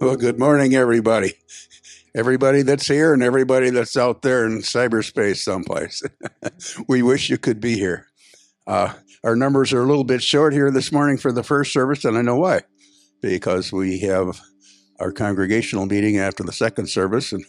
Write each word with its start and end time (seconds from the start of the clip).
Well, 0.00 0.14
good 0.14 0.38
morning, 0.38 0.76
everybody. 0.76 1.32
Everybody 2.14 2.62
that's 2.62 2.86
here 2.86 3.12
and 3.12 3.20
everybody 3.20 3.70
that's 3.70 3.96
out 3.96 4.22
there 4.22 4.46
in 4.46 4.58
cyberspace 4.58 5.38
someplace. 5.38 6.04
we 6.88 7.02
wish 7.02 7.28
you 7.28 7.36
could 7.36 7.60
be 7.60 7.74
here. 7.74 8.06
Uh, 8.64 8.94
our 9.24 9.34
numbers 9.34 9.72
are 9.72 9.82
a 9.82 9.86
little 9.86 10.04
bit 10.04 10.22
short 10.22 10.52
here 10.52 10.70
this 10.70 10.92
morning 10.92 11.18
for 11.18 11.32
the 11.32 11.42
first 11.42 11.72
service, 11.72 12.04
and 12.04 12.16
I 12.16 12.22
know 12.22 12.36
why. 12.36 12.60
Because 13.20 13.72
we 13.72 13.98
have 14.00 14.40
our 15.00 15.10
congregational 15.10 15.86
meeting 15.86 16.18
after 16.18 16.44
the 16.44 16.52
second 16.52 16.88
service, 16.88 17.32
and 17.32 17.44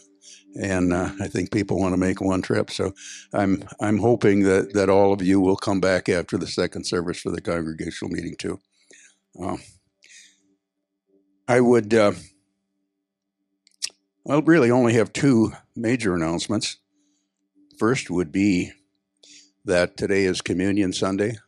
and 0.60 0.92
uh, 0.92 1.10
I 1.20 1.28
think 1.28 1.52
people 1.52 1.78
want 1.78 1.92
to 1.92 2.00
make 2.00 2.20
one 2.20 2.42
trip. 2.42 2.72
So 2.72 2.92
I'm 3.32 3.62
I'm 3.80 3.98
hoping 3.98 4.42
that 4.42 4.72
that 4.74 4.90
all 4.90 5.12
of 5.12 5.22
you 5.22 5.40
will 5.40 5.56
come 5.56 5.78
back 5.78 6.08
after 6.08 6.36
the 6.36 6.48
second 6.48 6.84
service 6.84 7.20
for 7.20 7.30
the 7.30 7.40
congregational 7.40 8.10
meeting 8.10 8.34
too. 8.36 8.58
Uh, 9.40 9.58
I 11.46 11.60
would. 11.60 11.94
Uh, 11.94 12.12
I'll 14.30 14.42
really 14.42 14.70
only 14.70 14.92
have 14.92 15.12
two 15.12 15.54
major 15.74 16.14
announcements. 16.14 16.76
First 17.80 18.10
would 18.10 18.30
be 18.30 18.70
that 19.64 19.96
today 19.96 20.22
is 20.22 20.40
Communion 20.40 20.92
Sunday, 20.92 21.38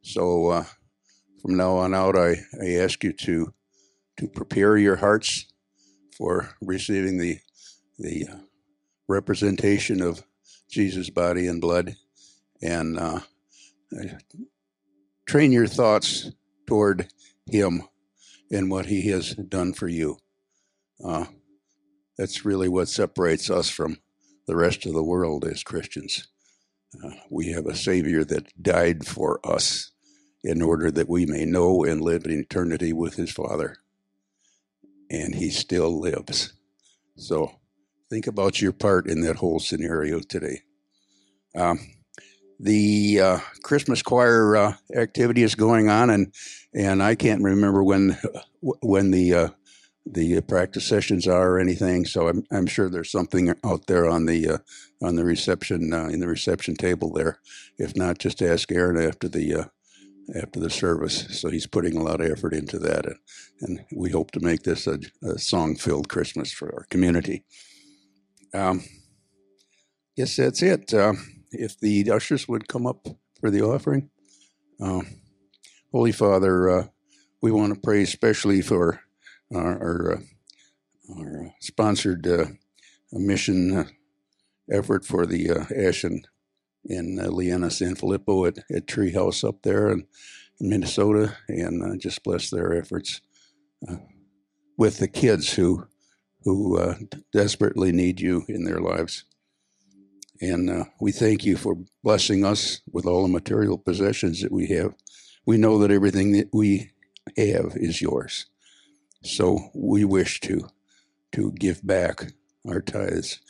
so 0.00 0.48
uh, 0.48 0.64
from 1.42 1.58
now 1.58 1.72
on 1.76 1.92
out, 1.92 2.16
I, 2.16 2.36
I 2.62 2.76
ask 2.76 3.04
you 3.04 3.12
to 3.12 3.52
to 4.16 4.26
prepare 4.26 4.78
your 4.78 4.96
hearts 4.96 5.44
for 6.16 6.56
receiving 6.62 7.18
the 7.18 7.40
the 7.98 8.26
uh, 8.26 8.36
representation 9.06 10.00
of 10.00 10.22
Jesus' 10.70 11.10
body 11.10 11.46
and 11.46 11.60
blood, 11.60 11.94
and 12.62 12.98
uh, 12.98 13.20
train 15.26 15.52
your 15.52 15.66
thoughts 15.66 16.30
toward 16.66 17.06
Him 17.50 17.82
and 18.50 18.70
what 18.70 18.86
He 18.86 19.10
has 19.10 19.34
done 19.34 19.74
for 19.74 19.88
you. 19.88 20.16
Uh, 21.04 21.26
that's 22.16 22.44
really 22.44 22.68
what 22.68 22.88
separates 22.88 23.50
us 23.50 23.68
from 23.68 23.98
the 24.46 24.56
rest 24.56 24.86
of 24.86 24.92
the 24.92 25.02
world 25.02 25.44
as 25.44 25.62
Christians. 25.62 26.28
Uh, 27.02 27.10
we 27.30 27.52
have 27.52 27.66
a 27.66 27.74
Savior 27.74 28.24
that 28.24 28.62
died 28.62 29.06
for 29.06 29.40
us 29.44 29.90
in 30.42 30.62
order 30.62 30.90
that 30.90 31.08
we 31.08 31.26
may 31.26 31.44
know 31.44 31.84
and 31.84 32.00
live 32.00 32.24
in 32.24 32.30
eternity 32.30 32.92
with 32.92 33.14
His 33.14 33.30
Father. 33.30 33.76
And 35.10 35.34
He 35.34 35.50
still 35.50 35.98
lives. 35.98 36.52
So 37.16 37.58
think 38.10 38.26
about 38.26 38.60
your 38.60 38.72
part 38.72 39.06
in 39.08 39.22
that 39.22 39.36
whole 39.36 39.58
scenario 39.58 40.20
today. 40.20 40.62
Um, 41.56 41.78
the 42.60 43.20
uh, 43.20 43.38
Christmas 43.62 44.02
choir 44.02 44.56
uh, 44.56 44.74
activity 44.94 45.42
is 45.42 45.54
going 45.54 45.88
on, 45.88 46.10
and 46.10 46.32
and 46.72 47.02
I 47.02 47.14
can't 47.14 47.42
remember 47.42 47.82
when 47.82 48.16
when 48.60 49.10
the 49.10 49.34
uh, 49.34 49.48
the 50.06 50.40
practice 50.42 50.86
sessions 50.86 51.26
are 51.26 51.52
or 51.52 51.58
anything. 51.58 52.04
So 52.04 52.28
I'm 52.28 52.44
I'm 52.50 52.66
sure 52.66 52.88
there's 52.88 53.10
something 53.10 53.54
out 53.64 53.86
there 53.86 54.08
on 54.08 54.26
the 54.26 54.48
uh, 54.48 54.58
on 55.02 55.16
the 55.16 55.24
reception 55.24 55.92
uh, 55.92 56.06
in 56.06 56.20
the 56.20 56.28
reception 56.28 56.74
table 56.76 57.12
there. 57.12 57.38
If 57.78 57.96
not, 57.96 58.18
just 58.18 58.42
ask 58.42 58.70
Aaron 58.70 59.02
after 59.02 59.28
the 59.28 59.54
uh, 59.54 59.64
after 60.34 60.60
the 60.60 60.70
service. 60.70 61.40
So 61.40 61.50
he's 61.50 61.66
putting 61.66 61.96
a 61.96 62.02
lot 62.02 62.20
of 62.20 62.30
effort 62.30 62.52
into 62.52 62.78
that, 62.80 63.06
and, 63.06 63.16
and 63.60 63.84
we 63.94 64.10
hope 64.10 64.30
to 64.32 64.40
make 64.40 64.62
this 64.62 64.86
a, 64.86 64.98
a 65.22 65.38
song 65.38 65.76
filled 65.76 66.08
Christmas 66.08 66.52
for 66.52 66.72
our 66.74 66.86
community. 66.90 67.44
Um, 68.52 68.84
yes, 70.16 70.36
that's 70.36 70.62
it. 70.62 70.92
Uh, 70.92 71.14
if 71.50 71.78
the 71.78 72.10
ushers 72.10 72.46
would 72.48 72.68
come 72.68 72.86
up 72.86 73.06
for 73.40 73.50
the 73.50 73.62
offering. 73.62 74.10
Uh, 74.80 75.02
Holy 75.92 76.12
Father, 76.12 76.70
uh, 76.70 76.86
we 77.40 77.52
want 77.52 77.74
to 77.74 77.80
pray 77.80 78.02
especially 78.02 78.60
for 78.60 79.00
our, 79.52 79.82
our, 79.82 80.12
uh, 80.12 80.20
uh, 81.20 81.50
sponsored 81.60 82.26
uh, 82.26 82.46
mission 83.12 83.88
effort 84.70 85.04
for 85.04 85.26
the 85.26 85.50
Ashen 85.76 86.22
in 86.84 87.18
uh, 87.20 87.28
Leanna 87.28 87.70
San 87.70 87.94
Filippo 87.94 88.46
at, 88.46 88.58
at 88.74 88.86
Treehouse 88.86 89.46
up 89.46 89.62
there 89.62 89.88
in, 89.90 90.06
in 90.60 90.68
Minnesota, 90.68 91.36
and 91.48 92.00
just 92.00 92.22
bless 92.22 92.50
their 92.50 92.72
efforts 92.74 93.20
with 94.76 94.98
the 94.98 95.08
kids 95.08 95.52
who 95.52 95.86
who 96.44 96.78
uh, 96.78 96.94
desperately 97.32 97.90
need 97.90 98.20
you 98.20 98.44
in 98.48 98.64
their 98.64 98.80
lives. 98.80 99.24
And 100.40 100.68
uh, 100.68 100.84
we 101.00 101.10
thank 101.12 101.44
you 101.44 101.56
for 101.56 101.76
blessing 102.02 102.44
us 102.44 102.82
with 102.92 103.06
all 103.06 103.22
the 103.22 103.28
material 103.28 103.78
possessions 103.78 104.42
that 104.42 104.52
we 104.52 104.66
have. 104.68 104.94
We 105.46 105.56
know 105.56 105.78
that 105.78 105.90
everything 105.90 106.32
that 106.32 106.48
we 106.52 106.90
have 107.36 107.72
is 107.76 108.02
yours. 108.02 108.46
So 109.24 109.70
we 109.74 110.04
wish 110.04 110.38
to 110.40 110.68
to 111.32 111.50
give 111.52 111.84
back 111.84 112.32
our 112.68 112.80
tithes 112.80 113.40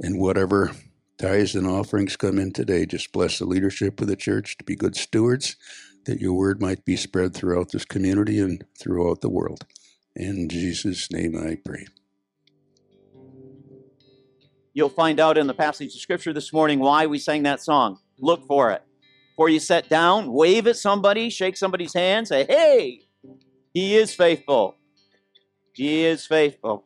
and 0.00 0.18
whatever 0.18 0.70
tithes 1.18 1.54
and 1.54 1.66
offerings 1.66 2.16
come 2.16 2.38
in 2.38 2.52
today. 2.52 2.86
Just 2.86 3.12
bless 3.12 3.38
the 3.38 3.44
leadership 3.44 4.00
of 4.00 4.06
the 4.06 4.16
church 4.16 4.56
to 4.58 4.64
be 4.64 4.76
good 4.76 4.96
stewards, 4.96 5.56
that 6.06 6.20
your 6.20 6.32
word 6.32 6.62
might 6.62 6.84
be 6.84 6.96
spread 6.96 7.34
throughout 7.34 7.72
this 7.72 7.84
community 7.84 8.38
and 8.38 8.64
throughout 8.78 9.20
the 9.20 9.28
world. 9.28 9.66
In 10.14 10.48
Jesus' 10.48 11.10
name 11.10 11.36
I 11.36 11.58
pray. 11.62 11.86
You'll 14.72 14.88
find 14.88 15.18
out 15.18 15.36
in 15.36 15.48
the 15.48 15.54
passage 15.54 15.94
of 15.94 16.00
scripture 16.00 16.32
this 16.32 16.52
morning 16.52 16.78
why 16.78 17.06
we 17.06 17.18
sang 17.18 17.42
that 17.42 17.60
song. 17.60 17.98
Look 18.20 18.46
for 18.46 18.70
it. 18.70 18.82
Before 19.32 19.48
you 19.48 19.58
sit 19.58 19.88
down, 19.88 20.32
wave 20.32 20.68
at 20.68 20.76
somebody, 20.76 21.28
shake 21.28 21.56
somebody's 21.56 21.92
hand, 21.92 22.28
say, 22.28 22.44
Hey, 22.44 23.02
he 23.74 23.96
is 23.96 24.14
faithful. 24.14 24.77
He 25.78 26.04
is 26.04 26.26
faithful. 26.26 26.84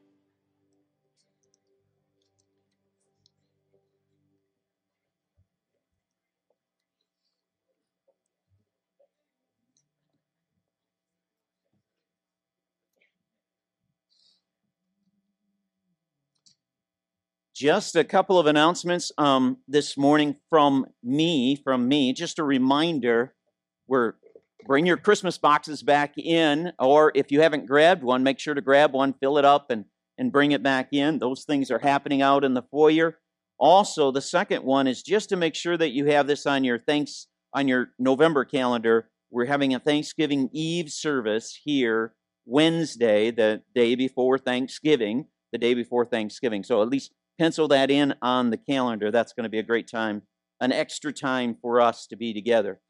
just 17.54 17.94
a 17.94 18.03
couple 18.03 18.38
of 18.38 18.47
announcements 18.47 19.12
um, 19.19 19.56
this 19.69 19.97
morning 19.97 20.36
from 20.50 20.84
me. 21.03 21.54
From 21.54 21.88
me, 21.88 22.12
just 22.12 22.38
a 22.38 22.44
reminder: 22.44 23.34
we're 23.86 24.14
bring 24.67 24.87
your 24.87 24.97
Christmas 24.97 25.39
boxes 25.39 25.83
back 25.83 26.15
in, 26.17 26.73
or 26.78 27.12
if 27.15 27.31
you 27.31 27.41
haven't 27.41 27.67
grabbed 27.67 28.03
one, 28.03 28.23
make 28.23 28.39
sure 28.39 28.55
to 28.55 28.61
grab 28.61 28.93
one, 28.93 29.15
fill 29.15 29.39
it 29.39 29.45
up, 29.45 29.71
and 29.71 29.84
and 30.19 30.31
bring 30.31 30.53
it 30.53 30.62
back 30.62 30.93
in. 30.93 31.19
Those 31.19 31.45
things 31.45 31.71
are 31.71 31.78
happening 31.78 32.23
out 32.23 32.45
in 32.45 32.55
the 32.55 32.62
foyer. 32.62 33.19
Also, 33.59 34.11
the 34.11 34.21
second 34.21 34.65
one 34.65 34.87
is 34.87 35.03
just 35.03 35.28
to 35.31 35.37
make 35.37 35.55
sure 35.55 35.77
that 35.77 35.93
you 35.93 36.06
have 36.06 36.27
this 36.27 36.47
on 36.47 36.65
your 36.65 36.78
thanks 36.78 37.28
on 37.55 37.69
your 37.69 37.89
November 37.99 38.45
calendar. 38.45 39.09
We're 39.31 39.47
having 39.47 39.75
a 39.75 39.78
Thanksgiving 39.78 40.51
Eve 40.53 40.91
service 40.91 41.61
here 41.65 42.15
Wednesday, 42.45 43.31
the 43.31 43.62
day 43.75 43.95
before 43.95 44.39
Thanksgiving, 44.39 45.27
the 45.53 45.59
day 45.59 45.75
before 45.75 46.05
Thanksgiving. 46.05 46.62
So 46.62 46.83
at 46.83 46.89
least 46.89 47.12
pencil 47.39 47.69
that 47.69 47.91
in 47.91 48.15
on 48.21 48.51
the 48.51 48.56
calendar. 48.56 49.11
That's 49.11 49.33
going 49.33 49.45
to 49.45 49.51
be 49.51 49.59
a 49.59 49.65
great 49.65 49.89
time, 49.89 50.22
an 50.61 50.72
extra 50.72 51.12
time 51.12 51.56
for 51.61 51.81
us 51.81 52.06
to 52.09 52.17
be 52.17 52.34
together. 52.34 52.81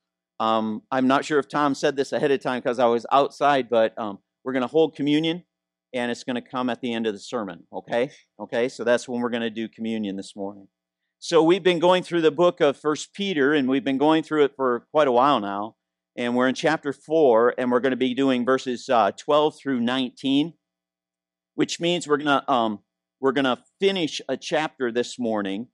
Um, 0.42 0.82
I'm 0.91 1.06
not 1.06 1.25
sure 1.25 1.38
if 1.38 1.48
Tom 1.48 1.72
said 1.72 1.94
this 1.94 2.10
ahead 2.10 2.32
of 2.32 2.42
time 2.42 2.60
because 2.60 2.80
I 2.80 2.86
was 2.86 3.06
outside, 3.12 3.70
but 3.70 3.97
um, 3.97 4.19
we're 4.42 4.53
going 4.53 4.62
to 4.62 4.66
hold 4.66 4.97
communion 4.97 5.44
and 5.94 6.10
it's 6.10 6.25
going 6.25 6.34
to 6.34 6.42
come 6.42 6.69
at 6.69 6.80
the 6.80 6.92
end 6.92 7.06
of 7.06 7.12
the 7.12 7.20
sermon. 7.20 7.62
Okay? 7.72 8.10
Okay, 8.41 8.69
so 8.69 8.82
that's 8.82 9.08
when 9.08 9.20
we're 9.20 9.31
going 9.31 9.42
to 9.42 9.50
do 9.50 9.69
communion 9.69 10.16
this 10.16 10.34
morning. 10.34 10.66
So 11.20 11.44
we've 11.44 11.62
been 11.62 11.78
going 11.78 12.02
through 12.02 12.22
the 12.22 12.32
book 12.32 12.60
of 12.60 12.76
First 12.76 13.14
Peter, 13.14 13.54
and 13.54 13.69
we've 13.69 13.84
been 13.84 13.98
going 13.98 14.25
through 14.25 14.42
it 14.47 14.56
for 14.56 14.88
quite 14.90 15.06
a 15.06 15.12
while 15.12 15.38
now. 15.38 15.76
And 16.17 16.34
we're 16.34 16.49
in 16.49 16.56
chapter 16.56 16.93
4, 16.93 17.55
and 17.56 17.70
we're 17.70 17.78
going 17.78 17.93
to 17.93 17.96
be 17.96 18.12
doing 18.12 18.44
verses 18.44 18.88
uh, 18.88 19.12
12 19.12 19.56
through 19.56 19.81
19, 19.81 20.55
which 21.55 21.78
means 21.78 22.08
we're 22.08 22.17
going 22.17 22.40
to 22.40 22.50
um, 22.50 22.81
we're 23.20 23.31
going 23.31 23.44
to 23.44 23.58
finish 23.78 24.20
a 24.28 24.37
chapter 24.37 24.90
this 24.90 25.20
morning, 25.20 25.69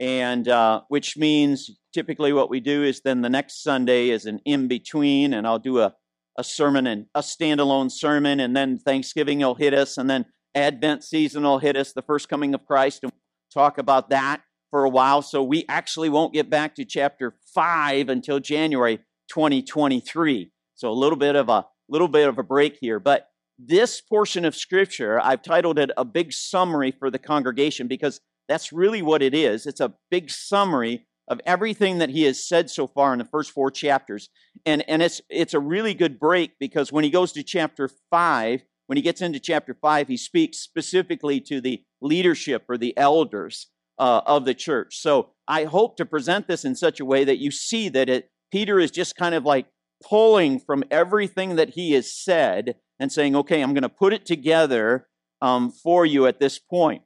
and 0.00 0.48
uh, 0.48 0.82
which 0.88 1.16
means 1.16 1.70
typically 1.92 2.32
what 2.32 2.50
we 2.50 2.60
do 2.60 2.82
is 2.82 3.00
then 3.00 3.22
the 3.22 3.30
next 3.30 3.62
Sunday 3.62 4.10
is 4.10 4.26
an 4.26 4.40
in 4.44 4.68
between, 4.68 5.32
and 5.32 5.46
I'll 5.46 5.58
do 5.58 5.80
a, 5.80 5.94
a 6.38 6.44
sermon 6.44 6.86
and 6.86 7.06
a 7.14 7.20
standalone 7.20 7.90
sermon, 7.90 8.40
and 8.40 8.56
then 8.56 8.78
Thanksgiving 8.78 9.38
will 9.38 9.54
hit 9.54 9.74
us, 9.74 9.96
and 9.96 10.10
then 10.10 10.26
Advent 10.54 11.04
season 11.04 11.42
will 11.42 11.58
hit 11.58 11.76
us, 11.76 11.92
the 11.92 12.02
first 12.02 12.28
coming 12.28 12.54
of 12.54 12.66
Christ, 12.66 13.02
and 13.02 13.12
talk 13.52 13.78
about 13.78 14.10
that 14.10 14.42
for 14.70 14.84
a 14.84 14.90
while. 14.90 15.22
So 15.22 15.42
we 15.42 15.64
actually 15.68 16.08
won't 16.08 16.32
get 16.32 16.50
back 16.50 16.74
to 16.76 16.84
chapter 16.84 17.36
five 17.54 18.08
until 18.08 18.40
January 18.40 18.98
2023. 19.28 20.50
So 20.74 20.90
a 20.90 20.92
little 20.92 21.18
bit 21.18 21.36
of 21.36 21.48
a 21.48 21.66
little 21.88 22.08
bit 22.08 22.28
of 22.28 22.38
a 22.38 22.42
break 22.42 22.78
here, 22.80 22.98
but 22.98 23.28
this 23.58 24.00
portion 24.00 24.44
of 24.44 24.56
scripture, 24.56 25.20
I've 25.20 25.42
titled 25.42 25.78
it 25.78 25.90
a 25.96 26.04
big 26.04 26.32
summary 26.32 26.90
for 26.90 27.10
the 27.10 27.18
congregation 27.18 27.86
because 27.86 28.20
that's 28.48 28.72
really 28.72 29.02
what 29.02 29.22
it 29.22 29.34
is. 29.34 29.66
It's 29.66 29.80
a 29.80 29.94
big 30.10 30.30
summary 30.30 31.06
of 31.28 31.40
everything 31.46 31.98
that 31.98 32.10
he 32.10 32.24
has 32.24 32.46
said 32.46 32.70
so 32.70 32.86
far 32.86 33.12
in 33.12 33.18
the 33.18 33.24
first 33.24 33.50
four 33.50 33.70
chapters. 33.70 34.28
And, 34.66 34.84
and 34.88 35.02
it's, 35.02 35.22
it's 35.30 35.54
a 35.54 35.60
really 35.60 35.94
good 35.94 36.18
break 36.18 36.58
because 36.60 36.92
when 36.92 37.04
he 37.04 37.10
goes 37.10 37.32
to 37.32 37.42
chapter 37.42 37.88
five, 38.10 38.62
when 38.86 38.96
he 38.96 39.02
gets 39.02 39.22
into 39.22 39.40
chapter 39.40 39.74
5, 39.74 40.08
he 40.08 40.16
speaks 40.16 40.58
specifically 40.58 41.40
to 41.40 41.60
the 41.60 41.82
leadership 42.00 42.64
or 42.68 42.76
the 42.76 42.96
elders 42.96 43.68
uh, 43.98 44.20
of 44.26 44.44
the 44.44 44.54
church. 44.54 44.98
So 45.00 45.30
I 45.48 45.64
hope 45.64 45.96
to 45.96 46.06
present 46.06 46.48
this 46.48 46.64
in 46.64 46.74
such 46.74 47.00
a 47.00 47.04
way 47.04 47.24
that 47.24 47.38
you 47.38 47.50
see 47.50 47.88
that 47.90 48.08
it, 48.08 48.30
Peter 48.52 48.78
is 48.78 48.90
just 48.90 49.16
kind 49.16 49.34
of 49.34 49.44
like 49.44 49.66
pulling 50.02 50.60
from 50.60 50.84
everything 50.90 51.56
that 51.56 51.70
he 51.70 51.92
has 51.92 52.12
said 52.12 52.76
and 53.00 53.10
saying, 53.10 53.34
okay, 53.36 53.62
I'm 53.62 53.72
going 53.72 53.82
to 53.82 53.88
put 53.88 54.12
it 54.12 54.26
together 54.26 55.08
um, 55.40 55.70
for 55.70 56.04
you 56.04 56.26
at 56.26 56.40
this 56.40 56.58
point. 56.58 57.02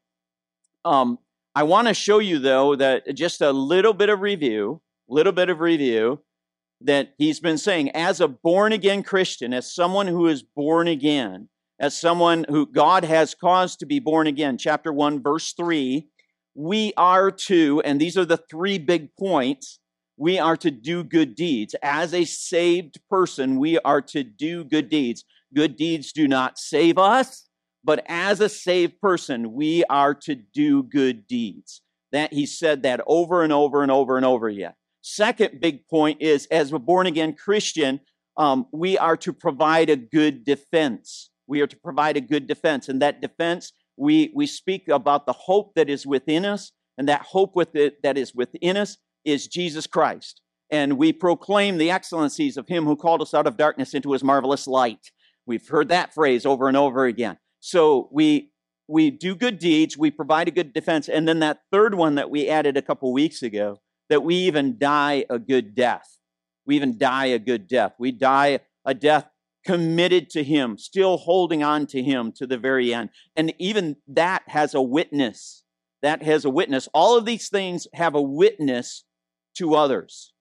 Um, 0.84 1.18
I 1.54 1.62
want 1.64 1.88
to 1.88 1.94
show 1.94 2.18
you, 2.18 2.38
though, 2.38 2.76
that 2.76 3.14
just 3.14 3.40
a 3.40 3.52
little 3.52 3.92
bit 3.92 4.08
of 4.08 4.20
review, 4.20 4.80
little 5.08 5.32
bit 5.32 5.50
of 5.50 5.60
review 5.60 6.20
that 6.80 7.14
he's 7.18 7.40
been 7.40 7.58
saying 7.58 7.90
as 7.90 8.20
a 8.20 8.28
born 8.28 8.72
again 8.72 9.02
Christian, 9.02 9.52
as 9.52 9.74
someone 9.74 10.06
who 10.06 10.28
is 10.28 10.42
born 10.42 10.86
again, 10.86 11.48
as 11.80 11.98
someone 11.98 12.44
who 12.48 12.66
God 12.66 13.04
has 13.04 13.34
caused 13.34 13.80
to 13.80 13.86
be 13.86 13.98
born 13.98 14.26
again. 14.26 14.58
Chapter 14.58 14.92
1, 14.92 15.22
verse 15.22 15.52
3 15.52 16.08
we 16.58 16.92
are 16.96 17.30
to, 17.30 17.80
and 17.84 18.00
these 18.00 18.18
are 18.18 18.24
the 18.24 18.36
three 18.36 18.78
big 18.78 19.14
points, 19.16 19.78
we 20.16 20.40
are 20.40 20.56
to 20.56 20.72
do 20.72 21.04
good 21.04 21.36
deeds. 21.36 21.76
As 21.84 22.12
a 22.12 22.24
saved 22.24 22.98
person, 23.08 23.60
we 23.60 23.78
are 23.78 24.02
to 24.02 24.24
do 24.24 24.64
good 24.64 24.88
deeds. 24.88 25.24
Good 25.54 25.76
deeds 25.76 26.10
do 26.10 26.26
not 26.26 26.58
save 26.58 26.98
us, 26.98 27.47
but 27.84 28.04
as 28.06 28.40
a 28.40 28.48
saved 28.48 29.00
person, 29.00 29.52
we 29.52 29.84
are 29.84 30.14
to 30.14 30.34
do 30.34 30.82
good 30.82 31.26
deeds. 31.26 31.82
That 32.12 32.32
he 32.32 32.46
said 32.46 32.82
that 32.84 33.02
over 33.06 33.42
and 33.42 33.52
over 33.52 33.82
and 33.82 33.92
over 33.92 34.16
and 34.16 34.24
over 34.24 34.48
again. 34.48 34.72
Second 35.02 35.60
big 35.60 35.86
point 35.86 36.22
is 36.22 36.46
as 36.50 36.72
a 36.72 36.78
born 36.78 37.06
again 37.06 37.34
Christian, 37.34 38.00
um, 38.36 38.66
we 38.72 38.96
are 38.96 39.16
to 39.18 39.32
provide 39.32 39.90
a 39.90 39.96
good 39.96 40.44
defense. 40.44 41.30
We 41.46 41.60
are 41.60 41.66
to 41.66 41.76
provide 41.76 42.16
a 42.16 42.22
good 42.22 42.46
defense, 42.46 42.88
and 42.88 43.02
that 43.02 43.20
defense 43.20 43.72
we, 43.98 44.32
we 44.34 44.46
speak 44.46 44.88
about 44.88 45.26
the 45.26 45.32
hope 45.32 45.74
that 45.74 45.90
is 45.90 46.06
within 46.06 46.44
us, 46.44 46.72
and 46.96 47.08
that 47.08 47.22
hope 47.22 47.56
with 47.56 47.74
it, 47.74 48.02
that 48.02 48.16
is 48.16 48.34
within 48.34 48.76
us 48.76 48.96
is 49.24 49.46
Jesus 49.46 49.86
Christ. 49.86 50.40
And 50.70 50.98
we 50.98 51.12
proclaim 51.12 51.78
the 51.78 51.90
excellencies 51.90 52.56
of 52.56 52.68
Him 52.68 52.84
who 52.84 52.96
called 52.96 53.22
us 53.22 53.34
out 53.34 53.46
of 53.46 53.56
darkness 53.56 53.94
into 53.94 54.12
His 54.12 54.22
marvelous 54.22 54.66
light. 54.66 55.10
We've 55.46 55.66
heard 55.66 55.88
that 55.88 56.14
phrase 56.14 56.46
over 56.46 56.68
and 56.68 56.76
over 56.76 57.06
again. 57.06 57.38
So 57.60 58.08
we 58.12 58.52
we 58.88 59.10
do 59.10 59.34
good 59.34 59.58
deeds, 59.58 59.98
we 59.98 60.10
provide 60.10 60.48
a 60.48 60.52
good 60.52 60.72
defense, 60.72 61.08
and 61.08 61.28
then 61.28 61.40
that 61.40 61.60
third 61.70 61.94
one 61.94 62.14
that 62.14 62.30
we 62.30 62.48
added 62.48 62.76
a 62.76 62.82
couple 62.82 63.12
weeks 63.12 63.42
ago, 63.42 63.80
that 64.08 64.24
we 64.24 64.34
even 64.36 64.78
die 64.78 65.26
a 65.28 65.38
good 65.38 65.74
death. 65.74 66.16
We 66.64 66.76
even 66.76 66.96
die 66.96 67.26
a 67.26 67.38
good 67.38 67.68
death. 67.68 67.92
We 67.98 68.12
die 68.12 68.60
a 68.84 68.94
death 68.94 69.28
committed 69.64 70.30
to 70.30 70.42
Him, 70.42 70.78
still 70.78 71.18
holding 71.18 71.62
on 71.62 71.86
to 71.88 72.02
Him 72.02 72.32
to 72.36 72.46
the 72.46 72.56
very 72.56 72.94
end. 72.94 73.10
And 73.36 73.52
even 73.58 73.96
that 74.08 74.42
has 74.46 74.74
a 74.74 74.80
witness. 74.80 75.64
That 76.00 76.22
has 76.22 76.44
a 76.44 76.50
witness. 76.50 76.88
All 76.94 77.18
of 77.18 77.26
these 77.26 77.48
things 77.50 77.86
have 77.92 78.14
a 78.14 78.22
witness 78.22 79.04
to 79.58 79.74
others. 79.74 80.32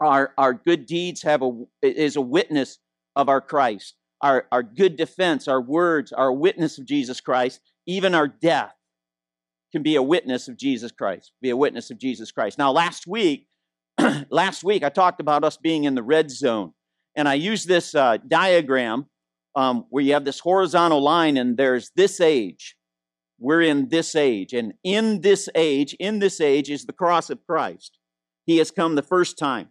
Our, 0.00 0.32
our 0.38 0.54
good 0.54 0.86
deeds 0.86 1.22
have 1.22 1.42
a, 1.42 1.64
is 1.82 2.14
a 2.14 2.20
witness 2.20 2.78
of 3.16 3.28
our 3.28 3.40
Christ. 3.40 3.94
Our, 4.20 4.46
our 4.50 4.62
good 4.62 4.96
defense, 4.96 5.46
our 5.46 5.60
words, 5.60 6.12
our 6.12 6.32
witness 6.32 6.78
of 6.78 6.86
Jesus 6.86 7.20
Christ, 7.20 7.60
even 7.86 8.14
our 8.14 8.28
death 8.28 8.74
can 9.72 9.82
be 9.82 9.96
a 9.96 10.02
witness 10.02 10.48
of 10.48 10.56
Jesus 10.56 10.90
Christ, 10.90 11.32
be 11.40 11.50
a 11.50 11.56
witness 11.56 11.90
of 11.90 11.98
Jesus 11.98 12.32
Christ. 12.32 12.58
Now, 12.58 12.72
last 12.72 13.06
week, 13.06 13.46
last 14.30 14.64
week 14.64 14.82
I 14.82 14.88
talked 14.88 15.20
about 15.20 15.44
us 15.44 15.56
being 15.56 15.84
in 15.84 15.94
the 15.94 16.02
red 16.02 16.30
zone. 16.30 16.72
And 17.16 17.28
I 17.28 17.34
use 17.34 17.64
this 17.64 17.94
uh, 17.94 18.18
diagram 18.26 19.06
um, 19.56 19.86
where 19.90 20.04
you 20.04 20.12
have 20.12 20.24
this 20.24 20.38
horizontal 20.38 21.02
line, 21.02 21.36
and 21.36 21.56
there's 21.56 21.90
this 21.96 22.20
age. 22.20 22.76
We're 23.40 23.62
in 23.62 23.88
this 23.88 24.14
age. 24.14 24.52
And 24.52 24.74
in 24.84 25.20
this 25.20 25.48
age, 25.54 25.94
in 25.98 26.18
this 26.18 26.40
age 26.40 26.70
is 26.70 26.84
the 26.84 26.92
cross 26.92 27.28
of 27.30 27.44
Christ. 27.44 27.98
He 28.46 28.58
has 28.58 28.70
come 28.70 28.94
the 28.94 29.02
first 29.02 29.36
time. 29.36 29.68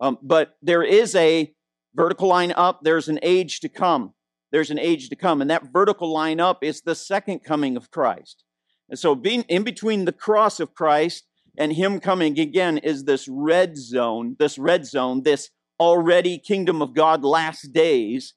Um, 0.00 0.18
but 0.22 0.56
there 0.62 0.82
is 0.82 1.14
a 1.14 1.52
vertical 1.98 2.28
line 2.28 2.52
up, 2.52 2.80
there's 2.82 3.08
an 3.08 3.18
age 3.22 3.60
to 3.60 3.68
come. 3.68 4.14
There's 4.52 4.70
an 4.70 4.78
age 4.78 5.08
to 5.08 5.16
come. 5.16 5.42
And 5.42 5.50
that 5.50 5.72
vertical 5.72 6.10
line 6.10 6.40
up 6.40 6.62
is 6.62 6.80
the 6.80 6.94
second 6.94 7.40
coming 7.40 7.76
of 7.76 7.90
Christ. 7.90 8.44
And 8.88 8.98
so, 8.98 9.14
being 9.14 9.42
in 9.42 9.64
between 9.64 10.04
the 10.04 10.12
cross 10.12 10.60
of 10.60 10.74
Christ 10.74 11.24
and 11.58 11.72
Him 11.72 12.00
coming 12.00 12.38
again 12.38 12.78
is 12.78 13.04
this 13.04 13.28
red 13.28 13.76
zone, 13.76 14.36
this 14.38 14.56
red 14.58 14.86
zone, 14.86 15.24
this 15.24 15.50
already 15.78 16.38
kingdom 16.38 16.80
of 16.80 16.94
God 16.94 17.24
last 17.24 17.72
days. 17.72 18.34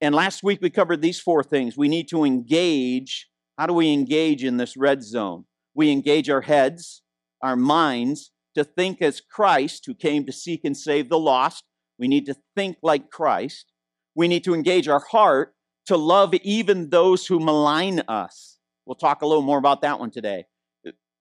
And 0.00 0.14
last 0.14 0.42
week 0.42 0.58
we 0.60 0.68
covered 0.68 1.00
these 1.00 1.20
four 1.20 1.42
things. 1.42 1.76
We 1.76 1.88
need 1.88 2.08
to 2.08 2.24
engage. 2.24 3.28
How 3.56 3.66
do 3.66 3.72
we 3.72 3.92
engage 3.92 4.44
in 4.44 4.56
this 4.56 4.76
red 4.76 5.02
zone? 5.02 5.44
We 5.74 5.90
engage 5.90 6.28
our 6.28 6.42
heads, 6.42 7.02
our 7.40 7.56
minds, 7.56 8.32
to 8.54 8.64
think 8.64 9.00
as 9.00 9.20
Christ, 9.20 9.84
who 9.86 9.94
came 9.94 10.26
to 10.26 10.32
seek 10.32 10.60
and 10.64 10.76
save 10.76 11.08
the 11.08 11.18
lost. 11.18 11.64
We 11.98 12.08
need 12.08 12.26
to 12.26 12.36
think 12.56 12.76
like 12.82 13.10
Christ. 13.10 13.66
We 14.14 14.28
need 14.28 14.44
to 14.44 14.54
engage 14.54 14.88
our 14.88 15.04
heart 15.10 15.54
to 15.86 15.96
love 15.96 16.34
even 16.42 16.90
those 16.90 17.26
who 17.26 17.38
malign 17.38 18.00
us. 18.08 18.58
We'll 18.86 18.94
talk 18.94 19.22
a 19.22 19.26
little 19.26 19.42
more 19.42 19.58
about 19.58 19.82
that 19.82 19.98
one 19.98 20.10
today. 20.10 20.44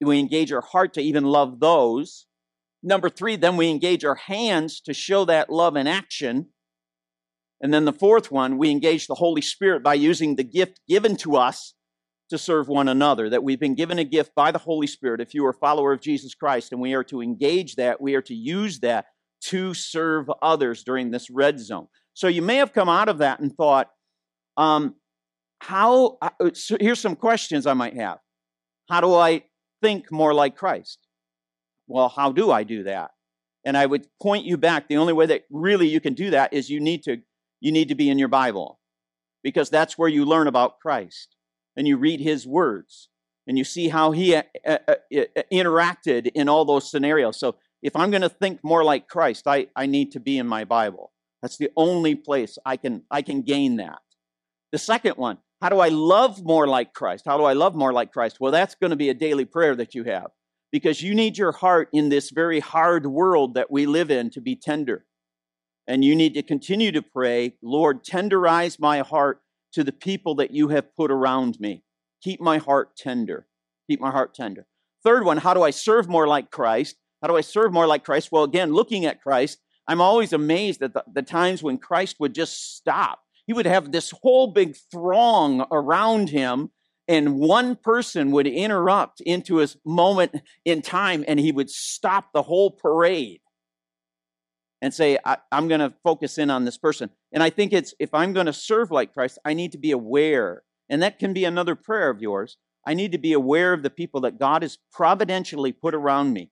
We 0.02 0.20
engage 0.20 0.52
our 0.52 0.62
heart 0.62 0.94
to 0.96 1.02
even 1.02 1.24
love 1.24 1.60
those 1.60 2.28
Number 2.84 3.10
three, 3.10 3.38
then 3.38 3.56
we 3.56 3.70
engage 3.70 4.04
our 4.04 4.16
hands 4.16 4.82
to 4.82 4.94
show 4.94 5.24
that 5.26 5.50
love 5.50 5.78
in 5.78 5.88
action. 5.88 6.50
And 7.62 7.74
then 7.74 7.86
the 7.86 7.94
fourth 7.94 8.30
one, 8.30 8.58
we 8.58 8.70
engage 8.70 9.08
the 9.08 9.16
Holy 9.16 9.42
Spirit 9.42 9.82
by 9.82 9.94
using 9.94 10.36
the 10.36 10.44
gift 10.44 10.82
given 10.88 11.16
to 11.18 11.38
us 11.38 11.76
to 12.30 12.38
serve 12.38 12.68
one 12.68 12.90
another. 12.90 13.30
That 13.30 13.44
we've 13.44 13.60
been 13.60 13.76
given 13.76 14.00
a 14.00 14.04
gift 14.04 14.36
by 14.36 14.52
the 14.52 14.60
Holy 14.60 14.88
Spirit. 14.88 15.22
If 15.22 15.34
you 15.34 15.46
are 15.46 15.52
a 15.52 15.54
follower 15.54 15.94
of 15.94 16.02
Jesus 16.02 16.36
Christ, 16.36 16.74
and 16.74 16.82
we 16.82 16.94
are 16.94 17.06
to 17.06 17.22
engage 17.22 17.76
that, 17.76 18.02
we 18.02 18.16
are 18.16 18.22
to 18.24 18.36
use 18.36 18.82
that 18.82 19.06
to 19.46 19.74
serve 19.74 20.30
others 20.42 20.84
during 20.84 21.12
this 21.12 21.30
red 21.30 21.60
zone. 21.60 21.88
So 22.14 22.28
you 22.28 22.42
may 22.42 22.58
have 22.58 22.74
come 22.74 22.90
out 22.90 23.10
of 23.10 23.20
that 23.20 23.40
and 23.40 23.54
thought, 23.56 23.90
um, 24.58 24.96
how, 25.60 26.18
uh, 26.22 26.30
so 26.54 26.78
here's 26.80 27.00
some 27.00 27.16
questions 27.16 27.66
I 27.66 27.74
might 27.74 27.96
have. 27.96 28.20
How 28.90 29.02
do 29.02 29.14
I 29.14 29.44
think 29.82 30.12
more 30.12 30.34
like 30.34 30.56
Christ? 30.56 31.00
Well, 31.88 32.10
how 32.10 32.32
do 32.32 32.52
I 32.52 32.64
do 32.64 32.84
that? 32.84 33.12
And 33.66 33.78
I 33.78 33.86
would 33.86 34.08
point 34.22 34.46
you 34.46 34.58
back. 34.58 34.88
The 34.88 34.98
only 34.98 35.14
way 35.14 35.26
that 35.26 35.44
really 35.50 35.88
you 35.88 36.00
can 36.00 36.14
do 36.14 36.32
that 36.32 36.54
is 36.54 36.70
you 36.70 36.80
need 36.80 37.04
to 37.04 37.18
you 37.62 37.72
need 37.72 37.88
to 37.88 37.96
be 37.96 38.10
in 38.10 38.20
your 38.20 38.28
Bible 38.28 38.80
because 39.42 39.70
that's 39.70 39.98
where 39.98 40.10
you 40.10 40.26
learn 40.26 40.48
about 40.48 40.80
Christ 40.82 41.38
and 41.78 41.88
you 41.88 41.96
read 41.96 42.20
his 42.20 42.46
words 42.46 43.08
and 43.48 43.58
you 43.58 43.64
see 43.64 43.88
how 43.88 44.12
he 44.12 44.36
uh, 44.36 44.44
uh, 44.68 44.78
uh, 44.88 45.24
interacted 45.52 46.30
in 46.36 46.50
all 46.50 46.66
those 46.66 46.92
scenarios. 46.92 47.40
So 47.40 47.56
if 47.84 47.96
I'm 47.96 48.10
going 48.10 48.22
to 48.22 48.30
think 48.30 48.64
more 48.64 48.84
like 48.84 49.08
Christ, 49.08 49.46
I, 49.46 49.68
I 49.76 49.86
need 49.86 50.14
to 50.14 50.20
be 50.20 50.38
in 50.38 50.48
my 50.48 50.64
Bible. 50.64 51.12
That's 51.42 51.58
the 51.58 51.70
only 51.76 52.16
place 52.16 52.58
I 52.66 52.78
can 52.78 53.04
I 53.12 53.22
can 53.22 53.42
gain 53.42 53.76
that. 53.76 54.00
The 54.72 54.78
second 54.78 55.18
one, 55.18 55.38
how 55.62 55.70
do 55.70 55.80
I 55.80 55.90
love 55.90 56.44
more 56.44 56.66
like 56.66 56.94
Christ? 56.94 57.26
How 57.28 57.38
do 57.38 57.44
I 57.44 57.54
love 57.54 57.76
more 57.76 57.92
like 57.92 58.14
Christ? 58.14 58.38
Well, 58.40 58.54
that's 58.54 58.76
going 58.76 58.92
to 58.92 58.96
be 58.96 59.10
a 59.10 59.14
daily 59.14 59.46
prayer 59.46 59.76
that 59.76 59.94
you 59.94 60.06
have 60.06 60.32
because 60.72 61.02
you 61.02 61.14
need 61.14 61.38
your 61.38 61.52
heart 61.52 61.90
in 61.92 62.10
this 62.10 62.32
very 62.32 62.62
hard 62.62 63.06
world 63.06 63.54
that 63.56 63.70
we 63.70 63.86
live 63.86 64.10
in 64.10 64.30
to 64.32 64.42
be 64.42 64.56
tender. 64.56 65.06
And 65.86 66.04
you 66.06 66.16
need 66.16 66.34
to 66.36 66.42
continue 66.42 66.94
to 66.94 67.02
pray, 67.02 67.56
Lord, 67.62 68.06
tenderize 68.06 68.80
my 68.80 69.00
heart 69.00 69.42
to 69.74 69.84
the 69.84 69.92
people 69.92 70.36
that 70.36 70.52
you 70.52 70.70
have 70.70 70.96
put 70.96 71.12
around 71.12 71.60
me. 71.60 71.84
Keep 72.24 72.40
my 72.40 72.58
heart 72.58 72.96
tender. 72.96 73.48
Keep 73.90 74.00
my 74.00 74.12
heart 74.12 74.34
tender. 74.34 74.66
Third 75.04 75.26
one, 75.26 75.38
how 75.38 75.54
do 75.54 75.62
I 75.62 75.72
serve 75.72 76.08
more 76.08 76.28
like 76.28 76.50
Christ? 76.50 76.96
How 77.24 77.30
do 77.30 77.38
I 77.38 77.42
serve 77.42 77.72
more 77.72 77.88
like 77.88 78.04
Christ? 78.04 78.34
Well, 78.34 78.44
again, 78.44 78.74
looking 78.74 79.06
at 79.06 79.22
Christ, 79.22 79.60
I'm 79.88 80.02
always 80.02 80.34
amazed 80.34 80.84
at 80.84 80.94
the, 80.94 81.06
the 81.12 81.22
times 81.22 81.64
when 81.64 81.78
Christ 81.78 82.18
would 82.20 82.36
just 82.36 82.76
stop. 82.76 83.20
He 83.48 83.54
would 83.54 83.66
have 83.66 83.94
this 83.94 84.14
whole 84.22 84.48
big 84.48 84.76
throng 84.92 85.66
around 85.72 86.30
him 86.30 86.72
and 87.08 87.40
one 87.40 87.76
person 87.78 88.32
would 88.32 88.48
interrupt 88.48 89.22
into 89.22 89.58
his 89.58 89.78
moment 89.86 90.36
in 90.66 90.82
time 90.82 91.24
and 91.28 91.40
he 91.40 91.52
would 91.52 91.70
stop 91.70 92.34
the 92.34 92.44
whole 92.44 92.72
parade 92.72 93.42
and 94.82 94.94
say 94.94 95.18
I, 95.26 95.38
am 95.52 95.68
going 95.68 95.80
to 95.80 95.94
focus 96.04 96.38
in 96.38 96.50
on 96.50 96.66
this 96.66 96.78
person 96.78 97.10
and 97.32 97.44
i 97.44 97.50
think 97.50 97.74
it's 97.74 97.94
if 98.00 98.14
i'm 98.14 98.32
going 98.32 98.46
to 98.46 98.54
serve 98.54 98.90
like 98.90 99.14
christ 99.14 99.38
i 99.44 99.54
need 99.54 99.74
to 99.74 99.78
be 99.78 99.92
aware 99.92 100.64
and 100.90 101.02
that 101.02 101.20
can 101.20 101.34
be 101.34 101.46
another 101.46 101.76
prayer 101.76 102.10
of 102.10 102.22
yours 102.22 102.58
i 102.88 102.94
need 102.94 103.12
to 103.12 103.18
be 103.18 103.34
aware 103.34 103.74
of 103.74 103.84
the 103.84 103.90
people 103.90 104.22
that 104.22 104.40
god 104.40 104.62
has 104.62 104.78
providentially 104.92 105.74
put 105.74 105.94
around 105.94 106.32
me 106.32 106.52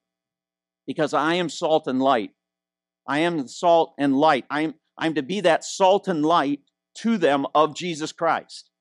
because 0.92 1.14
i 1.14 1.36
am 1.36 1.50
salt 1.50 1.88
and 1.88 2.02
light 2.02 2.32
i 3.08 3.20
am 3.20 3.48
salt 3.48 3.94
and 3.98 4.18
light 4.18 4.46
i'm 4.50 4.74
i'm 4.98 5.14
to 5.14 5.24
be 5.24 5.40
that 5.40 5.64
salt 5.64 6.08
and 6.08 6.26
light 6.26 6.60
to 6.96 7.18
them 7.18 7.46
of 7.56 7.76
jesus 7.76 8.12
christ 8.12 8.72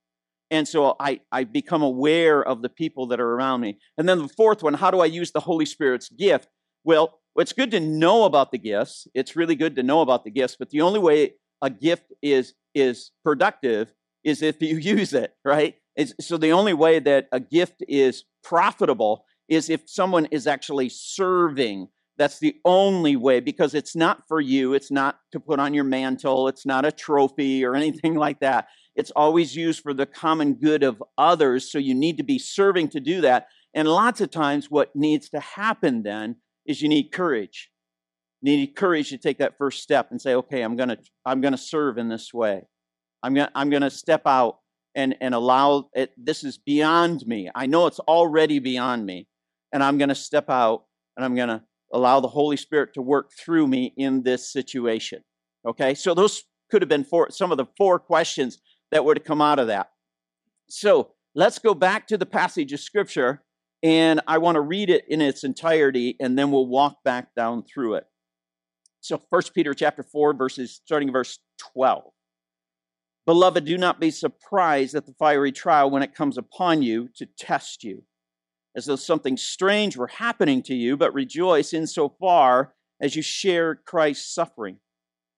and 0.51 0.67
so 0.67 0.97
I, 0.99 1.21
I 1.31 1.45
become 1.45 1.83
aware 1.83 2.43
of 2.43 2.63
the 2.63 2.69
people 2.69 3.07
that 3.09 3.21
are 3.21 3.35
around 3.35 3.61
me. 3.61 3.79
And 3.97 4.09
then 4.09 4.19
the 4.19 4.29
fourth 4.29 4.63
one, 4.63 4.75
how 4.75 4.91
do 4.91 5.01
I 5.01 5.07
use 5.07 5.31
the 5.31 5.41
Holy 5.41 5.65
Spirit's 5.65 6.09
gift? 6.09 6.49
Well, 6.83 7.21
it's 7.37 7.53
good 7.53 7.71
to 7.71 7.81
know 7.81 8.25
about 8.25 8.51
the 8.51 8.59
gifts. 8.59 9.07
It's 9.15 9.37
really 9.37 9.55
good 9.55 9.77
to 9.77 9.83
know 9.83 10.01
about 10.01 10.25
the 10.25 10.31
gifts, 10.31 10.57
but 10.59 10.71
the 10.71 10.81
only 10.81 10.99
way 10.99 11.35
a 11.63 11.71
gift 11.71 12.13
is, 12.21 12.55
is 12.75 13.13
productive 13.23 13.93
is 14.25 14.43
if 14.43 14.61
you 14.61 14.77
use 14.97 15.13
it, 15.13 15.35
right? 15.45 15.77
It's, 15.95 16.15
so 16.21 16.37
the 16.37 16.53
only 16.53 16.75
way 16.75 16.99
that 16.99 17.29
a 17.31 17.41
gift 17.41 17.85
is 17.87 18.25
profitable 18.43 19.25
is 19.49 19.71
if 19.71 19.83
someone 19.87 20.27
is 20.27 20.47
actually 20.47 20.89
serving. 20.89 21.89
That's 22.21 22.39
the 22.39 22.57
only 22.67 23.17
way 23.17 23.41
because 23.41 23.73
it's 23.73 23.97
not 23.97 24.29
for 24.29 24.43
you. 24.43 24.75
It's 24.75 24.91
not 24.91 25.21
to 25.33 25.41
put 25.41 25.59
on 25.59 25.73
your 25.73 25.85
mantle. 25.85 26.49
It's 26.49 26.67
not 26.67 26.85
a 26.85 26.93
trophy 26.93 27.65
or 27.65 27.75
anything 27.83 28.15
like 28.15 28.41
that. 28.41 28.67
It's 28.95 29.11
always 29.13 29.57
used 29.57 29.83
for 29.83 29.95
the 29.95 30.05
common 30.05 30.57
good 30.57 30.83
of 30.83 31.03
others. 31.17 31.73
So 31.73 31.79
you 31.79 31.95
need 31.95 32.19
to 32.19 32.23
be 32.23 32.39
serving 32.39 32.89
to 32.91 33.01
do 33.01 33.23
that. 33.23 33.47
And 33.73 33.89
lots 33.89 34.21
of 34.21 34.31
times, 34.31 34.71
what 34.71 34.95
needs 34.95 35.31
to 35.31 35.41
happen 35.41 36.03
then 36.03 36.37
is 36.67 36.83
you 36.83 36.91
need 36.91 37.11
courage. 37.11 37.71
You 38.43 38.55
need 38.55 38.77
courage 38.77 39.09
to 39.09 39.17
take 39.17 39.39
that 39.39 39.57
first 39.57 39.83
step 39.83 40.09
and 40.11 40.21
say, 40.21 40.35
okay, 40.35 40.61
I'm 40.61 40.77
going 40.77 40.91
to 40.91 40.99
I'm 41.25 41.41
going 41.41 41.53
to 41.53 41.59
serve 41.59 41.97
in 41.97 42.11
this 42.11 42.35
way. 42.35 42.65
I'm 43.23 43.33
gonna 43.33 43.51
I'm 43.55 43.71
going 43.71 43.81
to 43.81 43.89
step 43.89 44.27
out 44.27 44.59
and, 44.95 45.17
and 45.23 45.35
allow 45.35 45.89
it. 45.95 46.13
This 46.19 46.45
is 46.45 46.59
beyond 46.59 47.27
me. 47.27 47.49
I 47.55 47.65
know 47.65 47.87
it's 47.87 48.01
already 48.01 48.59
beyond 48.59 49.07
me. 49.07 49.27
And 49.73 49.83
I'm 49.83 49.97
going 49.97 50.11
to 50.11 50.15
step 50.15 50.51
out 50.51 50.85
and 51.17 51.25
I'm 51.25 51.35
going 51.35 51.49
to 51.49 51.63
allow 51.93 52.21
the 52.21 52.29
Holy 52.29 52.57
Spirit 52.57 52.95
to 52.95 53.03
work 53.03 53.33
through 53.33 53.67
me 53.67 53.93
in 53.97 54.23
this 54.23 54.53
situation. 54.53 55.23
Okay, 55.67 55.95
so 55.95 56.15
those 56.15 56.45
could 56.71 56.83
have 56.83 56.89
been 56.89 57.05
four, 57.05 57.31
some 57.31 57.51
of 57.51 57.59
the 57.59 57.67
four 57.77 57.99
questions 57.99 58.59
that 58.91 59.05
would 59.05 59.19
have 59.19 59.27
come 59.27 59.43
out 59.43 59.59
of 59.59 59.67
that. 59.67 59.91
So 60.69 61.13
let's 61.35 61.59
go 61.59 61.75
back 61.75 62.07
to 62.09 62.19
the 62.19 62.27
passage 62.27 62.73
of 62.73 62.81
Scripture, 62.81 63.43
and 63.83 64.21
I 64.27 64.39
want 64.39 64.57
to 64.57 64.61
read 64.61 64.91
it 64.91 65.05
in 65.09 65.21
its 65.21 65.45
entirety, 65.45 66.17
and 66.21 66.39
then 66.39 66.51
we'll 66.51 66.67
walk 66.67 67.03
back 67.05 67.35
down 67.35 67.65
through 67.65 67.95
it. 67.95 68.05
So, 69.01 69.21
First 69.31 69.55
Peter 69.55 69.73
chapter 69.73 70.03
4, 70.03 70.35
verses 70.35 70.81
starting 70.85 71.11
verse 71.11 71.39
12. 71.75 72.05
Beloved, 73.27 73.65
do 73.65 73.79
not 73.79 74.01
be 74.01 74.11
surprised 74.11 74.95
at 74.95 75.07
the 75.07 75.15
fiery 75.19 75.53
trial 75.53 75.91
when 75.91 76.03
it 76.03 76.15
comes 76.15 76.37
upon 76.37 76.83
you 76.83 77.09
to 77.17 77.27
test 77.39 77.85
you, 77.85 78.03
as 78.77 78.87
though 78.87 78.97
something 78.97 79.37
strange 79.37 79.97
were 79.97 80.07
happening 80.07 80.63
to 80.63 80.75
you, 80.75 80.97
but 80.97 81.15
rejoice 81.15 81.73
insofar 81.73 82.75
as 83.01 83.17
you 83.17 83.23
share 83.23 83.75
Christ's 83.75 84.33
suffering, 84.33 84.79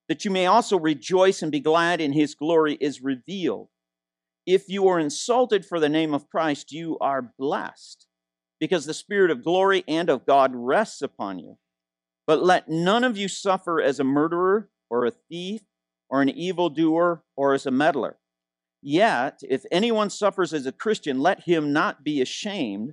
that 0.08 0.24
you 0.24 0.30
may 0.30 0.46
also 0.46 0.78
rejoice 0.78 1.42
and 1.42 1.52
be 1.52 1.60
glad 1.60 2.00
in 2.00 2.12
his 2.12 2.34
glory 2.34 2.76
is 2.80 3.02
revealed. 3.02 3.68
If 4.46 4.68
you 4.68 4.88
are 4.88 4.98
insulted 4.98 5.64
for 5.64 5.78
the 5.78 5.88
name 5.88 6.12
of 6.12 6.28
Christ, 6.28 6.72
you 6.72 6.98
are 7.00 7.32
blessed, 7.38 8.06
because 8.58 8.86
the 8.86 8.94
Spirit 8.94 9.30
of 9.30 9.44
glory 9.44 9.84
and 9.86 10.10
of 10.10 10.26
God 10.26 10.52
rests 10.54 11.00
upon 11.00 11.38
you. 11.38 11.58
But 12.26 12.42
let 12.42 12.68
none 12.68 13.04
of 13.04 13.16
you 13.16 13.28
suffer 13.28 13.80
as 13.80 14.00
a 14.00 14.04
murderer 14.04 14.68
or 14.90 15.06
a 15.06 15.12
thief 15.12 15.62
or 16.12 16.20
an 16.20 16.28
evildoer, 16.28 17.22
or 17.38 17.54
as 17.54 17.64
a 17.64 17.70
meddler. 17.70 18.18
Yet, 18.82 19.40
if 19.48 19.64
anyone 19.72 20.10
suffers 20.10 20.52
as 20.52 20.66
a 20.66 20.72
Christian, 20.72 21.20
let 21.20 21.44
him 21.44 21.72
not 21.72 22.04
be 22.04 22.20
ashamed, 22.20 22.92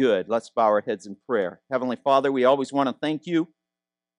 good. 0.00 0.30
Let's 0.30 0.48
bow 0.48 0.64
our 0.64 0.80
heads 0.80 1.06
in 1.06 1.14
prayer. 1.28 1.60
Heavenly 1.70 1.98
Father, 2.02 2.32
we 2.32 2.46
always 2.46 2.72
want 2.72 2.88
to 2.88 2.96
thank 3.02 3.26
you 3.26 3.48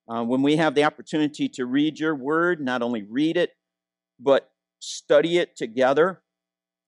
uh, 0.08 0.24
when 0.24 0.44
we 0.44 0.58
have 0.58 0.76
the 0.76 0.84
opportunity 0.84 1.50
to 1.50 1.66
read 1.66 2.00
your 2.00 2.14
word, 2.14 2.62
not 2.62 2.84
only 2.84 3.02
read 3.02 3.36
it, 3.36 3.50
but 4.20 4.52
study 4.80 5.40
it 5.40 5.56
together 5.56 6.22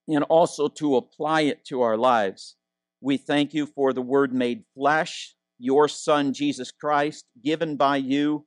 and 0.08 0.24
also 0.26 0.68
to 0.68 0.96
apply 0.96 1.42
it 1.42 1.66
to 1.66 1.82
our 1.82 1.98
lives. 1.98 2.56
We 3.02 3.18
thank 3.18 3.56
you 3.56 3.66
for 3.66 3.94
the 3.94 4.02
word 4.04 4.32
made 4.32 4.64
flesh, 4.76 5.34
your 5.58 5.88
Son, 5.88 6.32
Jesus 6.32 6.70
Christ, 6.70 7.26
given 7.44 7.78
by 7.78 7.98
you 7.98 8.46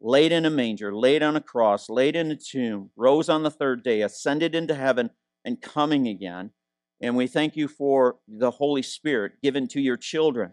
laid 0.00 0.32
in 0.32 0.46
a 0.46 0.50
manger, 0.50 0.96
laid 0.96 1.22
on 1.22 1.36
a 1.36 1.40
cross, 1.42 1.90
laid 1.90 2.16
in 2.16 2.30
a 2.30 2.36
tomb, 2.36 2.88
rose 2.96 3.28
on 3.28 3.42
the 3.42 3.50
third 3.50 3.84
day, 3.84 4.00
ascended 4.00 4.54
into 4.54 4.74
heaven, 4.74 5.10
and 5.44 5.60
coming 5.60 6.08
again. 6.08 6.52
And 7.02 7.16
we 7.16 7.26
thank 7.26 7.56
you 7.56 7.66
for 7.66 8.16
the 8.28 8.52
Holy 8.52 8.82
Spirit 8.82 9.32
given 9.42 9.66
to 9.68 9.80
your 9.80 9.96
children 9.96 10.52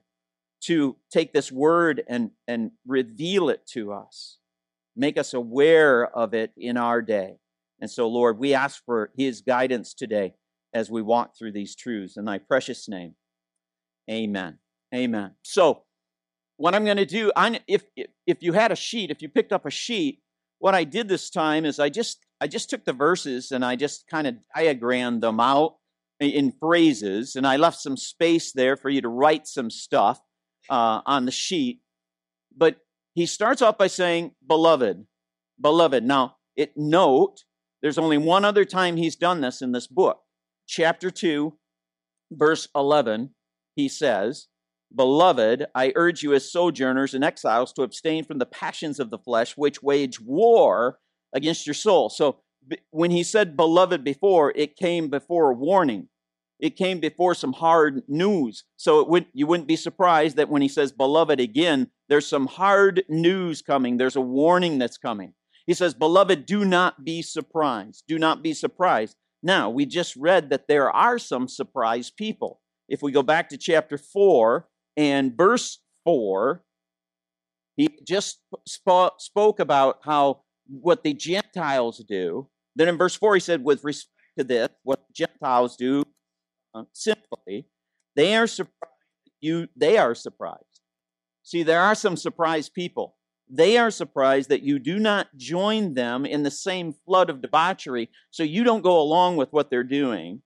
to 0.62 0.98
take 1.12 1.32
this 1.32 1.52
word 1.52 2.04
and, 2.08 2.32
and 2.48 2.72
reveal 2.88 3.50
it 3.50 3.66
to 3.74 3.94
us, 3.94 4.40
make 4.96 5.18
us 5.18 5.34
aware 5.36 6.08
of 6.08 6.34
it 6.34 6.52
in 6.58 6.76
our 6.76 7.04
day. 7.04 7.38
And 7.80 7.90
so, 7.90 8.08
Lord, 8.08 8.40
we 8.40 8.56
ask 8.56 8.84
for 8.84 9.12
his 9.16 9.42
guidance 9.42 9.94
today 9.94 10.34
as 10.74 10.90
we 10.90 11.04
walk 11.04 11.38
through 11.38 11.52
these 11.54 11.76
truths. 11.76 12.18
In 12.18 12.26
thy 12.26 12.40
precious 12.40 12.90
name, 12.90 13.16
amen. 14.10 14.58
Amen. 14.94 15.36
So, 15.44 15.84
what 16.58 16.76
I'm 16.76 16.84
going 16.84 16.98
to 16.98 17.06
do, 17.06 17.32
I, 17.38 17.62
if, 17.68 17.84
if 18.28 18.42
you 18.42 18.52
had 18.54 18.72
a 18.72 18.76
sheet, 18.76 19.12
if 19.12 19.22
you 19.22 19.30
picked 19.30 19.54
up 19.54 19.66
a 19.66 19.70
sheet, 19.70 20.20
what 20.58 20.76
I 20.76 20.84
did 20.84 21.08
this 21.08 21.30
time 21.30 21.64
is 21.64 21.80
I 21.80 21.90
just 21.90 22.26
I 22.42 22.48
just 22.48 22.70
took 22.70 22.84
the 22.84 22.94
verses 22.94 23.52
and 23.52 23.64
I 23.64 23.76
just 23.76 24.08
kind 24.08 24.28
of 24.28 24.36
diagrammed 24.56 25.22
them 25.22 25.40
out 25.40 25.76
in 26.20 26.52
phrases, 26.60 27.36
and 27.36 27.48
I 27.48 27.58
left 27.58 27.80
some 27.80 27.98
space 27.98 28.52
there 28.52 28.76
for 28.76 28.90
you 28.90 29.02
to 29.02 29.10
write 29.10 29.48
some 29.48 29.70
stuff 29.70 30.20
uh, 30.70 31.02
on 31.06 31.26
the 31.26 31.32
sheet. 31.32 31.82
But 32.56 32.78
he 33.14 33.26
starts 33.26 33.62
off 33.62 33.78
by 33.78 33.88
saying, 33.88 34.32
"Beloved, 34.46 35.06
beloved." 35.60 36.04
Now, 36.04 36.36
it 36.56 36.74
note 36.76 37.44
there's 37.82 37.98
only 37.98 38.18
one 38.18 38.46
other 38.46 38.66
time 38.66 38.98
he's 38.98 39.16
done 39.16 39.42
this 39.42 39.62
in 39.62 39.72
this 39.72 39.88
book, 39.88 40.20
chapter 40.68 41.10
two, 41.10 41.58
verse 42.32 42.68
eleven. 42.76 43.36
He 43.76 43.88
says, 43.88 44.48
Beloved, 44.94 45.68
I 45.76 45.94
urge 45.96 46.24
you 46.24 46.34
as 46.34 46.52
sojourners 46.52 47.14
and 47.14 47.24
exiles 47.24 47.72
to 47.74 47.84
abstain 47.84 48.26
from 48.26 48.40
the 48.40 48.46
passions 48.46 49.00
of 49.00 49.10
the 49.10 49.20
flesh, 49.20 49.56
which 49.56 49.84
wage 49.84 50.20
war 50.20 51.00
against 51.34 51.68
your 51.68 51.76
soul. 51.76 52.10
So 52.10 52.42
when 52.92 53.12
he 53.12 53.24
said 53.24 53.58
beloved 53.58 54.04
before, 54.04 54.54
it 54.56 54.76
came 54.76 55.10
before 55.10 55.52
a 55.52 55.56
warning. 55.56 56.08
It 56.60 56.76
came 56.76 57.00
before 57.00 57.36
some 57.36 57.54
hard 57.54 58.04
news. 58.08 58.66
So 58.76 59.04
would, 59.06 59.28
you 59.34 59.48
wouldn't 59.48 59.68
be 59.68 59.78
surprised 59.78 60.36
that 60.36 60.50
when 60.50 60.62
he 60.62 60.68
says 60.68 60.92
beloved 60.92 61.40
again, 61.40 61.90
there's 62.10 62.28
some 62.28 62.48
hard 62.48 63.04
news 63.08 63.62
coming. 63.62 63.98
There's 63.98 64.18
a 64.18 64.22
warning 64.22 64.78
that's 64.78 64.98
coming. 64.98 65.34
He 65.68 65.76
says, 65.76 65.94
Beloved, 65.94 66.48
do 66.48 66.66
not 66.66 67.06
be 67.06 67.22
surprised. 67.22 68.04
Do 68.08 68.18
not 68.18 68.42
be 68.42 68.56
surprised. 68.56 69.16
Now, 69.44 69.70
we 69.70 69.86
just 69.86 70.16
read 70.16 70.50
that 70.50 70.68
there 70.68 70.90
are 70.90 71.20
some 71.20 71.48
surprised 71.48 72.18
people. 72.18 72.60
If 72.90 73.04
we 73.04 73.12
go 73.12 73.22
back 73.22 73.50
to 73.50 73.58
chapter 73.58 73.96
4, 73.96 74.68
and 74.98 75.38
verse 75.38 75.80
4, 76.04 76.64
he 77.78 77.88
just 78.06 78.40
sp- 78.68 79.16
spoke 79.20 79.60
about 79.60 80.00
how 80.04 80.42
what 80.68 81.04
the 81.04 81.14
Gentiles 81.14 82.04
do. 82.06 82.50
Then 82.80 82.88
in 82.88 82.98
verse 82.98 83.14
4, 83.14 83.34
he 83.34 83.42
said, 83.42 83.62
with 83.62 83.84
respect 83.84 84.16
to 84.38 84.44
this, 84.46 84.70
what 84.84 85.06
the 85.06 85.14
Gentiles 85.14 85.76
do 85.76 86.06
uh, 86.74 86.84
simply, 86.94 87.68
they 88.16 88.38
are 88.38 88.48
surprised. 88.48 88.94
You, 89.42 89.68
they 89.76 89.98
are 89.98 90.16
surprised. 90.16 90.64
See, 91.44 91.62
there 91.62 91.82
are 91.82 91.94
some 91.94 92.16
surprised 92.16 92.74
people. 92.74 93.18
They 93.50 93.78
are 93.78 93.92
surprised 93.92 94.48
that 94.48 94.62
you 94.62 94.80
do 94.80 94.98
not 94.98 95.28
join 95.36 95.94
them 95.94 96.26
in 96.26 96.44
the 96.44 96.52
same 96.52 96.94
flood 97.06 97.30
of 97.30 97.42
debauchery, 97.42 98.10
so 98.32 98.44
you 98.44 98.64
don't 98.64 98.82
go 98.82 99.02
along 99.02 99.36
with 99.36 99.52
what 99.52 99.70
they're 99.70 99.84
doing, 99.84 100.42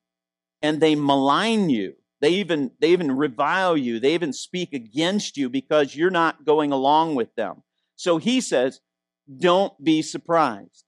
and 0.63 0.81
they 0.81 0.95
malign 0.95 1.69
you. 1.69 1.93
They 2.19 2.29
even, 2.29 2.71
they 2.79 2.89
even 2.89 3.15
revile 3.15 3.77
you. 3.77 3.99
They 3.99 4.15
even 4.15 4.33
speak 4.33 4.73
against 4.73 5.37
you 5.37 5.51
because 5.51 5.95
you're 5.95 6.09
not 6.09 6.45
going 6.45 6.71
along 6.71 7.13
with 7.13 7.35
them. 7.35 7.61
So 7.95 8.17
he 8.17 8.41
says, 8.41 8.79
don't 9.39 9.73
be 9.83 10.01
surprised. 10.01 10.85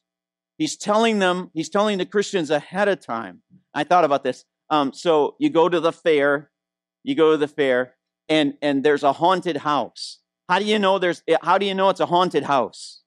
He's 0.57 0.77
telling 0.77 1.19
them, 1.19 1.51
he's 1.53 1.69
telling 1.69 1.97
the 1.97 2.05
Christians 2.05 2.49
ahead 2.49 2.87
of 2.87 2.99
time. 2.99 3.41
I 3.73 3.83
thought 3.83 4.05
about 4.05 4.23
this. 4.23 4.45
Um, 4.69 4.93
so 4.93 5.35
you 5.39 5.49
go 5.49 5.69
to 5.69 5.79
the 5.79 5.91
fair, 5.91 6.51
you 7.03 7.15
go 7.15 7.31
to 7.31 7.37
the 7.37 7.47
fair, 7.47 7.95
and, 8.29 8.55
and 8.61 8.83
there's 8.83 9.03
a 9.03 9.13
haunted 9.13 9.57
house. 9.57 10.19
How 10.49 10.59
do 10.59 10.65
you 10.65 10.79
know 10.79 10.99
there's, 10.99 11.23
how 11.41 11.57
do 11.57 11.65
you 11.65 11.73
know 11.73 11.89
it's 11.89 11.99
a 11.99 12.05
haunted 12.05 12.43
house? 12.43 13.01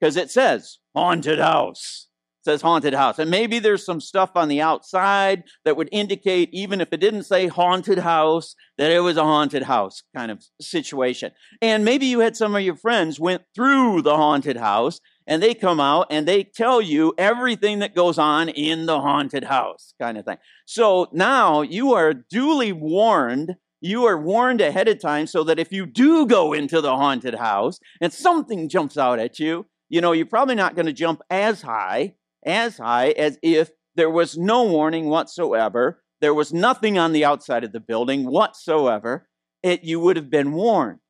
Because 0.00 0.16
it 0.16 0.30
says 0.30 0.78
haunted 0.94 1.38
house 1.38 2.06
says 2.46 2.62
haunted 2.62 2.94
house. 2.94 3.18
And 3.18 3.28
maybe 3.28 3.58
there's 3.58 3.84
some 3.84 4.00
stuff 4.00 4.30
on 4.36 4.48
the 4.48 4.62
outside 4.62 5.42
that 5.64 5.76
would 5.76 5.88
indicate, 5.90 6.48
even 6.52 6.80
if 6.80 6.92
it 6.92 7.00
didn't 7.00 7.24
say 7.24 7.48
haunted 7.48 7.98
house, 7.98 8.54
that 8.78 8.92
it 8.92 9.00
was 9.00 9.16
a 9.16 9.24
haunted 9.24 9.64
house 9.64 10.04
kind 10.14 10.30
of 10.30 10.44
situation. 10.60 11.32
And 11.60 11.84
maybe 11.84 12.06
you 12.06 12.20
had 12.20 12.36
some 12.36 12.54
of 12.54 12.62
your 12.62 12.76
friends 12.76 13.18
went 13.18 13.42
through 13.54 14.02
the 14.02 14.16
haunted 14.16 14.56
house 14.56 15.00
and 15.26 15.42
they 15.42 15.54
come 15.54 15.80
out 15.80 16.06
and 16.10 16.26
they 16.26 16.44
tell 16.44 16.80
you 16.80 17.14
everything 17.18 17.80
that 17.80 17.94
goes 17.94 18.18
on 18.18 18.48
in 18.48 18.86
the 18.86 19.00
haunted 19.00 19.44
house, 19.44 19.94
kind 20.00 20.16
of 20.16 20.24
thing. 20.24 20.38
So 20.66 21.08
now 21.12 21.62
you 21.62 21.94
are 21.94 22.14
duly 22.14 22.72
warned. 22.72 23.56
You 23.80 24.04
are 24.06 24.20
warned 24.20 24.60
ahead 24.60 24.88
of 24.88 25.00
time 25.00 25.26
so 25.26 25.44
that 25.44 25.58
if 25.58 25.72
you 25.72 25.86
do 25.86 26.26
go 26.26 26.52
into 26.52 26.80
the 26.80 26.96
haunted 26.96 27.34
house 27.34 27.78
and 28.00 28.12
something 28.12 28.68
jumps 28.68 28.96
out 28.96 29.18
at 29.18 29.38
you, 29.38 29.66
you 29.88 30.00
know, 30.00 30.12
you're 30.12 30.26
probably 30.26 30.54
not 30.54 30.74
going 30.74 30.86
to 30.86 30.92
jump 30.92 31.22
as 31.30 31.62
high, 31.62 32.14
as 32.44 32.78
high 32.78 33.10
as 33.10 33.38
if 33.42 33.70
there 33.94 34.10
was 34.10 34.36
no 34.36 34.64
warning 34.64 35.06
whatsoever. 35.06 36.02
There 36.20 36.34
was 36.34 36.52
nothing 36.52 36.98
on 36.98 37.12
the 37.12 37.24
outside 37.24 37.64
of 37.64 37.72
the 37.72 37.80
building 37.80 38.24
whatsoever. 38.24 39.28
It, 39.62 39.84
you 39.84 40.00
would 40.00 40.16
have 40.16 40.30
been 40.30 40.52
warned. 40.52 41.00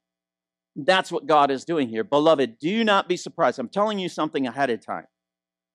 That's 0.76 1.10
what 1.10 1.26
God 1.26 1.50
is 1.50 1.64
doing 1.64 1.88
here. 1.88 2.04
Beloved, 2.04 2.58
do 2.58 2.84
not 2.84 3.08
be 3.08 3.16
surprised. 3.16 3.58
I'm 3.58 3.68
telling 3.68 3.98
you 3.98 4.10
something 4.10 4.46
ahead 4.46 4.68
of 4.68 4.84
time. 4.84 5.06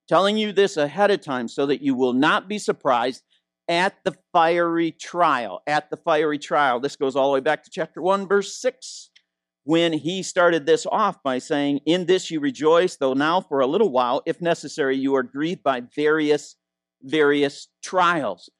Telling 0.08 0.38
you 0.38 0.51
this 0.51 0.77
ahead 0.77 1.10
of 1.10 1.22
time 1.22 1.48
so 1.48 1.65
that 1.65 1.81
you 1.81 1.96
will 1.96 2.13
not 2.13 2.48
be 2.48 2.60
surprised 2.60 3.24
at 3.67 3.96
the 4.03 4.15
fiery 4.31 4.91
trial. 4.91 5.62
At 5.65 5.89
the 5.89 5.98
fiery 5.98 6.38
trial. 6.38 6.79
This 6.79 6.96
goes 6.96 7.15
all 7.15 7.31
the 7.31 7.36
way 7.36 7.39
back 7.39 7.63
to 7.63 7.72
chapter 7.72 8.00
1, 8.01 8.27
verse 8.27 8.55
6, 8.62 9.10
when 9.63 9.93
he 9.93 10.22
started 10.22 10.67
this 10.67 10.86
off 10.86 11.24
by 11.24 11.39
saying, 11.39 11.79
In 11.86 12.05
this 12.05 12.29
you 12.29 12.39
rejoice, 12.39 12.98
though 12.98 13.13
now 13.13 13.41
for 13.41 13.60
a 13.60 13.67
little 13.67 13.89
while, 13.89 14.22
if 14.27 14.39
necessary, 14.39 14.98
you 14.98 15.15
are 15.15 15.24
grieved 15.24 15.63
by 15.63 15.81
various, 15.96 16.58
various 17.01 17.70
trials. 17.84 18.51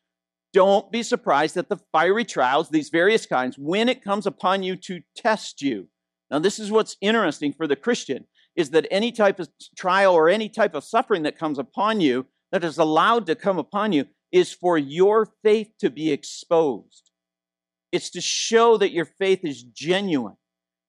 Don't 0.54 0.92
be 0.92 1.04
surprised 1.04 1.56
at 1.56 1.70
the 1.70 1.80
fiery 1.92 2.26
trials, 2.26 2.70
these 2.70 2.90
various 2.90 3.28
kinds, 3.28 3.58
when 3.60 3.88
it 3.88 4.04
comes 4.04 4.26
upon 4.26 4.64
you 4.64 4.76
to 4.78 5.02
test 5.16 5.62
you 5.62 5.88
now, 6.32 6.40
this 6.40 6.60
is 6.60 6.72
what's 6.72 6.96
interesting 7.02 7.52
for 7.52 7.68
the 7.68 7.76
Christian 7.76 8.26
is 8.56 8.70
that 8.70 8.88
any 8.90 9.12
type 9.12 9.40
of 9.40 9.50
trial 9.78 10.14
or 10.14 10.30
any 10.30 10.48
type 10.48 10.74
of 10.74 10.86
suffering 10.86 11.24
that 11.24 11.38
comes 11.38 11.60
upon 11.60 12.00
you, 12.00 12.26
that 12.52 12.64
is 12.64 12.78
allowed 12.78 13.26
to 13.26 13.36
come 13.36 13.58
upon 13.58 13.92
you, 13.92 14.06
is 14.32 14.54
for 14.54 14.78
your 14.78 15.28
faith 15.44 15.72
to 15.80 15.90
be 15.90 16.12
exposed. 16.12 17.12
It's 17.92 18.10
to 18.12 18.22
show 18.22 18.78
that 18.78 18.94
your 18.94 19.06
faith 19.06 19.42
is 19.44 19.64
genuine. 19.64 20.38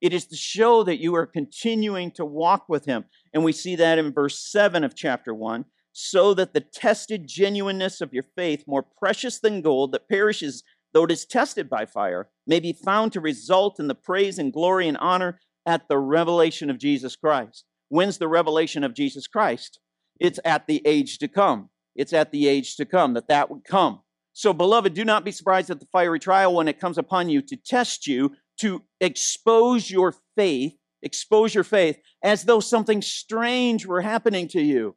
It 0.01 0.13
is 0.13 0.25
to 0.27 0.37
show 0.37 0.83
that 0.83 1.01
you 1.01 1.13
are 1.15 1.25
continuing 1.25 2.11
to 2.11 2.25
walk 2.25 2.69
with 2.69 2.85
Him. 2.85 3.05
And 3.33 3.43
we 3.43 3.51
see 3.51 3.75
that 3.75 3.99
in 3.99 4.13
verse 4.13 4.39
7 4.39 4.83
of 4.85 4.95
chapter 4.95 5.33
1 5.33 5.65
so 5.91 6.33
that 6.33 6.53
the 6.53 6.61
tested 6.61 7.27
genuineness 7.27 8.01
of 8.01 8.13
your 8.13 8.25
faith, 8.35 8.63
more 8.65 8.83
precious 8.83 9.39
than 9.39 9.61
gold 9.61 9.91
that 9.91 10.09
perishes 10.09 10.63
though 10.93 11.03
it 11.03 11.11
is 11.11 11.25
tested 11.25 11.69
by 11.69 11.85
fire, 11.85 12.29
may 12.45 12.59
be 12.59 12.73
found 12.73 13.11
to 13.13 13.21
result 13.21 13.79
in 13.79 13.87
the 13.87 13.95
praise 13.95 14.37
and 14.39 14.53
glory 14.53 14.87
and 14.87 14.97
honor 14.97 15.39
at 15.65 15.87
the 15.87 15.97
revelation 15.97 16.69
of 16.69 16.77
Jesus 16.77 17.15
Christ. 17.15 17.65
When's 17.89 18.17
the 18.17 18.27
revelation 18.27 18.83
of 18.83 18.93
Jesus 18.93 19.27
Christ? 19.27 19.79
It's 20.19 20.39
at 20.45 20.67
the 20.67 20.81
age 20.85 21.17
to 21.19 21.27
come. 21.27 21.69
It's 21.95 22.13
at 22.13 22.31
the 22.31 22.47
age 22.47 22.75
to 22.77 22.85
come 22.85 23.13
that 23.13 23.27
that 23.27 23.49
would 23.49 23.63
come. 23.63 24.01
So, 24.33 24.51
beloved, 24.51 24.93
do 24.93 25.05
not 25.05 25.23
be 25.23 25.31
surprised 25.31 25.69
at 25.69 25.79
the 25.79 25.87
fiery 25.91 26.19
trial 26.19 26.55
when 26.55 26.67
it 26.67 26.79
comes 26.79 26.97
upon 26.97 27.29
you 27.29 27.41
to 27.43 27.55
test 27.55 28.07
you, 28.07 28.31
to 28.61 28.83
expose 28.99 29.91
your 29.91 30.15
faith, 30.35 30.73
expose 31.03 31.53
your 31.53 31.63
faith 31.63 31.99
as 32.23 32.45
though 32.45 32.59
something 32.59 33.01
strange 33.01 33.85
were 33.85 34.01
happening 34.01 34.47
to 34.49 34.61
you. 34.61 34.95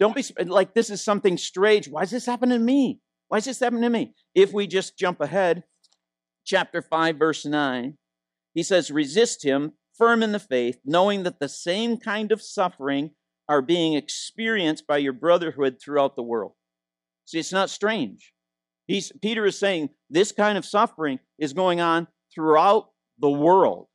Don't 0.00 0.14
be 0.14 0.24
like 0.44 0.74
this 0.74 0.90
is 0.90 1.04
something 1.04 1.36
strange. 1.36 1.88
Why 1.88 2.02
is 2.02 2.10
this 2.10 2.26
happening 2.26 2.58
to 2.58 2.64
me? 2.64 3.00
Why 3.28 3.38
is 3.38 3.44
this 3.46 3.60
happening 3.60 3.82
to 3.82 3.90
me? 3.90 4.14
If 4.34 4.52
we 4.52 4.66
just 4.66 4.98
jump 4.98 5.20
ahead, 5.20 5.64
chapter 6.44 6.82
5, 6.82 7.16
verse 7.16 7.44
9, 7.44 7.96
he 8.54 8.62
says, 8.62 8.90
Resist 8.90 9.44
him, 9.44 9.72
firm 9.96 10.22
in 10.22 10.32
the 10.32 10.38
faith, 10.38 10.78
knowing 10.84 11.22
that 11.24 11.40
the 11.40 11.48
same 11.48 11.96
kind 11.96 12.32
of 12.32 12.42
suffering 12.42 13.10
are 13.48 13.62
being 13.62 13.94
experienced 13.94 14.86
by 14.86 14.98
your 14.98 15.12
brotherhood 15.12 15.78
throughout 15.82 16.16
the 16.16 16.22
world. 16.22 16.52
See, 17.26 17.38
it's 17.38 17.52
not 17.52 17.70
strange. 17.70 18.32
He's, 18.86 19.12
Peter 19.22 19.46
is 19.46 19.58
saying 19.58 19.90
this 20.10 20.32
kind 20.32 20.58
of 20.58 20.64
suffering 20.64 21.18
is 21.38 21.52
going 21.52 21.80
on 21.80 22.06
throughout 22.34 22.90
the 23.18 23.30
world. 23.30 23.86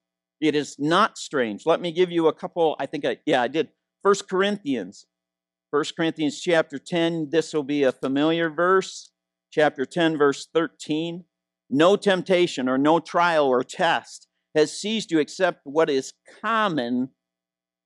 It 0.41 0.56
is 0.56 0.77
not 0.80 1.17
strange. 1.17 1.65
Let 1.65 1.82
me 1.82 1.91
give 1.91 2.12
you 2.12 2.27
a 2.27 2.34
couple, 2.34 2.75
I 2.80 2.86
think 2.86 3.06
I, 3.06 3.17
yeah, 3.25 3.41
I 3.41 3.47
did. 3.47 3.69
First 4.03 4.30
Corinthians. 4.30 5.06
First 5.69 5.95
Corinthians 5.95 6.41
chapter 6.41 6.80
10. 6.80 7.30
This 7.30 7.53
will 7.53 7.63
be 7.63 7.84
a 7.84 7.91
familiar 7.91 8.49
verse 8.49 9.12
chapter 9.51 9.85
10, 9.85 10.17
verse 10.17 10.47
13. 10.53 11.25
No 11.69 11.95
temptation 11.95 12.67
or 12.67 12.77
no 12.77 12.99
trial 12.99 13.45
or 13.45 13.63
test 13.63 14.27
has 14.55 14.77
seized 14.77 15.12
you 15.12 15.19
except 15.19 15.62
what 15.63 15.89
is 15.89 16.13
common 16.41 17.09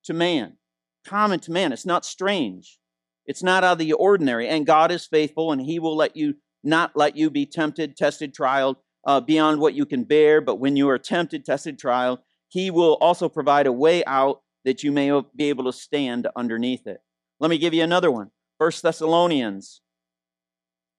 to 0.06 0.14
man. 0.14 0.58
Common 1.06 1.40
to 1.42 1.52
man. 1.52 1.74
It's 1.74 1.86
not 1.86 2.06
strange. 2.06 2.80
It's 3.26 3.44
not 3.44 3.64
out 3.64 3.74
of 3.74 3.78
the 3.80 3.94
ordinary. 3.94 4.48
And 4.48 4.66
God 4.66 4.92
is 4.92 5.06
faithful, 5.06 5.52
and 5.52 5.62
He 5.62 5.80
will 5.80 5.96
let 5.96 6.16
you 6.16 6.36
not 6.64 6.96
let 6.96 7.18
you 7.18 7.30
be 7.30 7.46
tempted, 7.46 7.98
tested, 7.98 8.34
trialed 8.34 8.78
uh, 9.06 9.20
beyond 9.20 9.60
what 9.60 9.74
you 9.74 9.86
can 9.86 10.06
bear. 10.06 10.40
But 10.40 10.56
when 10.56 10.78
you 10.78 10.90
are 10.90 10.98
tempted, 10.98 11.46
tested, 11.46 11.78
trialed, 11.78 12.20
He 12.48 12.72
will 12.72 12.94
also 13.02 13.28
provide 13.28 13.68
a 13.68 13.72
way 13.72 14.04
out 14.06 14.42
that 14.64 14.84
you 14.84 14.92
may 14.92 15.12
be 15.36 15.50
able 15.50 15.66
to 15.66 15.74
stand 15.74 16.28
underneath 16.36 16.88
it. 16.88 17.02
Let 17.40 17.50
me 17.50 17.58
give 17.58 17.74
you 17.74 17.84
another 17.84 18.10
one. 18.10 18.32
First 18.58 18.82
Thessalonians 18.82 19.82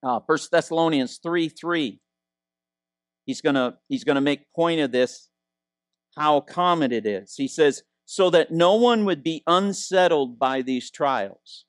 uh, 0.05 0.21
1 0.27 0.39
Thessalonians 0.53 1.19
3 1.23 1.49
3. 1.49 2.01
He's 3.27 3.41
gonna 3.41 3.79
he's 3.89 4.05
gonna 4.05 4.21
make 4.21 4.53
point 4.55 4.81
of 4.81 4.93
this, 4.93 5.31
how 6.17 6.41
common 6.41 6.93
it 6.93 7.07
is. 7.07 7.35
He 7.37 7.49
says, 7.49 7.83
so 8.05 8.29
that 8.31 8.51
no 8.51 8.75
one 8.75 9.07
would 9.07 9.23
be 9.23 9.43
unsettled 9.47 10.39
by 10.39 10.61
these 10.61 10.91
trials. 10.91 11.65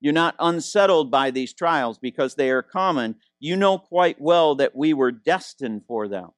You're 0.00 0.12
not 0.12 0.36
unsettled 0.38 1.10
by 1.10 1.30
these 1.30 1.54
trials 1.54 1.98
because 1.98 2.34
they 2.34 2.50
are 2.50 2.62
common. 2.62 3.16
You 3.40 3.56
know 3.56 3.78
quite 3.78 4.20
well 4.20 4.54
that 4.56 4.76
we 4.76 4.92
were 4.92 5.10
destined 5.10 5.82
for 5.88 6.06
them. 6.06 6.28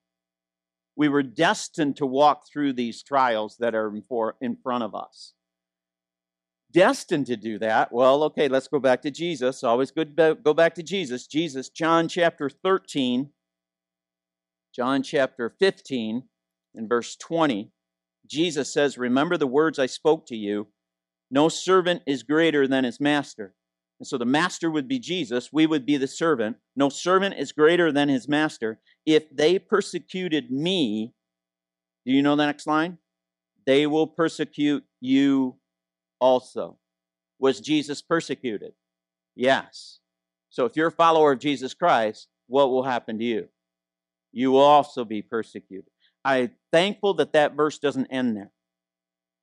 We 0.97 1.09
were 1.09 1.23
destined 1.23 1.97
to 1.97 2.07
walk 2.07 2.45
through 2.51 2.75
these 2.75 3.03
trials 3.03 3.57
that 3.59 3.75
are 3.75 3.93
in 4.41 4.57
front 4.63 4.85
of 4.85 4.95
us 4.95 5.35
destined 6.73 7.27
to 7.27 7.37
do 7.37 7.59
that. 7.59 7.93
Well, 7.93 8.23
okay, 8.25 8.49
let's 8.49 8.69
go 8.69 8.79
back 8.79 9.03
to 9.03 9.11
Jesus. 9.11 9.65
Always 9.65 9.91
good 9.91 10.17
to 10.17 10.37
go 10.43 10.55
back 10.55 10.75
to 10.77 10.83
Jesus. 10.83 11.27
Jesus, 11.27 11.69
John 11.69 12.09
chapter 12.09 12.49
13, 12.49 13.31
John 14.75 15.03
chapter 15.03 15.55
15, 15.59 16.25
and 16.75 16.89
verse 16.89 17.17
20. 17.17 17.73
Jesus 18.27 18.73
says, 18.73 18.97
Remember 18.97 19.37
the 19.37 19.47
words 19.47 19.79
I 19.79 19.87
spoke 19.87 20.27
to 20.27 20.37
you. 20.37 20.69
No 21.31 21.49
servant 21.49 22.03
is 22.07 22.23
greater 22.23 22.67
than 22.67 22.85
his 22.85 23.01
master. 23.01 23.55
And 23.99 24.07
so 24.07 24.17
the 24.17 24.25
master 24.25 24.71
would 24.71 24.89
be 24.89 24.99
Jesus. 24.99 25.53
We 25.53 25.67
would 25.67 25.85
be 25.85 25.97
the 25.97 26.09
servant. 26.09 26.57
No 26.75 26.89
servant 26.89 27.35
is 27.39 27.53
greater 27.53 27.93
than 27.93 28.09
his 28.09 28.29
master. 28.29 28.81
If 29.05 29.25
they 29.35 29.59
persecuted 29.59 30.51
me, 30.51 31.13
do 32.07 32.13
you 32.13 32.23
know 32.23 32.35
the 32.35 32.47
next 32.47 32.67
line? 32.67 32.99
They 33.67 33.87
will 33.87 34.07
persecute 34.07 34.85
you 35.01 35.57
also. 36.21 36.79
Was 37.39 37.61
Jesus 37.61 38.03
persecuted? 38.03 38.73
Yes. 39.35 39.99
So 40.51 40.67
if 40.67 40.77
you're 40.77 40.89
a 40.89 40.93
follower 40.93 41.33
of 41.33 41.39
Jesus 41.39 41.75
Christ, 41.75 42.29
what 42.47 42.71
will 42.71 42.83
happen 42.83 43.19
to 43.19 43.25
you? 43.25 43.49
You 44.33 44.53
will 44.53 44.61
also 44.61 45.05
be 45.05 45.23
persecuted. 45.23 45.91
I'm 46.25 46.51
thankful 46.73 47.15
that 47.15 47.33
that 47.33 47.55
verse 47.55 47.79
doesn't 47.79 48.07
end 48.07 48.37
there. 48.37 48.53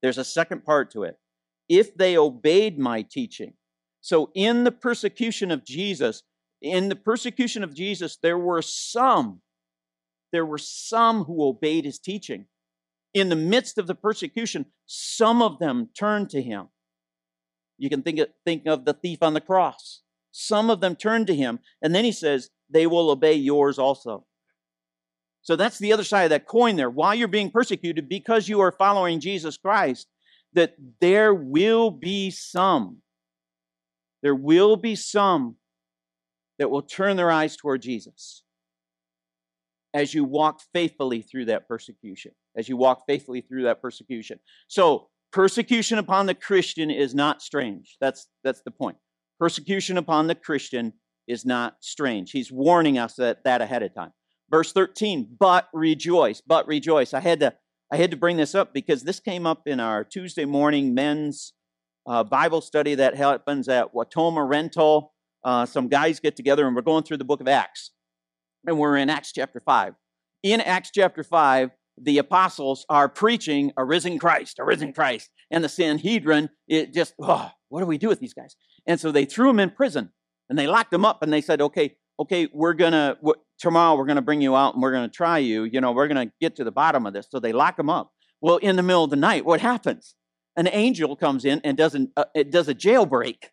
There's 0.02 0.18
a 0.18 0.26
second 0.26 0.63
part 0.63 0.92
to 0.92 1.04
it. 1.04 1.18
If 1.68 1.96
they 1.96 2.18
obeyed 2.18 2.78
my 2.78 3.02
teaching. 3.02 3.54
So 4.02 4.32
in 4.36 4.63
the 4.63 4.72
persecution 4.72 5.52
of 5.52 5.66
Jesus, 5.66 6.24
in 6.62 6.90
the 6.90 6.96
persecution 6.96 7.63
of 7.63 7.74
Jesus, 7.74 8.18
there 8.22 8.38
were 8.38 8.62
some, 8.62 9.42
there 10.32 10.46
were 10.46 10.58
some 10.58 11.24
who 11.24 11.44
obeyed 11.44 11.86
his 11.86 12.00
teaching 12.00 12.46
in 13.19 13.30
the 13.30 13.36
midst 13.36 13.77
of 13.77 13.88
the 13.88 13.95
persecution, 13.95 14.65
some 14.86 15.41
of 15.41 15.60
them 15.60 15.89
turned 15.97 16.30
to 16.32 16.41
him. 16.41 16.67
You 17.77 17.89
can 17.89 18.01
think 18.01 18.19
of, 18.19 18.30
think 18.45 18.65
of 18.65 18.86
the 18.86 18.93
thief 18.93 19.19
on 19.21 19.34
the 19.34 19.41
cross. 19.41 20.01
Some 20.32 20.69
of 20.69 20.82
them 20.82 20.95
turned 20.95 21.27
to 21.27 21.36
him, 21.36 21.60
and 21.82 21.93
then 21.95 22.06
he 22.06 22.12
says, 22.12 22.49
They 22.69 22.88
will 22.88 23.10
obey 23.10 23.34
yours 23.34 23.80
also. 23.80 24.25
So 25.41 25.56
that's 25.56 25.80
the 25.80 25.93
other 25.93 26.03
side 26.03 26.23
of 26.23 26.30
that 26.32 26.45
coin 26.45 26.75
there. 26.75 26.89
While 26.89 27.15
you're 27.15 27.27
being 27.27 27.51
persecuted 27.51 28.10
because 28.10 28.49
you 28.49 28.60
are 28.60 28.71
following 28.71 29.19
Jesus 29.19 29.58
Christ, 29.58 30.08
that 30.53 30.75
there 30.99 31.34
will 31.34 31.91
be 31.91 32.32
some, 32.32 32.97
there 34.21 34.36
will 34.36 34.75
be 34.75 34.95
some 34.95 35.56
that 36.60 36.69
will 36.69 36.82
turn 36.82 37.15
their 37.15 37.32
eyes 37.32 37.56
toward 37.56 37.82
Jesus 37.82 38.43
as 39.93 40.13
you 40.13 40.23
walk 40.23 40.62
faithfully 40.73 41.21
through 41.21 41.45
that 41.45 41.67
persecution 41.67 42.32
as 42.58 42.67
you 42.67 42.76
walk 42.76 43.04
faithfully 43.08 43.41
through 43.41 43.63
that 43.63 43.82
persecution. 43.82 44.39
So, 44.67 45.08
persecution 45.32 46.00
upon 46.00 46.26
the 46.26 46.34
Christian 46.34 46.89
is 46.89 47.13
not 47.13 47.41
strange. 47.41 47.98
That's, 48.02 48.28
that's 48.43 48.62
the 48.62 48.72
point. 48.72 48.98
Persecution 49.39 49.98
upon 49.98 50.28
the 50.28 50.36
Christian 50.36 50.93
is 51.28 51.46
not 51.46 51.78
strange. 51.82 52.32
He's 52.32 52.52
warning 52.52 52.98
us 52.98 53.15
that, 53.15 53.43
that 53.43 53.62
ahead 53.62 53.84
of 53.84 53.93
time. 53.93 54.12
Verse 54.50 54.72
13, 54.72 55.36
but 55.38 55.67
rejoice, 55.74 56.41
but 56.46 56.65
rejoice. 56.67 57.13
I 57.13 57.20
had 57.20 57.41
to, 57.41 57.54
I 57.91 57.98
had 57.98 58.12
to 58.12 58.17
bring 58.17 58.38
this 58.38 58.56
up 58.56 58.74
because 58.74 59.04
this 59.04 59.20
came 59.20 59.46
up 59.46 59.63
in 59.67 59.80
our 59.80 60.04
Tuesday 60.04 60.46
morning 60.46 60.93
men's 60.93 61.54
uh, 62.08 62.24
Bible 62.24 62.62
study 62.62 62.96
that 62.96 63.15
happens 63.15 63.67
at 63.67 63.93
Wautoma 63.93 64.48
Rental. 64.48 65.13
Uh, 65.43 65.65
some 65.65 65.89
guys 65.89 66.20
get 66.20 66.36
together 66.38 66.65
and 66.65 66.76
we're 66.76 66.82
going 66.82 67.04
through 67.04 67.17
the 67.17 67.26
book 67.26 67.41
of 67.41 67.48
Acts. 67.48 67.91
And 68.65 68.80
we're 68.80 68.98
in 68.98 69.10
Acts 69.10 69.34
chapter 69.34 69.60
5. 69.60 69.93
In 70.43 70.62
Acts 70.62 70.91
chapter 70.93 71.24
5, 71.24 71.72
the 71.99 72.17
apostles 72.17 72.86
are 72.89 73.10
preaching 73.10 73.71
a 73.77 73.83
risen 73.83 74.19
Christ, 74.19 74.60
a 74.60 74.63
risen 74.63 74.93
Christ. 74.93 75.29
And 75.51 75.63
the 75.63 75.69
Sanhedrin, 75.69 76.49
it 76.67 76.93
just, 76.93 77.13
oh, 77.21 77.49
what 77.69 77.79
do 77.79 77.86
we 77.86 77.97
do 77.97 78.07
with 78.07 78.19
these 78.19 78.33
guys? 78.33 78.55
And 78.86 78.99
so 78.99 79.12
they 79.12 79.25
threw 79.25 79.47
them 79.47 79.60
in 79.60 79.71
prison 79.71 80.12
and 80.49 80.57
they 80.57 80.67
locked 80.67 80.91
them 80.91 81.05
up 81.05 81.23
and 81.23 81.33
they 81.33 81.41
said, 81.41 81.62
okay, 81.62 81.95
okay, 82.19 82.47
we're 82.53 82.73
gonna, 82.73 83.17
tomorrow 83.60 83.97
we're 83.97 84.05
gonna 84.05 84.21
bring 84.21 84.41
you 84.41 84.55
out 84.55 84.73
and 84.73 84.83
we're 84.83 84.91
gonna 84.91 85.10
try 85.10 85.39
you. 85.39 85.63
You 85.63 85.81
know, 85.81 85.91
we're 85.91 86.07
gonna 86.07 86.31
get 86.39 86.55
to 86.57 86.63
the 86.63 86.71
bottom 86.71 87.05
of 87.05 87.13
this. 87.13 87.27
So 87.29 87.39
they 87.39 87.53
lock 87.53 87.77
them 87.77 87.89
up. 87.89 88.12
Well, 88.41 88.57
in 88.57 88.75
the 88.75 88.83
middle 88.83 89.03
of 89.03 89.10
the 89.10 89.15
night, 89.15 89.45
what 89.45 89.62
happens? 89.62 90.15
An 90.55 90.67
angel 90.71 91.15
comes 91.15 91.45
in 91.45 91.62
and 91.63 91.77
does, 91.77 91.95
an, 91.95 92.12
uh, 92.15 92.25
it 92.36 92.51
does 92.51 92.67
a 92.67 92.75
jailbreak. 92.75 93.45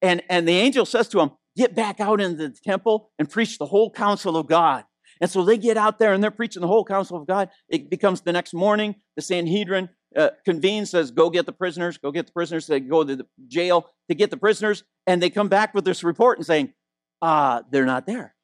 And, 0.00 0.22
and 0.28 0.46
the 0.46 0.56
angel 0.56 0.86
says 0.86 1.08
to 1.08 1.20
him, 1.20 1.32
get 1.56 1.74
back 1.74 2.00
out 2.00 2.20
into 2.20 2.48
the 2.48 2.56
temple 2.64 3.10
and 3.18 3.28
preach 3.28 3.58
the 3.58 3.66
whole 3.66 3.90
counsel 3.90 4.36
of 4.36 4.46
God. 4.46 4.84
And 5.20 5.30
so 5.30 5.44
they 5.44 5.58
get 5.58 5.76
out 5.76 5.98
there 5.98 6.12
and 6.12 6.22
they're 6.22 6.30
preaching 6.30 6.62
the 6.62 6.68
whole 6.68 6.84
counsel 6.84 7.20
of 7.20 7.26
God. 7.26 7.50
It 7.68 7.90
becomes 7.90 8.20
the 8.20 8.32
next 8.32 8.54
morning. 8.54 8.96
The 9.16 9.22
Sanhedrin 9.22 9.88
uh, 10.16 10.30
convenes, 10.44 10.90
says, 10.90 11.10
Go 11.10 11.30
get 11.30 11.46
the 11.46 11.52
prisoners, 11.52 11.98
go 11.98 12.10
get 12.10 12.26
the 12.26 12.32
prisoners. 12.32 12.66
They 12.66 12.80
go 12.80 13.04
to 13.04 13.16
the 13.16 13.26
jail 13.46 13.90
to 14.08 14.14
get 14.14 14.30
the 14.30 14.36
prisoners. 14.36 14.84
And 15.06 15.22
they 15.22 15.30
come 15.30 15.48
back 15.48 15.74
with 15.74 15.84
this 15.84 16.04
report 16.04 16.38
and 16.38 16.46
saying, 16.46 16.72
uh, 17.20 17.62
They're 17.70 17.86
not 17.86 18.06
there. 18.06 18.34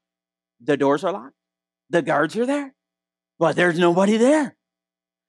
The 0.62 0.76
doors 0.76 1.04
are 1.04 1.12
locked. 1.12 1.34
The 1.90 2.02
guards 2.02 2.36
are 2.36 2.46
there, 2.46 2.74
but 3.38 3.56
there's 3.56 3.78
nobody 3.78 4.16
there. 4.16 4.56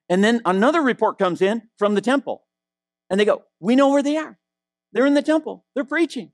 And 0.10 0.24
then 0.24 0.42
another 0.46 0.82
report 0.82 1.18
comes 1.18 1.42
in 1.42 1.64
from 1.78 1.96
the 1.96 2.02
temple. 2.02 2.44
And 3.10 3.20
they 3.20 3.26
go, 3.26 3.44
We 3.60 3.76
know 3.76 3.90
where 3.90 4.04
they 4.04 4.18
are. 4.18 4.38
They're 4.94 5.06
in 5.06 5.14
the 5.14 5.22
temple, 5.22 5.66
they're 5.76 5.84
preaching. 5.84 6.32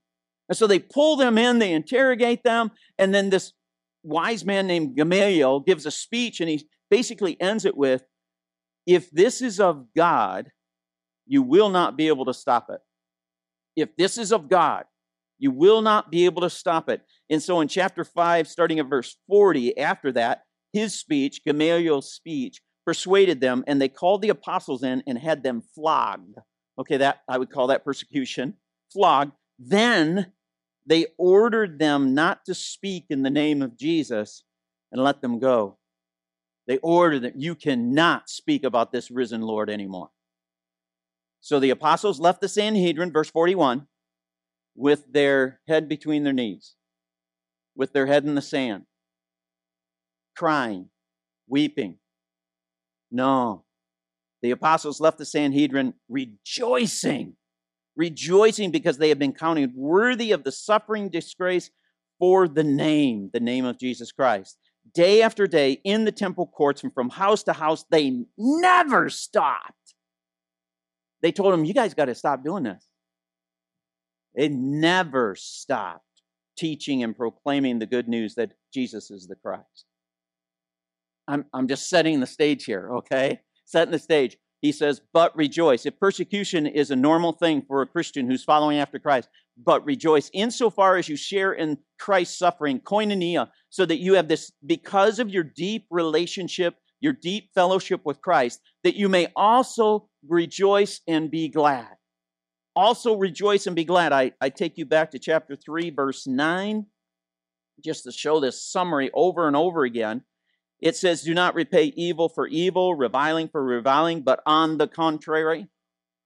And 0.47 0.57
so 0.57 0.67
they 0.67 0.79
pull 0.79 1.15
them 1.15 1.37
in, 1.37 1.59
they 1.59 1.71
interrogate 1.71 2.43
them, 2.43 2.71
and 2.97 3.13
then 3.13 3.29
this 3.29 3.53
wise 4.03 4.45
man 4.45 4.67
named 4.67 4.95
Gamaliel 4.95 5.61
gives 5.61 5.85
a 5.85 5.91
speech 5.91 6.39
and 6.39 6.49
he 6.49 6.67
basically 6.89 7.39
ends 7.39 7.65
it 7.65 7.77
with 7.77 8.03
If 8.85 9.11
this 9.11 9.41
is 9.41 9.59
of 9.59 9.87
God, 9.95 10.51
you 11.27 11.43
will 11.43 11.69
not 11.69 11.97
be 11.97 12.07
able 12.07 12.25
to 12.25 12.33
stop 12.33 12.67
it. 12.69 12.79
If 13.75 13.95
this 13.95 14.17
is 14.17 14.31
of 14.33 14.49
God, 14.49 14.85
you 15.37 15.51
will 15.51 15.81
not 15.81 16.11
be 16.11 16.25
able 16.25 16.41
to 16.41 16.49
stop 16.49 16.89
it. 16.89 17.01
And 17.29 17.41
so 17.41 17.61
in 17.61 17.67
chapter 17.67 18.03
5, 18.03 18.47
starting 18.47 18.79
at 18.79 18.87
verse 18.87 19.17
40, 19.27 19.77
after 19.77 20.11
that, 20.13 20.43
his 20.73 20.97
speech, 20.97 21.43
Gamaliel's 21.45 22.11
speech, 22.13 22.61
persuaded 22.85 23.41
them, 23.41 23.63
and 23.67 23.81
they 23.81 23.89
called 23.89 24.21
the 24.21 24.29
apostles 24.29 24.83
in 24.83 25.03
and 25.07 25.17
had 25.17 25.43
them 25.43 25.61
flogged. 25.73 26.37
Okay, 26.79 26.97
that 26.97 27.21
I 27.27 27.37
would 27.37 27.51
call 27.51 27.67
that 27.67 27.85
persecution. 27.85 28.55
Flogged. 28.91 29.33
Then 29.59 30.31
they 30.85 31.07
ordered 31.17 31.79
them 31.79 32.13
not 32.13 32.45
to 32.45 32.53
speak 32.53 33.05
in 33.09 33.21
the 33.23 33.29
name 33.29 33.61
of 33.61 33.77
Jesus 33.77 34.43
and 34.91 35.03
let 35.03 35.21
them 35.21 35.39
go. 35.39 35.77
They 36.67 36.77
ordered 36.77 37.23
that 37.23 37.39
you 37.39 37.55
cannot 37.55 38.29
speak 38.29 38.63
about 38.63 38.91
this 38.91 39.11
risen 39.11 39.41
Lord 39.41 39.69
anymore. 39.69 40.09
So 41.39 41.59
the 41.59 41.71
apostles 41.71 42.19
left 42.19 42.41
the 42.41 42.47
Sanhedrin, 42.47 43.11
verse 43.11 43.29
41, 43.29 43.87
with 44.75 45.11
their 45.11 45.59
head 45.67 45.89
between 45.89 46.23
their 46.23 46.33
knees, 46.33 46.75
with 47.75 47.93
their 47.93 48.05
head 48.05 48.25
in 48.25 48.35
the 48.35 48.41
sand, 48.41 48.83
crying, 50.35 50.89
weeping. 51.47 51.97
No. 53.11 53.65
The 54.41 54.51
apostles 54.51 54.99
left 54.99 55.17
the 55.17 55.25
Sanhedrin 55.25 55.95
rejoicing 56.07 57.35
rejoicing 57.95 58.71
because 58.71 58.97
they 58.97 59.09
have 59.09 59.19
been 59.19 59.33
counted 59.33 59.73
worthy 59.75 60.31
of 60.31 60.43
the 60.43 60.51
suffering 60.51 61.09
disgrace 61.09 61.69
for 62.19 62.47
the 62.47 62.63
name, 62.63 63.29
the 63.33 63.39
name 63.39 63.65
of 63.65 63.79
Jesus 63.79 64.11
Christ. 64.11 64.57
Day 64.93 65.21
after 65.21 65.47
day 65.47 65.79
in 65.83 66.05
the 66.05 66.11
temple 66.11 66.47
courts 66.47 66.83
and 66.83 66.93
from 66.93 67.09
house 67.09 67.43
to 67.43 67.53
house, 67.53 67.85
they 67.89 68.25
never 68.37 69.09
stopped. 69.09 69.95
They 71.21 71.31
told 71.31 71.53
him, 71.53 71.65
You 71.65 71.73
guys 71.73 71.93
got 71.93 72.05
to 72.05 72.15
stop 72.15 72.43
doing 72.43 72.63
this. 72.63 72.87
They 74.35 74.49
never 74.49 75.35
stopped 75.35 76.05
teaching 76.57 77.03
and 77.03 77.15
proclaiming 77.15 77.79
the 77.79 77.85
good 77.85 78.07
news 78.07 78.35
that 78.35 78.53
Jesus 78.73 79.11
is 79.11 79.27
the 79.27 79.35
Christ. 79.35 79.85
I'm, 81.27 81.45
I'm 81.53 81.67
just 81.67 81.89
setting 81.89 82.19
the 82.19 82.27
stage 82.27 82.65
here, 82.65 82.91
okay? 82.97 83.39
Setting 83.65 83.91
the 83.91 83.99
stage 83.99 84.37
he 84.61 84.71
says, 84.71 85.01
but 85.11 85.35
rejoice. 85.35 85.85
If 85.85 85.99
persecution 85.99 86.67
is 86.67 86.91
a 86.91 86.95
normal 86.95 87.33
thing 87.33 87.63
for 87.67 87.81
a 87.81 87.87
Christian 87.87 88.29
who's 88.29 88.43
following 88.43 88.77
after 88.77 88.99
Christ, 88.99 89.27
but 89.57 89.83
rejoice 89.85 90.29
insofar 90.33 90.97
as 90.97 91.09
you 91.09 91.15
share 91.15 91.53
in 91.53 91.79
Christ's 91.99 92.37
suffering, 92.37 92.79
koinonia, 92.79 93.49
so 93.69 93.85
that 93.85 93.99
you 93.99 94.13
have 94.13 94.27
this, 94.27 94.51
because 94.65 95.17
of 95.17 95.29
your 95.29 95.43
deep 95.43 95.87
relationship, 95.89 96.75
your 96.99 97.13
deep 97.13 97.49
fellowship 97.55 98.01
with 98.05 98.21
Christ, 98.21 98.61
that 98.83 98.95
you 98.95 99.09
may 99.09 99.27
also 99.35 100.07
rejoice 100.27 101.01
and 101.07 101.31
be 101.31 101.49
glad. 101.49 101.89
Also 102.75 103.15
rejoice 103.15 103.65
and 103.65 103.75
be 103.75 103.83
glad. 103.83 104.13
I, 104.13 104.31
I 104.39 104.49
take 104.49 104.77
you 104.77 104.85
back 104.85 105.11
to 105.11 105.19
chapter 105.19 105.55
3, 105.55 105.89
verse 105.89 106.27
9, 106.27 106.85
just 107.83 108.03
to 108.03 108.11
show 108.11 108.39
this 108.39 108.63
summary 108.63 109.09
over 109.13 109.47
and 109.47 109.55
over 109.55 109.83
again. 109.83 110.21
It 110.81 110.95
says, 110.95 111.21
Do 111.21 111.33
not 111.33 111.55
repay 111.55 111.93
evil 111.95 112.27
for 112.27 112.47
evil, 112.47 112.95
reviling 112.95 113.47
for 113.47 113.63
reviling, 113.63 114.21
but 114.21 114.41
on 114.45 114.77
the 114.77 114.87
contrary, 114.87 115.67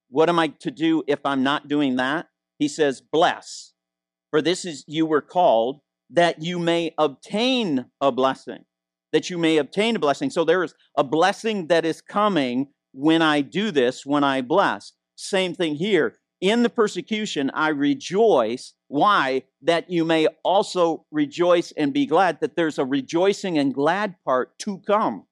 what 0.10 0.30
am 0.30 0.40
I 0.40 0.48
to 0.60 0.72
do 0.72 1.04
if 1.08 1.20
I'm 1.26 1.44
not 1.44 1.68
doing 1.68 1.98
that? 1.98 2.28
He 2.58 2.68
says, 2.68 3.02
Bless, 3.02 3.74
for 4.32 4.42
this 4.42 4.64
is 4.66 4.86
you 4.88 5.06
were 5.06 5.22
called 5.22 5.82
that 6.10 6.42
you 6.42 6.60
may 6.60 6.94
obtain 6.98 7.86
a 8.00 8.12
blessing. 8.12 8.64
That 9.12 9.30
you 9.30 9.38
may 9.38 9.58
obtain 9.58 9.96
a 9.96 10.00
blessing. 10.00 10.30
So 10.30 10.44
there 10.46 10.64
is 10.64 10.74
a 10.98 11.04
blessing 11.04 11.68
that 11.68 11.86
is 11.86 12.02
coming 12.02 12.68
when 12.92 13.22
I 13.22 13.42
do 13.42 13.72
this, 13.72 14.06
when 14.06 14.24
I 14.24 14.42
bless. 14.42 14.94
Same 15.16 15.54
thing 15.54 15.76
here 15.76 16.16
in 16.42 16.64
the 16.64 16.70
persecution 16.70 17.50
I 17.54 17.70
rejoice. 17.70 18.74
Why? 18.88 19.44
That 19.62 19.90
you 19.90 20.06
may 20.06 20.28
also 20.44 21.06
rejoice 21.12 21.72
and 21.72 21.94
be 21.94 22.06
glad, 22.06 22.40
that 22.42 22.56
there's 22.56 22.78
a 22.78 22.86
rejoicing 22.86 23.58
and 23.58 23.74
glad 23.74 24.16
part 24.24 24.58
to 24.60 24.80
come 24.80 25.26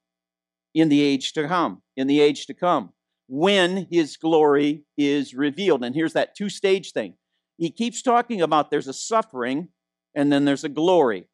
in 0.74 0.88
the 0.88 1.02
age 1.02 1.32
to 1.34 1.46
come, 1.46 1.82
in 1.96 2.06
the 2.06 2.20
age 2.20 2.46
to 2.46 2.54
come, 2.54 2.92
when 3.28 3.86
his 3.90 4.16
glory 4.16 4.84
is 4.98 5.34
revealed. 5.34 5.84
And 5.84 5.94
here's 5.94 6.14
that 6.14 6.34
two 6.34 6.48
stage 6.48 6.92
thing. 6.92 7.14
He 7.56 7.70
keeps 7.70 8.02
talking 8.02 8.42
about 8.42 8.70
there's 8.70 8.88
a 8.88 8.92
suffering 8.92 9.68
and 10.14 10.32
then 10.32 10.44
there's 10.44 10.64
a 10.64 10.68
glory. 10.68 11.28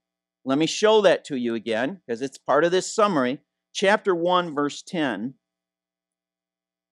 Let 0.45 0.59
me 0.59 0.67
show 0.67 1.03
that 1.03 1.25
to 1.27 1.37
you 1.37 1.55
again 1.55 2.01
because 2.07 2.23
it's 2.23 2.39
part 2.39 2.65
of 2.65 2.71
this 2.71 2.95
summary. 2.95 3.41
Chapter 3.73 4.15
1, 4.15 4.55
verse 4.55 4.83
10. 4.83 5.35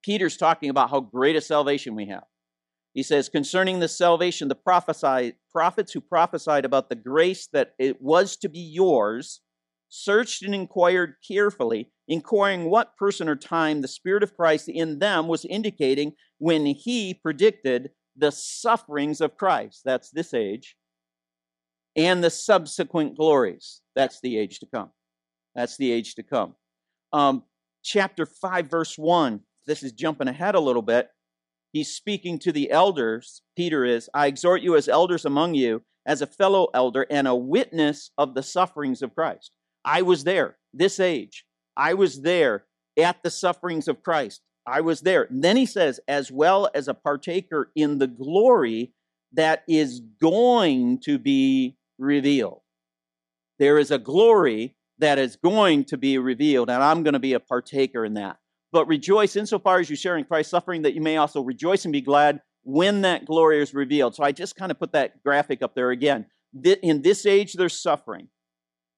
Peter's 0.02 0.36
talking 0.36 0.70
about 0.70 0.90
how 0.90 1.00
great 1.00 1.36
a 1.36 1.40
salvation 1.40 1.94
we 1.94 2.06
have. 2.06 2.24
He 2.94 3.02
says, 3.02 3.28
concerning 3.28 3.80
the 3.80 3.88
salvation, 3.88 4.48
the 4.48 5.34
prophets 5.52 5.92
who 5.92 6.00
prophesied 6.00 6.64
about 6.64 6.88
the 6.88 6.96
grace 6.96 7.46
that 7.52 7.74
it 7.78 8.00
was 8.00 8.36
to 8.38 8.48
be 8.48 8.60
yours 8.60 9.40
searched 9.88 10.42
and 10.42 10.54
inquired 10.54 11.14
carefully, 11.26 11.90
inquiring 12.06 12.70
what 12.70 12.96
person 12.96 13.28
or 13.28 13.36
time 13.36 13.80
the 13.80 13.88
Spirit 13.88 14.22
of 14.22 14.34
Christ 14.34 14.68
in 14.68 14.98
them 14.98 15.28
was 15.28 15.44
indicating 15.44 16.12
when 16.38 16.66
he 16.66 17.14
predicted 17.14 17.90
the 18.16 18.32
sufferings 18.32 19.20
of 19.20 19.36
Christ. 19.36 19.82
That's 19.84 20.10
this 20.10 20.34
age. 20.34 20.76
And 21.96 22.22
the 22.22 22.30
subsequent 22.30 23.16
glories. 23.16 23.80
That's 23.94 24.20
the 24.20 24.38
age 24.38 24.60
to 24.60 24.66
come. 24.66 24.90
That's 25.54 25.76
the 25.76 25.90
age 25.90 26.14
to 26.16 26.22
come. 26.22 26.54
Um, 27.12 27.44
chapter 27.82 28.26
5, 28.26 28.68
verse 28.68 28.96
1. 28.96 29.40
This 29.66 29.82
is 29.82 29.92
jumping 29.92 30.28
ahead 30.28 30.54
a 30.54 30.60
little 30.60 30.82
bit 30.82 31.08
he's 31.72 31.94
speaking 31.94 32.38
to 32.40 32.52
the 32.52 32.70
elders, 32.70 33.42
Peter 33.56 33.84
is, 33.84 34.08
I 34.14 34.26
exhort 34.26 34.62
you 34.62 34.76
as 34.76 34.88
elders 34.88 35.24
among 35.24 35.54
you, 35.54 35.82
as 36.06 36.22
a 36.22 36.26
fellow 36.26 36.68
elder 36.72 37.06
and 37.10 37.28
a 37.28 37.34
witness 37.36 38.10
of 38.16 38.34
the 38.34 38.42
sufferings 38.42 39.02
of 39.02 39.14
Christ. 39.14 39.50
I 39.84 40.02
was 40.02 40.24
there, 40.24 40.56
this 40.72 40.98
age. 40.98 41.44
I 41.76 41.94
was 41.94 42.22
there 42.22 42.64
at 42.98 43.22
the 43.22 43.30
sufferings 43.30 43.88
of 43.88 44.02
Christ. 44.02 44.40
I 44.66 44.80
was 44.80 45.02
there. 45.02 45.24
And 45.24 45.42
then 45.42 45.56
he 45.56 45.66
says, 45.66 46.00
as 46.08 46.30
well 46.30 46.68
as 46.74 46.88
a 46.88 46.94
partaker 46.94 47.70
in 47.74 47.98
the 47.98 48.06
glory 48.06 48.92
that 49.32 49.62
is 49.68 50.00
going 50.20 51.00
to 51.04 51.18
be 51.18 51.76
revealed. 51.98 52.60
There 53.58 53.78
is 53.78 53.90
a 53.90 53.98
glory 53.98 54.76
that 54.98 55.18
is 55.18 55.36
going 55.36 55.84
to 55.84 55.96
be 55.96 56.18
revealed, 56.18 56.70
and 56.70 56.82
I'm 56.82 57.02
going 57.02 57.14
to 57.14 57.18
be 57.18 57.34
a 57.34 57.40
partaker 57.40 58.04
in 58.04 58.14
that 58.14 58.38
but 58.72 58.86
rejoice 58.86 59.36
insofar 59.36 59.78
as 59.80 59.88
you 59.88 59.96
share 59.96 60.16
in 60.16 60.24
Christ's 60.24 60.50
suffering, 60.50 60.82
that 60.82 60.94
you 60.94 61.00
may 61.00 61.16
also 61.16 61.40
rejoice 61.40 61.84
and 61.84 61.92
be 61.92 62.00
glad 62.00 62.40
when 62.62 63.02
that 63.02 63.24
glory 63.24 63.62
is 63.62 63.72
revealed. 63.72 64.14
So 64.14 64.24
I 64.24 64.32
just 64.32 64.56
kind 64.56 64.70
of 64.70 64.78
put 64.78 64.92
that 64.92 65.22
graphic 65.22 65.62
up 65.62 65.74
there 65.74 65.90
again. 65.90 66.26
In 66.82 67.02
this 67.02 67.24
age, 67.24 67.54
there's 67.54 67.80
suffering. 67.80 68.28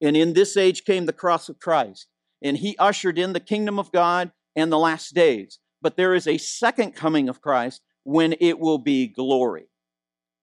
And 0.00 0.16
in 0.16 0.32
this 0.32 0.56
age 0.56 0.84
came 0.84 1.06
the 1.06 1.12
cross 1.12 1.48
of 1.48 1.58
Christ. 1.58 2.08
And 2.42 2.56
he 2.56 2.76
ushered 2.78 3.18
in 3.18 3.32
the 3.32 3.40
kingdom 3.40 3.78
of 3.78 3.92
God 3.92 4.32
and 4.56 4.72
the 4.72 4.78
last 4.78 5.14
days. 5.14 5.58
But 5.82 5.96
there 5.96 6.14
is 6.14 6.26
a 6.26 6.38
second 6.38 6.96
coming 6.96 7.28
of 7.28 7.40
Christ 7.40 7.82
when 8.02 8.34
it 8.40 8.58
will 8.58 8.78
be 8.78 9.06
glory. 9.06 9.66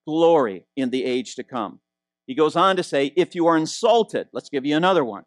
Glory 0.07 0.67
in 0.75 0.89
the 0.89 1.03
age 1.03 1.35
to 1.35 1.43
come. 1.43 1.79
He 2.27 2.35
goes 2.35 2.55
on 2.55 2.75
to 2.75 2.83
say, 2.83 3.13
if 3.15 3.35
you 3.35 3.47
are 3.47 3.57
insulted, 3.57 4.27
let's 4.31 4.49
give 4.49 4.65
you 4.65 4.77
another 4.77 5.03
one. 5.03 5.23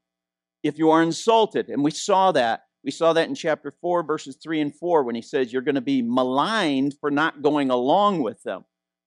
If 0.62 0.78
you 0.78 0.90
are 0.90 1.02
insulted, 1.02 1.68
and 1.68 1.82
we 1.82 1.90
saw 1.90 2.32
that, 2.32 2.62
we 2.84 2.90
saw 2.90 3.12
that 3.12 3.28
in 3.28 3.34
chapter 3.34 3.72
4, 3.80 4.02
verses 4.02 4.36
3 4.42 4.60
and 4.60 4.74
4, 4.74 5.02
when 5.02 5.14
he 5.14 5.22
says 5.22 5.52
you're 5.52 5.62
going 5.62 5.74
to 5.74 5.80
be 5.80 6.02
maligned 6.02 6.94
for 7.00 7.10
not 7.10 7.42
going 7.42 7.70
along 7.70 8.22
with 8.22 8.42
them, 8.42 8.64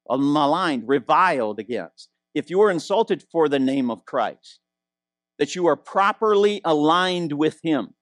uh, 0.09 0.17
maligned, 0.17 0.88
reviled 0.88 1.59
against. 1.59 2.09
If 2.36 2.49
you 2.49 2.62
are 2.62 2.69
insulted 2.69 3.23
for 3.31 3.49
the 3.49 3.59
name 3.59 3.89
of 3.89 4.05
Christ, 4.05 4.59
that 5.39 5.55
you 5.55 5.65
are 5.67 5.75
properly 5.75 6.62
aligned 6.63 7.33
with 7.33 7.59
him, 7.63 7.93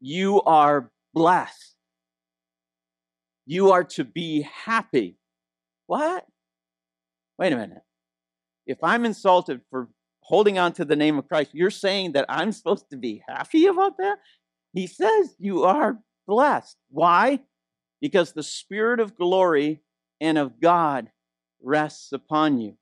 you 0.00 0.42
are 0.42 0.90
blessed. 1.14 1.74
You 3.46 3.70
are 3.72 3.84
to 3.84 4.04
be 4.04 4.42
happy. 4.42 5.16
What? 5.86 6.26
Wait 7.38 7.52
a 7.52 7.56
minute. 7.56 7.82
If 8.66 8.78
I'm 8.82 9.06
insulted 9.06 9.62
for 9.70 9.88
holding 10.20 10.58
on 10.58 10.72
to 10.74 10.84
the 10.84 10.96
name 10.96 11.18
of 11.18 11.26
Christ, 11.26 11.54
you're 11.54 11.70
saying 11.70 12.12
that 12.12 12.26
I'm 12.28 12.52
supposed 12.52 12.90
to 12.90 12.98
be 12.98 13.22
happy 13.26 13.66
about 13.66 13.96
that? 13.96 14.18
He 14.72 14.86
says 14.86 15.34
you 15.38 15.64
are 15.64 15.98
blessed. 16.26 16.76
Why? 16.90 17.40
Because 18.00 18.32
the 18.32 18.42
Spirit 18.42 19.00
of 19.00 19.16
glory 19.16 19.80
and 20.20 20.38
of 20.38 20.60
God 20.60 21.10
rests 21.62 22.12
upon 22.12 22.60
you. 22.60 22.76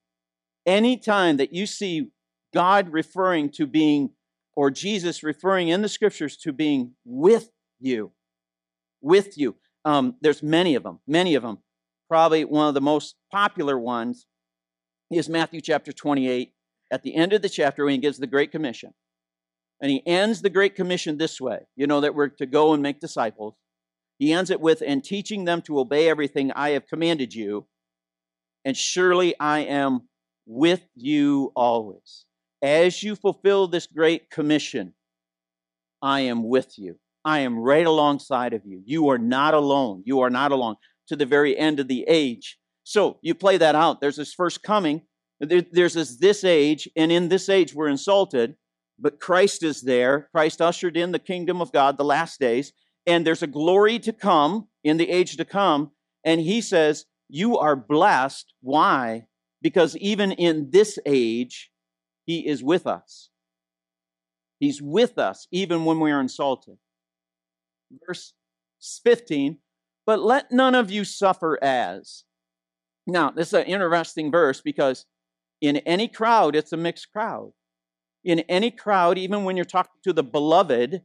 Anytime 0.66 1.36
that 1.36 1.54
you 1.54 1.66
see 1.66 2.10
God 2.52 2.90
referring 2.90 3.50
to 3.50 3.66
being, 3.66 4.10
or 4.54 4.70
Jesus 4.70 5.22
referring 5.22 5.68
in 5.68 5.82
the 5.82 5.88
scriptures 5.88 6.36
to 6.38 6.52
being 6.52 6.92
with 7.04 7.50
you, 7.80 8.12
with 9.00 9.38
you, 9.38 9.56
um, 9.84 10.16
there's 10.20 10.42
many 10.42 10.74
of 10.74 10.82
them, 10.82 11.00
many 11.06 11.34
of 11.34 11.42
them. 11.42 11.58
Probably 12.08 12.44
one 12.44 12.68
of 12.68 12.74
the 12.74 12.80
most 12.80 13.16
popular 13.30 13.78
ones 13.78 14.26
is 15.10 15.28
Matthew 15.28 15.60
chapter 15.60 15.92
28, 15.92 16.52
at 16.90 17.02
the 17.02 17.14
end 17.14 17.32
of 17.32 17.42
the 17.42 17.48
chapter 17.48 17.84
when 17.84 17.92
he 17.92 17.98
gives 17.98 18.18
the 18.18 18.26
Great 18.26 18.50
Commission. 18.50 18.92
And 19.80 19.90
he 19.90 20.06
ends 20.06 20.42
the 20.42 20.50
Great 20.50 20.74
Commission 20.74 21.18
this 21.18 21.40
way 21.40 21.60
you 21.76 21.86
know, 21.86 22.00
that 22.00 22.14
we're 22.14 22.28
to 22.28 22.46
go 22.46 22.72
and 22.72 22.82
make 22.82 23.00
disciples. 23.00 23.54
He 24.18 24.32
ends 24.32 24.50
it 24.50 24.60
with, 24.60 24.82
and 24.86 25.04
teaching 25.04 25.44
them 25.44 25.60
to 25.62 25.78
obey 25.78 26.08
everything 26.08 26.50
I 26.52 26.70
have 26.70 26.86
commanded 26.86 27.34
you, 27.34 27.66
and 28.64 28.76
surely 28.76 29.34
I 29.38 29.60
am 29.60 30.08
with 30.46 30.82
you 30.94 31.52
always. 31.54 32.24
As 32.62 33.02
you 33.02 33.14
fulfill 33.14 33.68
this 33.68 33.86
great 33.86 34.30
commission, 34.30 34.94
I 36.00 36.20
am 36.20 36.48
with 36.48 36.78
you. 36.78 36.98
I 37.24 37.40
am 37.40 37.58
right 37.58 37.86
alongside 37.86 38.54
of 38.54 38.62
you. 38.64 38.82
You 38.86 39.08
are 39.10 39.18
not 39.18 39.52
alone. 39.52 40.02
You 40.06 40.20
are 40.20 40.30
not 40.30 40.52
alone 40.52 40.76
to 41.08 41.16
the 41.16 41.26
very 41.26 41.56
end 41.56 41.80
of 41.80 41.88
the 41.88 42.04
age. 42.08 42.58
So 42.84 43.18
you 43.20 43.34
play 43.34 43.58
that 43.58 43.74
out. 43.74 44.00
There's 44.00 44.16
this 44.16 44.32
first 44.32 44.62
coming, 44.62 45.02
there's 45.40 45.94
this, 45.94 46.16
this 46.16 46.44
age, 46.44 46.88
and 46.96 47.12
in 47.12 47.28
this 47.28 47.48
age 47.48 47.74
we're 47.74 47.88
insulted, 47.88 48.56
but 48.98 49.20
Christ 49.20 49.62
is 49.62 49.82
there. 49.82 50.28
Christ 50.32 50.60
ushered 50.60 50.96
in 50.96 51.12
the 51.12 51.18
kingdom 51.18 51.60
of 51.60 51.72
God, 51.72 51.96
the 51.96 52.04
last 52.04 52.40
days, 52.40 52.72
and 53.06 53.26
there's 53.26 53.42
a 53.42 53.48
glory 53.48 53.98
to 54.00 54.12
come 54.12 54.68
in 54.82 54.96
the 54.96 55.10
age 55.10 55.36
to 55.36 55.44
come. 55.44 55.92
And 56.24 56.40
he 56.40 56.60
says, 56.60 57.06
You 57.28 57.58
are 57.58 57.76
blessed. 57.76 58.52
Why? 58.60 59.26
Because 59.62 59.96
even 59.96 60.32
in 60.32 60.70
this 60.70 60.98
age, 61.06 61.70
he 62.24 62.46
is 62.46 62.62
with 62.62 62.86
us. 62.86 63.30
He's 64.58 64.80
with 64.80 65.18
us 65.18 65.46
even 65.50 65.84
when 65.84 66.00
we 66.00 66.10
are 66.10 66.20
insulted. 66.20 66.78
Verse 68.06 68.32
15, 69.04 69.58
but 70.04 70.20
let 70.20 70.50
none 70.50 70.74
of 70.74 70.90
you 70.90 71.04
suffer 71.04 71.62
as. 71.62 72.24
Now, 73.06 73.30
this 73.30 73.48
is 73.48 73.54
an 73.54 73.64
interesting 73.64 74.30
verse 74.30 74.60
because 74.60 75.06
in 75.60 75.76
any 75.78 76.08
crowd, 76.08 76.56
it's 76.56 76.72
a 76.72 76.76
mixed 76.76 77.12
crowd. 77.12 77.52
In 78.26 78.40
any 78.40 78.72
crowd, 78.72 79.18
even 79.18 79.44
when 79.44 79.54
you're 79.54 79.64
talking 79.64 80.00
to 80.02 80.12
the 80.12 80.24
beloved, 80.24 81.02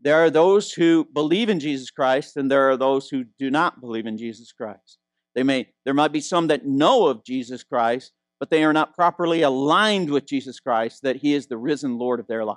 there 0.00 0.16
are 0.16 0.28
those 0.28 0.72
who 0.72 1.04
believe 1.04 1.48
in 1.48 1.60
Jesus 1.60 1.88
Christ 1.88 2.36
and 2.36 2.50
there 2.50 2.68
are 2.68 2.76
those 2.76 3.08
who 3.08 3.24
do 3.38 3.48
not 3.48 3.80
believe 3.80 4.06
in 4.06 4.18
Jesus 4.18 4.50
Christ. 4.50 4.98
They 5.36 5.44
may, 5.44 5.68
there 5.84 5.94
might 5.94 6.10
be 6.10 6.20
some 6.20 6.48
that 6.48 6.66
know 6.66 7.06
of 7.06 7.24
Jesus 7.24 7.62
Christ, 7.62 8.10
but 8.40 8.50
they 8.50 8.64
are 8.64 8.72
not 8.72 8.96
properly 8.96 9.42
aligned 9.42 10.10
with 10.10 10.26
Jesus 10.26 10.58
Christ, 10.58 11.02
that 11.02 11.16
he 11.16 11.32
is 11.32 11.46
the 11.46 11.56
risen 11.56 11.96
Lord 11.96 12.18
of 12.18 12.26
their 12.26 12.44
life. 12.44 12.56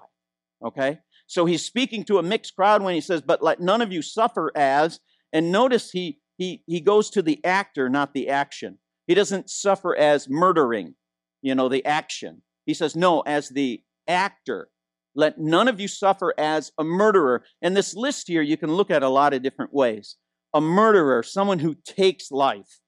Okay? 0.66 0.98
So 1.28 1.46
he's 1.46 1.64
speaking 1.64 2.04
to 2.06 2.18
a 2.18 2.24
mixed 2.24 2.56
crowd 2.56 2.82
when 2.82 2.96
he 2.96 3.02
says, 3.02 3.22
But 3.22 3.44
let 3.44 3.62
none 3.62 3.84
of 3.84 3.92
you 3.92 4.02
suffer 4.02 4.52
as, 4.56 5.00
and 5.32 5.52
notice 5.52 5.92
he 5.92 6.22
he 6.38 6.64
he 6.66 6.80
goes 6.80 7.12
to 7.12 7.22
the 7.22 7.44
actor, 7.46 7.88
not 7.88 8.14
the 8.14 8.30
action. 8.30 8.80
He 9.06 9.14
doesn't 9.14 9.50
suffer 9.50 9.96
as 9.96 10.28
murdering, 10.28 10.96
you 11.44 11.54
know, 11.54 11.70
the 11.70 11.86
action. 11.86 12.42
He 12.70 12.76
says, 12.76 12.96
No, 12.96 13.22
as 13.22 13.50
the 13.50 13.82
actor. 14.08 14.70
Let 15.16 15.40
none 15.40 15.68
of 15.68 15.80
you 15.80 15.88
suffer 15.88 16.36
as 16.38 16.72
a 16.78 16.84
murderer. 16.84 17.44
And 17.64 17.76
this 17.76 17.96
list 17.96 18.28
here 18.28 18.44
you 18.44 18.58
can 18.58 18.72
look 18.72 18.92
at 18.92 19.02
a 19.02 19.10
lot 19.10 19.34
of 19.34 19.42
different 19.42 19.74
ways. 19.74 20.18
A 20.54 20.62
murderer, 20.62 21.24
someone 21.24 21.58
who 21.58 21.76
takes 21.84 22.30
life. 22.30 22.80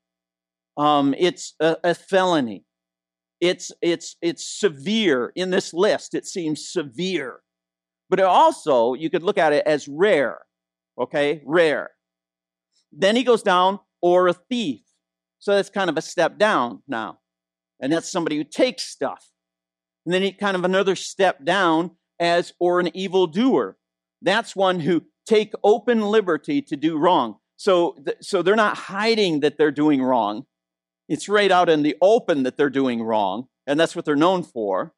Um, 0.77 1.15
it's 1.17 1.55
a, 1.59 1.77
a 1.83 1.95
felony. 1.95 2.63
It's, 3.39 3.71
it's, 3.81 4.17
it's 4.21 4.45
severe 4.45 5.31
in 5.35 5.49
this 5.49 5.73
list. 5.73 6.13
It 6.13 6.27
seems 6.27 6.69
severe. 6.69 7.39
But 8.07 8.19
also, 8.19 8.93
you 8.93 9.09
could 9.09 9.23
look 9.23 9.39
at 9.39 9.51
it 9.51 9.65
as 9.65 9.87
rare. 9.87 10.41
Okay, 10.99 11.41
rare. 11.43 11.89
Then 12.91 13.15
he 13.15 13.23
goes 13.23 13.41
down, 13.41 13.79
or 13.99 14.27
a 14.27 14.33
thief. 14.33 14.81
So 15.39 15.55
that's 15.55 15.71
kind 15.71 15.89
of 15.89 15.97
a 15.97 16.03
step 16.03 16.37
down 16.37 16.83
now. 16.87 17.17
And 17.79 17.91
that's 17.91 18.11
somebody 18.11 18.37
who 18.37 18.43
takes 18.43 18.83
stuff. 18.83 19.30
And 20.05 20.13
then 20.13 20.21
he 20.21 20.31
kind 20.31 20.55
of 20.55 20.63
another 20.63 20.95
step 20.95 21.43
down 21.43 21.91
as, 22.19 22.53
or 22.59 22.79
an 22.79 22.95
evildoer. 22.95 23.77
That's 24.21 24.55
one 24.55 24.79
who 24.79 25.03
take 25.25 25.53
open 25.63 26.01
liberty 26.01 26.61
to 26.63 26.75
do 26.75 26.97
wrong. 26.97 27.37
So, 27.57 27.95
so 28.21 28.41
they're 28.41 28.55
not 28.55 28.77
hiding 28.77 29.41
that 29.41 29.57
they're 29.57 29.71
doing 29.71 30.01
wrong. 30.01 30.45
It's 31.07 31.29
right 31.29 31.51
out 31.51 31.69
in 31.69 31.83
the 31.83 31.95
open 32.01 32.43
that 32.43 32.57
they're 32.57 32.69
doing 32.69 33.03
wrong, 33.03 33.47
and 33.67 33.79
that's 33.79 33.95
what 33.95 34.05
they're 34.05 34.15
known 34.15 34.43
for. 34.43 34.93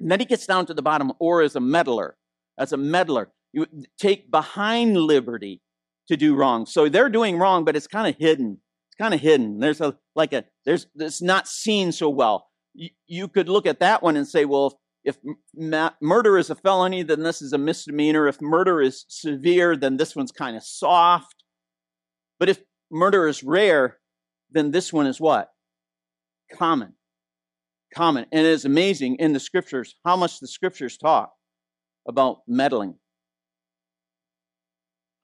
And 0.00 0.10
then 0.10 0.18
he 0.18 0.26
gets 0.26 0.46
down 0.46 0.66
to 0.66 0.74
the 0.74 0.82
bottom, 0.82 1.12
or 1.18 1.42
as 1.42 1.54
a 1.54 1.60
meddler. 1.60 2.16
As 2.58 2.72
a 2.72 2.76
meddler, 2.76 3.30
you 3.52 3.66
take 3.98 4.30
behind 4.30 4.96
liberty 4.96 5.60
to 6.08 6.16
do 6.16 6.34
wrong. 6.34 6.66
So 6.66 6.88
they're 6.88 7.08
doing 7.08 7.38
wrong, 7.38 7.64
but 7.64 7.76
it's 7.76 7.86
kind 7.86 8.06
of 8.08 8.16
hidden. 8.16 8.58
It's 8.88 8.96
kind 8.96 9.14
of 9.14 9.20
hidden. 9.20 9.60
There's 9.60 9.80
a 9.80 9.96
like 10.14 10.32
a 10.32 10.44
there's 10.64 10.86
it's 10.96 11.22
not 11.22 11.48
seen 11.48 11.92
so 11.92 12.08
well. 12.08 12.48
You, 12.74 13.28
could 13.28 13.48
look 13.48 13.66
at 13.66 13.80
that 13.80 14.02
one 14.02 14.16
and 14.16 14.26
say, 14.26 14.44
well, 14.44 14.78
if, 15.04 15.16
if 15.16 15.36
ma- 15.54 15.92
murder 16.00 16.36
is 16.38 16.50
a 16.50 16.54
felony, 16.54 17.02
then 17.02 17.22
this 17.22 17.40
is 17.40 17.52
a 17.52 17.58
misdemeanor. 17.58 18.26
If 18.26 18.40
murder 18.40 18.80
is 18.80 19.04
severe, 19.08 19.76
then 19.76 19.96
this 19.96 20.16
one's 20.16 20.32
kind 20.32 20.56
of 20.56 20.64
soft. 20.64 21.44
But 22.38 22.48
if 22.48 22.60
murder 22.90 23.28
is 23.28 23.44
rare, 23.44 23.98
then 24.50 24.70
this 24.70 24.92
one 24.92 25.06
is 25.06 25.20
what? 25.20 25.50
Common. 26.52 26.94
Common. 27.94 28.26
And 28.32 28.46
it 28.46 28.50
is 28.50 28.64
amazing 28.64 29.16
in 29.16 29.32
the 29.32 29.40
scriptures 29.40 29.94
how 30.04 30.16
much 30.16 30.40
the 30.40 30.48
scriptures 30.48 30.96
talk 30.96 31.32
about 32.08 32.38
meddling. 32.46 32.96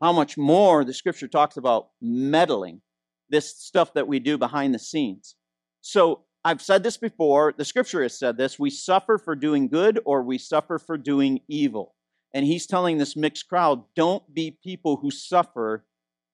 How 0.01 0.13
much 0.13 0.39
more 0.39 0.85
the 0.85 0.95
scripture 0.95 1.29
talks 1.29 1.57
about 1.57 1.89
meddling, 2.01 2.81
this 3.29 3.55
stuff 3.59 3.93
that 3.95 4.09
we 4.09 4.19
do 4.19 4.39
behind 4.39 4.75
the 4.75 4.79
scenes. 4.79 5.35
So 5.83 6.25
I've 6.45 6.63
said 6.63 6.83
this 6.83 6.97
before, 6.97 7.55
the 7.57 7.65
scripture 7.65 8.03
has 8.03 8.19
said 8.19 8.37
this 8.37 8.59
we 8.59 8.71
suffer 8.71 9.19
for 9.19 9.35
doing 9.35 9.69
good 9.69 10.01
or 10.05 10.23
we 10.23 10.39
suffer 10.39 10.79
for 10.79 10.97
doing 10.97 11.41
evil. 11.49 11.95
And 12.33 12.47
he's 12.47 12.67
telling 12.67 12.99
this 12.99 13.17
mixed 13.17 13.49
crowd 13.49 13.83
don't 13.95 14.33
be 14.33 14.57
people 14.63 14.97
who 14.97 15.11
suffer 15.11 15.85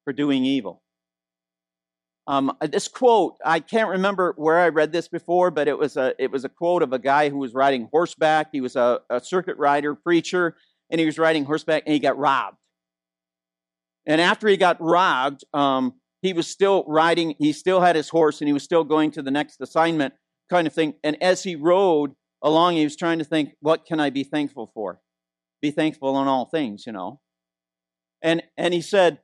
for 0.04 0.12
doing 0.12 0.44
evil. 0.44 0.82
Um, 2.28 2.56
this 2.60 2.88
quote, 2.88 3.36
I 3.44 3.60
can't 3.60 3.88
remember 3.88 4.34
where 4.36 4.58
I 4.58 4.68
read 4.68 4.92
this 4.92 5.06
before, 5.06 5.50
but 5.50 5.68
it 5.68 5.78
was 5.78 5.96
a 5.96 6.12
it 6.18 6.30
was 6.30 6.44
a 6.44 6.48
quote 6.48 6.82
of 6.82 6.92
a 6.92 6.98
guy 6.98 7.28
who 7.28 7.38
was 7.38 7.54
riding 7.54 7.88
horseback. 7.92 8.48
He 8.52 8.60
was 8.60 8.74
a, 8.74 9.00
a 9.08 9.20
circuit 9.20 9.56
rider, 9.58 9.94
preacher, 9.94 10.56
and 10.90 10.98
he 10.98 11.06
was 11.06 11.18
riding 11.18 11.44
horseback, 11.44 11.84
and 11.86 11.92
he 11.92 12.00
got 12.00 12.18
robbed. 12.18 12.58
And 14.06 14.20
after 14.20 14.48
he 14.48 14.56
got 14.56 14.80
robbed, 14.80 15.44
um, 15.54 15.94
he 16.26 16.32
was 16.32 16.46
still 16.46 16.84
riding. 16.86 17.34
He 17.38 17.52
still 17.52 17.80
had 17.80 17.96
his 17.96 18.08
horse, 18.08 18.40
and 18.40 18.48
he 18.48 18.52
was 18.52 18.62
still 18.62 18.84
going 18.84 19.10
to 19.12 19.22
the 19.22 19.30
next 19.30 19.60
assignment, 19.60 20.14
kind 20.50 20.66
of 20.66 20.72
thing. 20.72 20.94
And 21.04 21.22
as 21.22 21.42
he 21.42 21.56
rode 21.56 22.14
along, 22.42 22.74
he 22.74 22.84
was 22.84 22.96
trying 22.96 23.18
to 23.18 23.24
think, 23.24 23.54
"What 23.60 23.86
can 23.86 24.00
I 24.00 24.10
be 24.10 24.24
thankful 24.24 24.70
for? 24.74 25.00
Be 25.62 25.70
thankful 25.70 26.20
in 26.20 26.28
all 26.28 26.46
things," 26.46 26.86
you 26.86 26.92
know. 26.92 27.20
And 28.22 28.42
and 28.56 28.74
he 28.74 28.80
said, 28.80 29.20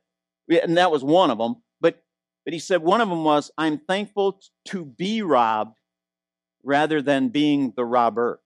and 0.49 0.77
that 0.77 0.91
was 0.91 1.03
one 1.03 1.31
of 1.31 1.37
them. 1.37 1.57
But 1.81 2.03
but 2.45 2.53
he 2.53 2.59
said 2.59 2.81
one 2.81 3.01
of 3.01 3.09
them 3.09 3.23
was, 3.23 3.51
I'm 3.57 3.79
thankful 3.79 4.39
to 4.65 4.85
be 4.85 5.21
robbed 5.21 5.79
rather 6.63 7.01
than 7.01 7.29
being 7.29 7.73
the 7.75 7.85
robber. 7.85 8.41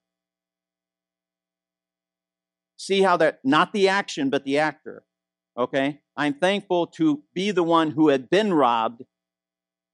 See 2.78 3.02
how 3.02 3.18
that, 3.18 3.40
not 3.44 3.74
the 3.74 3.90
action, 3.90 4.30
but 4.30 4.44
the 4.46 4.60
actor. 4.60 5.04
Okay? 5.58 6.00
I'm 6.16 6.36
thankful 6.36 6.88
to 6.88 7.24
be 7.34 7.52
the 7.52 7.64
one 7.64 7.92
who 7.92 8.10
had 8.10 8.30
been 8.30 8.54
robbed 8.54 9.04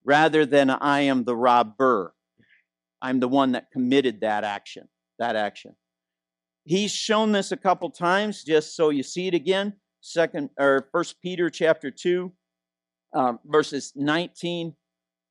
rather 0.03 0.45
than 0.45 0.69
I 0.69 1.01
am 1.01 1.23
the 1.23 1.35
robber. 1.35 2.13
I'm 3.01 3.19
the 3.19 3.27
one 3.27 3.53
that 3.53 3.71
committed 3.71 4.21
that 4.21 4.43
action, 4.43 4.87
that 5.19 5.35
action. 5.35 5.75
He's 6.65 6.91
shown 6.91 7.31
this 7.31 7.51
a 7.51 7.57
couple 7.57 7.89
times 7.89 8.43
just 8.43 8.75
so 8.75 8.89
you 8.89 9.03
see 9.03 9.27
it 9.27 9.33
again. 9.33 9.73
Second 10.01 10.49
or 10.59 10.87
First 10.91 11.21
Peter 11.21 11.49
chapter 11.49 11.91
two, 11.91 12.33
um, 13.13 13.39
verses 13.45 13.93
19 13.95 14.75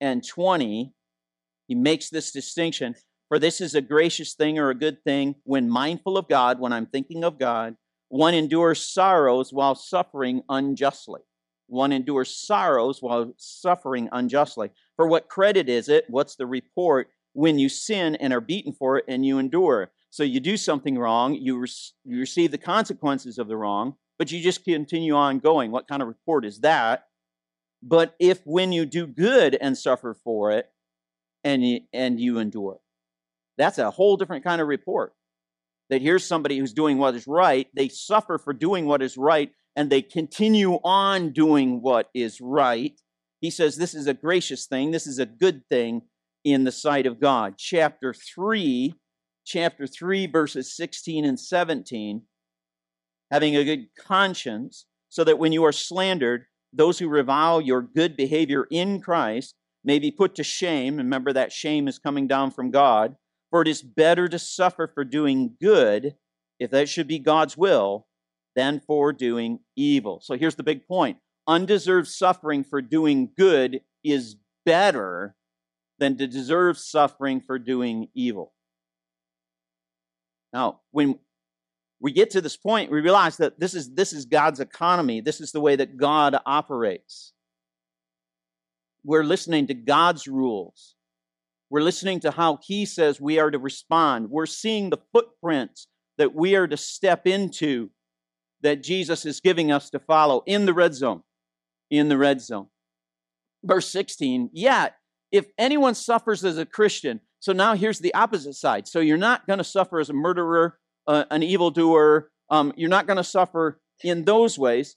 and 0.01 0.27
20. 0.27 0.93
He 1.69 1.75
makes 1.75 2.11
this 2.11 2.33
distinction. 2.33 2.95
For 3.29 3.39
this 3.39 3.63
is 3.63 3.75
a 3.75 3.81
gracious 3.81 4.35
thing 4.35 4.59
or 4.59 4.69
a 4.69 4.75
good 4.75 5.03
thing 5.05 5.37
when 5.45 5.71
mindful 5.71 6.19
of 6.19 6.29
God, 6.29 6.61
when 6.61 6.73
I'm 6.73 6.87
thinking 6.87 7.25
of 7.25 7.39
God, 7.39 7.77
one 8.13 8.35
endures 8.35 8.85
sorrows 8.85 9.55
while 9.55 9.75
suffering 9.75 10.43
unjustly. 10.51 11.23
One 11.69 11.93
endures 11.93 12.29
sorrows 12.29 13.01
while 13.01 13.33
suffering 13.39 14.11
unjustly. 14.13 14.69
For 14.97 15.07
what 15.07 15.31
credit 15.31 15.71
is 15.71 15.89
it? 15.89 16.05
What's 16.11 16.37
the 16.37 16.45
report 16.45 17.09
when 17.33 17.59
you 17.59 17.71
sin 17.71 18.17
and 18.17 18.35
are 18.35 18.43
beaten 18.43 18.75
for 18.75 18.99
it 18.99 19.07
and 19.09 19.25
you 19.25 19.39
endure? 19.39 19.93
So 20.11 20.25
you 20.25 20.41
do 20.41 20.59
something 20.59 20.99
wrong, 20.99 21.37
you, 21.37 21.57
re- 21.57 21.69
you 22.05 22.21
receive 22.21 22.51
the 22.51 22.59
consequences 22.59 23.39
of 23.39 23.49
the 23.49 23.57
wrong, 23.57 23.95
but 24.19 24.31
you 24.31 24.43
just 24.43 24.63
continue 24.63 25.15
on 25.15 25.39
going. 25.39 25.71
What 25.71 25.89
kind 25.89 26.03
of 26.03 26.09
report 26.09 26.45
is 26.45 26.61
that? 26.61 27.07
But 27.83 28.15
if 28.21 28.43
when 28.45 28.73
you 28.73 28.85
do 28.85 29.07
good 29.07 29.57
and 29.59 29.77
suffer 29.79 30.13
for 30.13 30.51
it 30.51 30.71
and 31.45 31.67
you, 31.67 31.81
and 31.95 32.21
you 32.21 32.41
endure, 32.41 32.79
that's 33.57 33.79
a 33.79 33.91
whole 33.91 34.19
different 34.19 34.45
kind 34.45 34.61
of 34.61 34.69
report. 34.69 35.15
That 35.93 36.01
here's 36.01 36.25
somebody 36.25 36.59
who's 36.59 36.73
doing 36.73 36.97
what 36.97 37.15
is 37.15 37.27
right, 37.27 37.69
they 37.77 37.89
suffer 37.89 38.39
for 38.39 38.55
doing 38.55 38.87
what 38.87 39.03
is 39.03 39.19
right, 39.19 39.51
and 39.77 39.91
they 39.91 40.01
continue 40.01 40.79
on 40.83 41.35
doing 41.35 41.83
what 41.83 42.09
is 42.15 42.41
right. 42.41 42.99
He 43.43 43.51
says 43.51 43.77
this 43.77 43.93
is 43.93 44.07
a 44.07 44.15
gracious 44.15 44.65
thing, 44.65 44.91
this 44.91 45.07
is 45.07 45.19
a 45.19 45.27
good 45.27 45.69
thing 45.69 46.01
in 46.45 46.65
the 46.65 46.73
sight 46.73 47.05
of 47.05 47.21
God. 47.21 47.57
Chapter 47.59 48.15
3, 48.15 48.95
chapter 49.45 49.87
3, 49.87 50.29
verses 50.29 50.75
16 50.75 51.27
and 51.27 51.39
17. 51.39 52.23
Having 53.31 53.57
a 53.57 53.65
good 53.65 53.89
conscience, 54.01 54.87
so 55.11 55.25
that 55.25 55.39
when 55.39 55.53
you 55.53 55.63
are 55.63 55.73
slandered, 55.73 56.47
those 56.73 57.01
who 57.01 57.09
revile 57.09 57.61
your 57.61 57.83
good 57.83 58.17
behavior 58.17 58.67
in 58.71 59.03
Christ 59.03 59.57
may 59.85 59.99
be 59.99 60.11
put 60.11 60.37
to 60.37 60.43
shame. 60.43 60.97
Remember 60.97 61.35
that 61.35 61.53
shame 61.53 61.87
is 61.87 61.99
coming 61.99 62.27
down 62.27 62.51
from 62.51 62.71
God. 62.71 63.17
For 63.53 63.63
it 63.63 63.69
is 63.69 63.83
better 63.83 64.29
to 64.29 64.39
suffer 64.39 64.89
for 64.89 65.05
doing 65.05 65.57
good, 65.61 66.17
if 66.59 66.71
that 66.71 66.89
should 66.89 67.07
be 67.07 67.19
God's 67.19 67.57
will, 67.57 68.07
than 68.57 68.81
for 68.81 69.13
doing 69.13 69.61
evil. 69.77 70.21
So 70.23 70.37
here's 70.37 70.57
the 70.57 70.63
big 70.65 70.89
point 70.89 71.19
undeserved 71.47 72.09
suffering 72.09 72.65
for 72.65 72.81
doing 72.81 73.31
good 73.37 73.83
is 74.03 74.37
better 74.65 75.37
than 75.99 76.17
to 76.17 76.27
deserve 76.27 76.79
suffering 76.79 77.41
for 77.41 77.59
doing 77.59 78.09
evil. 78.15 78.53
Now, 80.53 80.81
when 80.91 81.19
we 82.01 82.13
get 82.13 82.31
to 82.31 82.41
this 82.41 82.57
point, 82.57 82.91
we 82.91 83.01
realize 83.01 83.37
that 83.37 83.61
this 83.61 83.75
is, 83.75 83.95
this 83.95 84.13
is 84.13 84.25
God's 84.25 84.61
economy. 84.61 85.21
This 85.21 85.41
is 85.41 85.53
the 85.53 85.61
way 85.61 85.77
that 85.77 85.99
God 85.99 86.37
operates. 86.47 87.33
We're 89.05 89.25
listening 89.25 89.67
to 89.67 89.75
God's 89.75 90.27
rules. 90.27 90.95
We're 91.73 91.81
listening 91.81 92.21
to 92.21 92.33
how 92.33 92.59
He 92.63 92.85
says 92.85 93.19
we 93.19 93.39
are 93.39 93.51
to 93.51 93.59
respond. 93.59 94.29
We're 94.29 94.45
seeing 94.45 94.91
the 94.91 94.99
footprints 95.11 95.89
that 96.19 96.35
we 96.35 96.55
are 96.55 96.67
to 96.67 96.77
step 96.77 97.27
into 97.27 97.89
that 98.61 98.83
Jesus 98.83 99.25
is 99.25 99.41
giving 99.41 99.73
us 99.73 99.89
to 99.89 99.99
follow 99.99 100.43
in 100.45 100.67
the 100.67 100.75
red 100.75 100.95
zone. 100.95 101.23
In 101.91 102.11
the 102.11 102.19
red 102.19 102.43
zone. 102.43 102.67
Verse 103.65 103.89
16, 103.89 104.51
yet, 104.53 104.97
if 105.31 105.47
anyone 105.57 105.95
suffers 105.95 106.45
as 106.45 106.59
a 106.59 106.67
Christian, 106.67 107.21
so 107.41 107.55
now 107.55 107.75
here's 107.75 108.01
the 108.01 108.13
opposite 108.13 108.55
side. 108.55 108.87
So 108.87 109.01
you're 109.01 109.17
not 109.17 109.47
going 109.47 109.59
to 109.59 109.65
suffer 109.65 109.99
as 109.99 110.11
a 110.11 110.13
murderer, 110.13 110.79
uh, 111.07 111.25
an 111.31 111.43
evildoer. 111.43 112.29
Um, 112.51 112.75
you're 112.77 112.91
not 112.91 113.07
going 113.07 113.17
to 113.17 113.25
suffer 113.25 113.81
in 114.05 114.27
those 114.27 114.59
ways. 114.59 114.97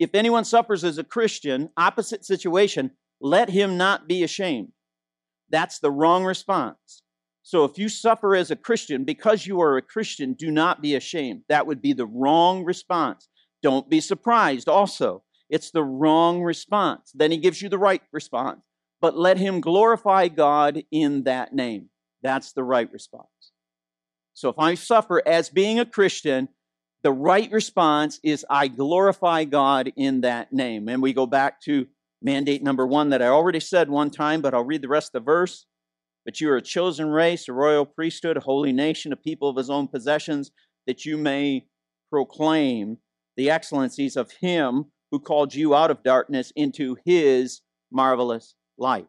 If 0.00 0.10
anyone 0.12 0.44
suffers 0.44 0.82
as 0.82 0.98
a 0.98 1.04
Christian, 1.04 1.70
opposite 1.76 2.24
situation, 2.24 2.90
let 3.20 3.48
him 3.48 3.76
not 3.76 4.08
be 4.08 4.24
ashamed. 4.24 4.72
That's 5.52 5.78
the 5.78 5.90
wrong 5.90 6.24
response. 6.24 7.02
So 7.42 7.64
if 7.64 7.78
you 7.78 7.88
suffer 7.88 8.34
as 8.34 8.50
a 8.50 8.56
Christian, 8.56 9.04
because 9.04 9.46
you 9.46 9.60
are 9.60 9.76
a 9.76 9.82
Christian, 9.82 10.32
do 10.32 10.50
not 10.50 10.80
be 10.80 10.94
ashamed. 10.94 11.42
That 11.48 11.66
would 11.66 11.82
be 11.82 11.92
the 11.92 12.06
wrong 12.06 12.64
response. 12.64 13.28
Don't 13.62 13.88
be 13.88 14.00
surprised 14.00 14.68
also. 14.68 15.22
It's 15.50 15.70
the 15.70 15.84
wrong 15.84 16.42
response. 16.42 17.12
Then 17.14 17.30
he 17.30 17.36
gives 17.36 17.60
you 17.60 17.68
the 17.68 17.78
right 17.78 18.02
response. 18.10 18.62
But 19.00 19.18
let 19.18 19.36
him 19.36 19.60
glorify 19.60 20.28
God 20.28 20.82
in 20.90 21.24
that 21.24 21.52
name. 21.52 21.90
That's 22.22 22.52
the 22.52 22.64
right 22.64 22.90
response. 22.90 23.26
So 24.34 24.48
if 24.48 24.58
I 24.58 24.74
suffer 24.74 25.20
as 25.26 25.50
being 25.50 25.78
a 25.78 25.84
Christian, 25.84 26.48
the 27.02 27.12
right 27.12 27.50
response 27.50 28.20
is 28.22 28.46
I 28.48 28.68
glorify 28.68 29.44
God 29.44 29.92
in 29.96 30.22
that 30.22 30.52
name. 30.52 30.88
And 30.88 31.02
we 31.02 31.12
go 31.12 31.26
back 31.26 31.60
to 31.62 31.86
mandate 32.22 32.62
number 32.62 32.86
one 32.86 33.10
that 33.10 33.22
I 33.22 33.26
already 33.26 33.60
said 33.60 33.88
one 33.88 34.10
time, 34.10 34.40
but 34.40 34.54
I'll 34.54 34.64
read 34.64 34.82
the 34.82 34.88
rest 34.88 35.14
of 35.14 35.22
the 35.22 35.30
verse. 35.30 35.66
But 36.24 36.40
you 36.40 36.50
are 36.50 36.56
a 36.56 36.62
chosen 36.62 37.08
race, 37.08 37.48
a 37.48 37.52
royal 37.52 37.84
priesthood, 37.84 38.36
a 38.36 38.40
holy 38.40 38.72
nation, 38.72 39.12
a 39.12 39.16
people 39.16 39.48
of 39.48 39.56
his 39.56 39.70
own 39.70 39.88
possessions, 39.88 40.52
that 40.86 41.04
you 41.04 41.16
may 41.16 41.66
proclaim 42.10 42.98
the 43.36 43.50
excellencies 43.50 44.16
of 44.16 44.30
him 44.40 44.86
who 45.10 45.18
called 45.18 45.54
you 45.54 45.74
out 45.74 45.90
of 45.90 46.02
darkness 46.02 46.52
into 46.54 46.96
his 47.04 47.60
marvelous 47.90 48.54
light. 48.78 49.06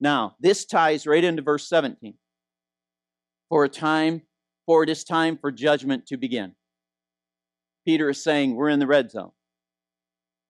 Now, 0.00 0.36
this 0.40 0.64
ties 0.64 1.06
right 1.06 1.24
into 1.24 1.42
verse 1.42 1.68
17. 1.68 2.14
For 3.48 3.64
a 3.64 3.68
time, 3.68 4.22
for 4.66 4.82
it 4.82 4.90
is 4.90 5.04
time 5.04 5.38
for 5.38 5.50
judgment 5.52 6.06
to 6.06 6.16
begin. 6.16 6.54
Peter 7.86 8.10
is 8.10 8.22
saying, 8.22 8.54
We're 8.54 8.70
in 8.70 8.78
the 8.78 8.86
red 8.86 9.10
zone. 9.10 9.32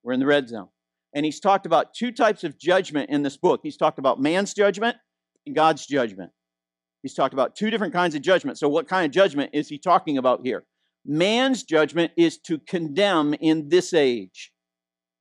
We're 0.03 0.13
in 0.13 0.21
the 0.21 0.27
red 0.27 0.49
zone. 0.49 0.69
And 1.15 1.25
he's 1.25 1.41
talked 1.41 1.65
about 1.65 1.95
two 1.95 2.11
types 2.11 2.45
of 2.45 2.59
judgment 2.59 3.09
in 3.09 3.23
this 3.23 3.37
book. 3.37 3.61
He's 3.63 3.77
talked 3.77 3.99
about 3.99 4.21
man's 4.21 4.53
judgment 4.53 4.97
and 5.47 5.55
God's 5.55 5.87
judgment. 5.87 6.33
He's 7.03 7.15
talked 7.15 7.35
about 7.35 7.55
two 7.55 7.71
different 7.71 7.93
kinds 7.93 8.15
of 8.15 8.23
judgment. 8.23 8.59
So, 8.59 8.69
what 8.69 8.89
kind 8.89 9.07
of 9.07 9.13
judgment 9.13 9.51
is 9.53 9.69
he 9.69 9.79
talking 9.79 10.19
about 10.19 10.41
here? 10.43 10.65
Man's 11.07 11.63
judgment 11.63 12.13
is 12.17 12.39
to 12.47 12.59
condemn 12.59 13.35
in 13.35 13.69
this 13.69 13.93
age. 13.93 14.51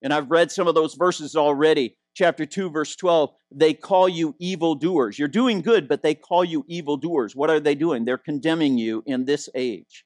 And 0.02 0.14
I've 0.14 0.32
read 0.32 0.52
some 0.52 0.68
of 0.68 0.76
those 0.76 0.96
verses 0.96 1.36
already. 1.36 1.98
Chapter 2.16 2.46
2, 2.46 2.70
verse 2.70 2.96
12, 2.96 3.32
they 3.52 3.74
call 3.74 4.08
you 4.08 4.36
evildoers. 4.40 5.18
You're 5.18 5.28
doing 5.28 5.62
good, 5.62 5.88
but 5.88 6.04
they 6.04 6.14
call 6.14 6.46
you 6.46 6.64
evildoers. 6.68 7.36
What 7.36 7.50
are 7.50 7.60
they 7.60 7.76
doing? 7.76 8.06
They're 8.06 8.18
condemning 8.18 8.78
you 8.78 9.04
in 9.06 9.26
this 9.26 9.50
age 9.56 10.06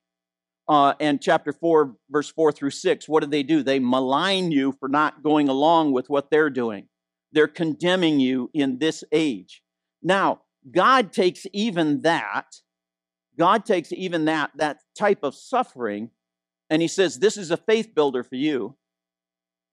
uh, 0.70 0.94
and 1.00 1.22
chapter 1.22 1.54
4, 1.54 1.96
verse 2.10 2.30
4 2.30 2.52
through 2.52 2.72
6, 2.72 3.08
what 3.08 3.24
do 3.24 3.30
they 3.30 3.44
do? 3.44 3.64
They 3.64 3.80
malign 3.80 4.52
you 4.52 4.74
for 4.74 4.90
not 4.90 5.24
going 5.24 5.48
along 5.48 5.94
with 5.94 6.10
what 6.10 6.30
they're 6.30 6.50
doing. 6.50 6.88
They're 7.32 7.48
condemning 7.48 8.20
you 8.20 8.50
in 8.54 8.80
this 8.80 9.04
age. 9.12 9.62
Now, 10.02 10.42
God 10.70 11.14
takes 11.14 11.46
even 11.54 12.02
that, 12.02 12.56
God 13.38 13.66
takes 13.66 13.94
even 13.94 14.26
that, 14.26 14.52
that 14.56 14.80
type 14.98 15.24
of 15.24 15.36
suffering, 15.36 16.12
and 16.70 16.82
He 16.82 16.88
says, 16.88 17.20
This 17.20 17.38
is 17.38 17.52
a 17.52 17.58
faith 17.58 17.96
builder 17.96 18.24
for 18.24 18.36
you. 18.36 18.76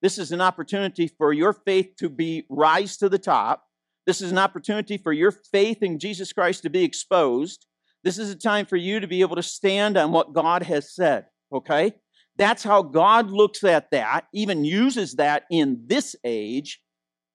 This 0.00 0.18
is 0.18 0.32
an 0.32 0.40
opportunity 0.40 1.08
for 1.08 1.32
your 1.32 1.52
faith 1.52 1.96
to 1.98 2.08
be 2.08 2.44
rise 2.48 2.96
to 2.98 3.08
the 3.08 3.18
top. 3.18 3.64
This 4.06 4.20
is 4.20 4.30
an 4.30 4.38
opportunity 4.38 4.98
for 4.98 5.12
your 5.12 5.30
faith 5.30 5.82
in 5.82 5.98
Jesus 5.98 6.32
Christ 6.32 6.62
to 6.62 6.70
be 6.70 6.84
exposed. 6.84 7.66
This 8.04 8.18
is 8.18 8.28
a 8.28 8.36
time 8.36 8.66
for 8.66 8.76
you 8.76 9.00
to 9.00 9.06
be 9.06 9.22
able 9.22 9.36
to 9.36 9.42
stand 9.42 9.96
on 9.96 10.12
what 10.12 10.34
God 10.34 10.62
has 10.62 10.94
said, 10.94 11.24
okay? 11.50 11.94
That's 12.36 12.62
how 12.62 12.82
God 12.82 13.30
looks 13.30 13.64
at 13.64 13.90
that, 13.92 14.26
even 14.34 14.62
uses 14.62 15.14
that 15.14 15.44
in 15.50 15.84
this 15.86 16.14
age, 16.22 16.82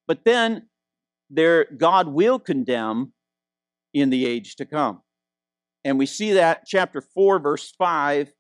but 0.08 0.26
then 0.26 0.68
there 1.32 1.66
God 1.76 2.08
will 2.08 2.38
condemn 2.38 3.14
in 3.96 4.12
the 4.12 4.28
age 4.28 4.58
to 4.58 4.66
come. 4.66 5.02
And 5.84 5.98
we 5.98 6.06
see 6.06 6.34
that 6.34 6.66
chapter 6.68 7.02
4 7.02 7.40
verse 7.40 7.74
5. 7.76 8.32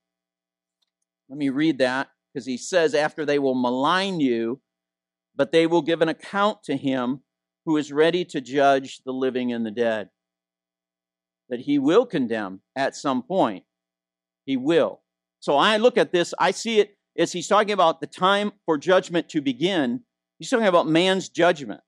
Let 1.29 1.37
me 1.37 1.49
read 1.49 1.79
that 1.79 2.09
because 2.31 2.45
he 2.45 2.57
says 2.57 2.93
after 2.93 3.25
they 3.25 3.39
will 3.39 3.55
malign 3.55 4.19
you, 4.19 4.61
but 5.35 5.51
they 5.51 5.65
will 5.65 5.81
give 5.81 6.03
an 6.03 6.09
account 6.09 6.63
to 6.65 6.77
him 6.77 7.21
who 7.65 7.77
is 7.77 7.91
ready 7.91 8.23
to 8.25 8.39
judge 8.39 9.01
the 9.03 9.13
living 9.13 9.51
and 9.51 9.65
the 9.65 9.71
dead 9.71 10.09
that 11.49 11.59
he 11.59 11.79
will 11.79 12.05
condemn 12.05 12.61
at 12.75 12.95
some 12.95 13.23
point. 13.23 13.63
He 14.45 14.57
will. 14.57 15.01
So 15.39 15.55
I 15.55 15.77
look 15.77 15.97
at 15.97 16.11
this, 16.11 16.33
I 16.39 16.51
see 16.51 16.79
it 16.79 16.97
as 17.17 17.31
he's 17.31 17.47
talking 17.47 17.71
about 17.71 18.01
the 18.01 18.07
time 18.07 18.51
for 18.65 18.77
judgment 18.77 19.29
to 19.29 19.41
begin. 19.41 20.01
He's 20.37 20.49
talking 20.49 20.67
about 20.67 20.87
man's 20.87 21.29
judgment 21.29 21.81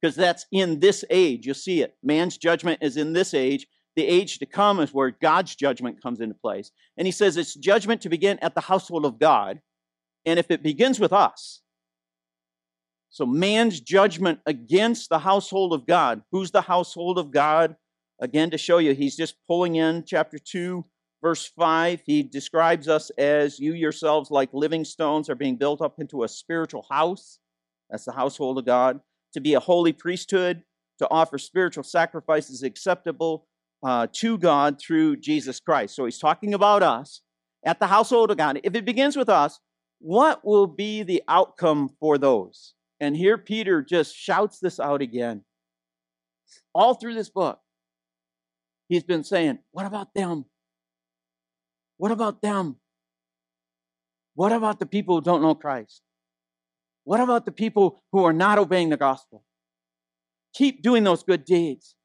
because 0.00 0.16
that's 0.16 0.46
in 0.52 0.80
this 0.80 1.04
age. 1.10 1.46
You'll 1.46 1.54
see 1.54 1.82
it. 1.82 1.96
Man's 2.02 2.36
judgment 2.36 2.80
is 2.82 2.96
in 2.96 3.12
this 3.12 3.34
age. 3.34 3.66
The 3.96 4.06
age 4.06 4.38
to 4.38 4.46
come 4.46 4.80
is 4.80 4.94
where 4.94 5.10
God's 5.10 5.56
judgment 5.56 6.02
comes 6.02 6.20
into 6.20 6.34
place. 6.34 6.70
And 6.96 7.06
he 7.06 7.12
says 7.12 7.36
it's 7.36 7.54
judgment 7.54 8.02
to 8.02 8.08
begin 8.08 8.38
at 8.40 8.54
the 8.54 8.60
household 8.60 9.04
of 9.04 9.18
God. 9.18 9.60
And 10.24 10.38
if 10.38 10.50
it 10.50 10.62
begins 10.62 11.00
with 11.00 11.12
us, 11.12 11.62
so 13.10 13.26
man's 13.26 13.80
judgment 13.80 14.40
against 14.46 15.08
the 15.08 15.18
household 15.18 15.72
of 15.72 15.86
God, 15.86 16.22
who's 16.30 16.50
the 16.50 16.60
household 16.60 17.18
of 17.18 17.30
God? 17.30 17.74
Again, 18.20 18.50
to 18.50 18.58
show 18.58 18.78
you, 18.78 18.94
he's 18.94 19.16
just 19.16 19.36
pulling 19.46 19.76
in 19.76 20.04
chapter 20.04 20.38
2, 20.38 20.84
verse 21.22 21.46
5. 21.46 22.02
He 22.04 22.22
describes 22.22 22.88
us 22.88 23.10
as 23.10 23.60
you 23.60 23.74
yourselves, 23.74 24.30
like 24.30 24.50
living 24.52 24.84
stones, 24.84 25.30
are 25.30 25.34
being 25.34 25.56
built 25.56 25.80
up 25.80 25.98
into 25.98 26.24
a 26.24 26.28
spiritual 26.28 26.86
house. 26.90 27.38
That's 27.90 28.04
the 28.04 28.12
household 28.12 28.58
of 28.58 28.66
God. 28.66 29.00
To 29.34 29.40
be 29.40 29.54
a 29.54 29.60
holy 29.60 29.92
priesthood, 29.92 30.64
to 30.98 31.08
offer 31.10 31.38
spiritual 31.38 31.84
sacrifices 31.84 32.62
acceptable 32.62 33.46
uh, 33.82 34.08
to 34.12 34.38
God 34.38 34.80
through 34.80 35.16
Jesus 35.16 35.60
Christ. 35.60 35.94
So 35.94 36.04
he's 36.04 36.18
talking 36.18 36.54
about 36.54 36.82
us 36.82 37.20
at 37.64 37.78
the 37.78 37.86
household 37.86 38.30
of 38.30 38.36
God. 38.36 38.60
If 38.64 38.74
it 38.74 38.84
begins 38.84 39.16
with 39.16 39.28
us, 39.28 39.60
what 40.00 40.44
will 40.44 40.66
be 40.66 41.02
the 41.02 41.22
outcome 41.28 41.90
for 42.00 42.18
those? 42.18 42.74
And 43.00 43.16
here 43.16 43.38
Peter 43.38 43.82
just 43.82 44.16
shouts 44.16 44.58
this 44.58 44.80
out 44.80 45.02
again. 45.02 45.44
All 46.74 46.94
through 46.94 47.14
this 47.14 47.28
book, 47.28 47.60
he's 48.88 49.04
been 49.04 49.24
saying, 49.24 49.58
What 49.72 49.86
about 49.86 50.14
them? 50.14 50.44
What 51.96 52.12
about 52.12 52.42
them? 52.42 52.76
What 54.34 54.52
about 54.52 54.78
the 54.78 54.86
people 54.86 55.16
who 55.16 55.20
don't 55.20 55.42
know 55.42 55.54
Christ? 55.54 56.02
What 57.04 57.20
about 57.20 57.44
the 57.44 57.52
people 57.52 58.02
who 58.12 58.24
are 58.24 58.32
not 58.32 58.58
obeying 58.58 58.90
the 58.90 58.96
gospel? 58.96 59.42
Keep 60.54 60.82
doing 60.82 61.04
those 61.04 61.22
good 61.22 61.44
deeds. 61.44 61.96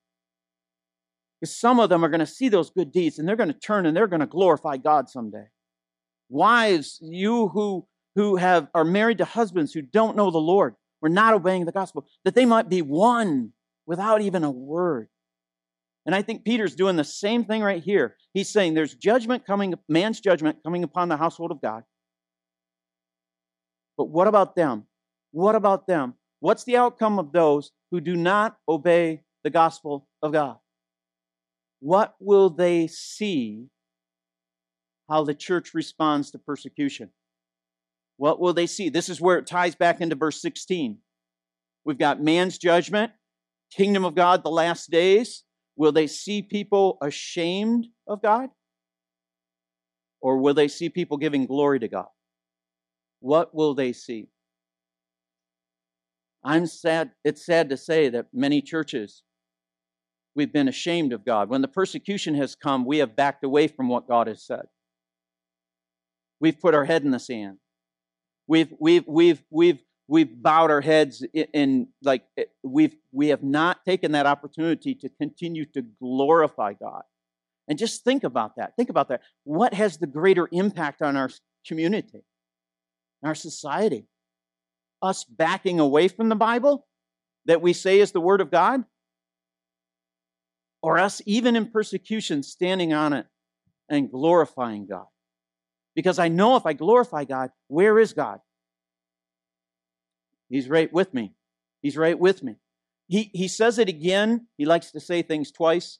Because 1.39 1.55
some 1.55 1.79
of 1.79 1.89
them 1.89 2.03
are 2.03 2.09
going 2.09 2.21
to 2.21 2.25
see 2.25 2.49
those 2.49 2.69
good 2.69 2.91
deeds 2.91 3.19
and 3.19 3.27
they're 3.27 3.35
going 3.35 3.51
to 3.51 3.59
turn 3.59 3.85
and 3.85 3.95
they're 3.95 4.07
going 4.07 4.21
to 4.21 4.25
glorify 4.25 4.77
God 4.77 5.09
someday. 5.09 5.47
Wives, 6.29 6.99
you 7.01 7.49
who, 7.49 7.85
who 8.15 8.37
have, 8.37 8.69
are 8.73 8.85
married 8.85 9.17
to 9.17 9.25
husbands 9.25 9.73
who 9.73 9.81
don't 9.81 10.15
know 10.15 10.31
the 10.31 10.37
Lord, 10.37 10.75
we're 11.01 11.09
not 11.09 11.33
obeying 11.33 11.65
the 11.65 11.71
gospel, 11.71 12.07
that 12.23 12.33
they 12.33 12.45
might 12.45 12.69
be 12.69 12.81
won 12.81 13.51
without 13.85 14.21
even 14.21 14.43
a 14.43 14.51
word. 14.51 15.09
And 16.05 16.13
I 16.13 16.21
think 16.21 16.43
Peter's 16.43 16.75
doing 16.75 16.95
the 16.95 17.03
same 17.03 17.45
thing 17.45 17.61
right 17.61 17.81
here. 17.81 18.17
He's 18.33 18.49
saying 18.49 18.73
there's 18.73 18.95
judgment 18.95 19.45
coming, 19.45 19.73
man's 19.87 20.19
judgment 20.19 20.57
coming 20.63 20.83
upon 20.83 21.09
the 21.09 21.17
household 21.17 21.51
of 21.51 21.61
God. 21.61 21.83
But 23.97 24.09
what 24.09 24.27
about 24.27 24.55
them? 24.55 24.85
What 25.31 25.55
about 25.55 25.87
them? 25.87 26.15
What's 26.39 26.65
the 26.65 26.77
outcome 26.77 27.19
of 27.19 27.31
those 27.31 27.71
who 27.91 28.01
do 28.01 28.15
not 28.15 28.57
obey 28.67 29.21
the 29.43 29.49
gospel 29.49 30.07
of 30.21 30.33
God? 30.33 30.57
What 31.79 32.15
will 32.19 32.49
they 32.49 32.87
see 32.87 33.67
how 35.09 35.23
the 35.23 35.33
church 35.33 35.73
responds 35.73 36.31
to 36.31 36.37
persecution? 36.37 37.11
What 38.17 38.39
will 38.39 38.53
they 38.53 38.67
see? 38.67 38.89
This 38.89 39.09
is 39.09 39.21
where 39.21 39.37
it 39.37 39.47
ties 39.47 39.75
back 39.75 40.01
into 40.01 40.15
verse 40.15 40.41
16. 40.41 40.97
We've 41.85 41.97
got 41.97 42.21
man's 42.21 42.57
judgment, 42.57 43.11
kingdom 43.71 44.05
of 44.05 44.15
God, 44.15 44.43
the 44.43 44.51
last 44.51 44.89
days. 44.89 45.43
Will 45.75 45.91
they 45.91 46.07
see 46.07 46.41
people 46.41 46.97
ashamed 47.01 47.87
of 48.07 48.21
God? 48.21 48.49
Or 50.21 50.37
will 50.37 50.53
they 50.53 50.67
see 50.67 50.89
people 50.89 51.17
giving 51.17 51.45
glory 51.45 51.79
to 51.79 51.87
God? 51.87 52.07
What 53.19 53.53
will 53.53 53.73
they 53.73 53.93
see? 53.93 54.29
I'm 56.43 56.65
sad, 56.65 57.11
it's 57.23 57.45
sad 57.45 57.69
to 57.69 57.77
say 57.77 58.09
that 58.09 58.27
many 58.33 58.61
churches, 58.61 59.23
we've 60.35 60.51
been 60.51 60.67
ashamed 60.67 61.13
of 61.13 61.25
God. 61.25 61.49
When 61.49 61.61
the 61.61 61.67
persecution 61.67 62.35
has 62.35 62.55
come, 62.55 62.85
we 62.85 62.97
have 62.97 63.15
backed 63.15 63.43
away 63.43 63.67
from 63.67 63.87
what 63.87 64.07
God 64.07 64.27
has 64.27 64.45
said. 64.45 64.65
We've 66.39 66.59
put 66.59 66.75
our 66.75 66.85
head 66.85 67.03
in 67.03 67.11
the 67.11 67.19
sand. 67.19 67.57
We've, 68.47 68.73
we've, 68.77 69.05
we've, 69.07 69.41
we've, 69.49 69.79
we've 70.13 70.43
bowed 70.43 70.69
our 70.69 70.81
heads 70.81 71.25
in, 71.33 71.47
in 71.53 71.87
like 72.03 72.23
eh, 72.37 72.43
we've 72.61 72.95
we 73.11 73.29
have 73.29 73.41
not 73.41 73.83
taken 73.83 74.11
that 74.11 74.27
opportunity 74.27 74.93
to 74.93 75.09
continue 75.09 75.65
to 75.65 75.81
glorify 75.99 76.73
God. 76.73 77.01
And 77.67 77.79
just 77.79 78.03
think 78.03 78.23
about 78.23 78.57
that. 78.57 78.75
Think 78.75 78.89
about 78.91 79.07
that. 79.09 79.21
What 79.43 79.73
has 79.73 79.97
the 79.97 80.05
greater 80.05 80.47
impact 80.51 81.01
on 81.01 81.17
our 81.17 81.31
community, 81.65 82.23
our 83.23 83.33
society? 83.33 84.05
Us 85.01 85.23
backing 85.23 85.79
away 85.79 86.07
from 86.07 86.29
the 86.29 86.35
Bible 86.35 86.85
that 87.45 87.61
we 87.63 87.73
say 87.73 87.99
is 87.99 88.11
the 88.11 88.21
Word 88.21 88.39
of 88.39 88.51
God? 88.51 88.83
Or 90.83 90.99
us, 90.99 91.21
even 91.25 91.55
in 91.55 91.71
persecution, 91.71 92.43
standing 92.43 92.93
on 92.93 93.13
it 93.13 93.25
and 93.89 94.11
glorifying 94.11 94.85
God? 94.85 95.07
Because 95.95 96.19
I 96.19 96.27
know 96.27 96.55
if 96.55 96.65
I 96.65 96.73
glorify 96.73 97.23
God, 97.23 97.49
where 97.67 97.97
is 97.97 98.13
God? 98.13 98.39
He's 100.49 100.69
right 100.69 100.91
with 100.91 101.13
me. 101.13 101.33
He's 101.81 101.97
right 101.97 102.17
with 102.17 102.43
me. 102.43 102.55
He, 103.07 103.29
he 103.33 103.47
says 103.47 103.79
it 103.79 103.89
again. 103.89 104.47
He 104.57 104.65
likes 104.65 104.91
to 104.91 104.99
say 104.99 105.21
things 105.21 105.51
twice. 105.51 105.99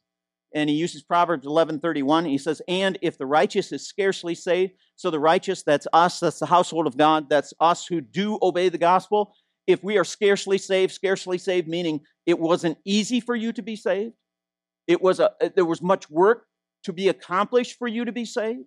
And 0.54 0.70
he 0.70 0.76
uses 0.76 1.02
Proverbs 1.02 1.48
11:31. 1.48 2.26
He 2.30 2.38
says, 2.38 2.62
"And 2.68 3.00
if 3.02 3.18
the 3.18 3.26
righteous 3.26 3.72
is 3.72 3.88
scarcely 3.88 4.36
saved, 4.36 4.74
so 4.96 5.10
the 5.10 5.20
righteous, 5.20 5.64
that's 5.64 5.88
us, 5.92 6.20
that's 6.20 6.40
the 6.40 6.46
household 6.46 6.86
of 6.86 6.96
God, 6.96 7.28
that's 7.30 7.54
us 7.60 7.88
who 7.88 8.02
do 8.02 8.38
obey 8.42 8.70
the 8.70 8.78
gospel. 8.78 9.36
If 9.66 9.84
we 9.84 9.98
are 9.98 10.04
scarcely 10.04 10.58
saved, 10.58 10.92
scarcely 10.92 11.38
saved 11.38 11.68
meaning 11.68 12.02
it 12.26 12.40
wasn't 12.40 12.78
easy 12.86 13.20
for 13.20 13.36
you 13.36 13.52
to 13.54 13.62
be 13.62 13.76
saved. 13.76 14.14
It 14.88 15.02
was 15.02 15.20
a 15.20 15.32
there 15.56 15.66
was 15.66 15.82
much 15.82 16.10
work 16.10 16.46
to 16.84 16.94
be 16.94 17.08
accomplished 17.08 17.78
for 17.78 17.88
you 17.88 18.06
to 18.06 18.12
be 18.12 18.26
saved. 18.26 18.66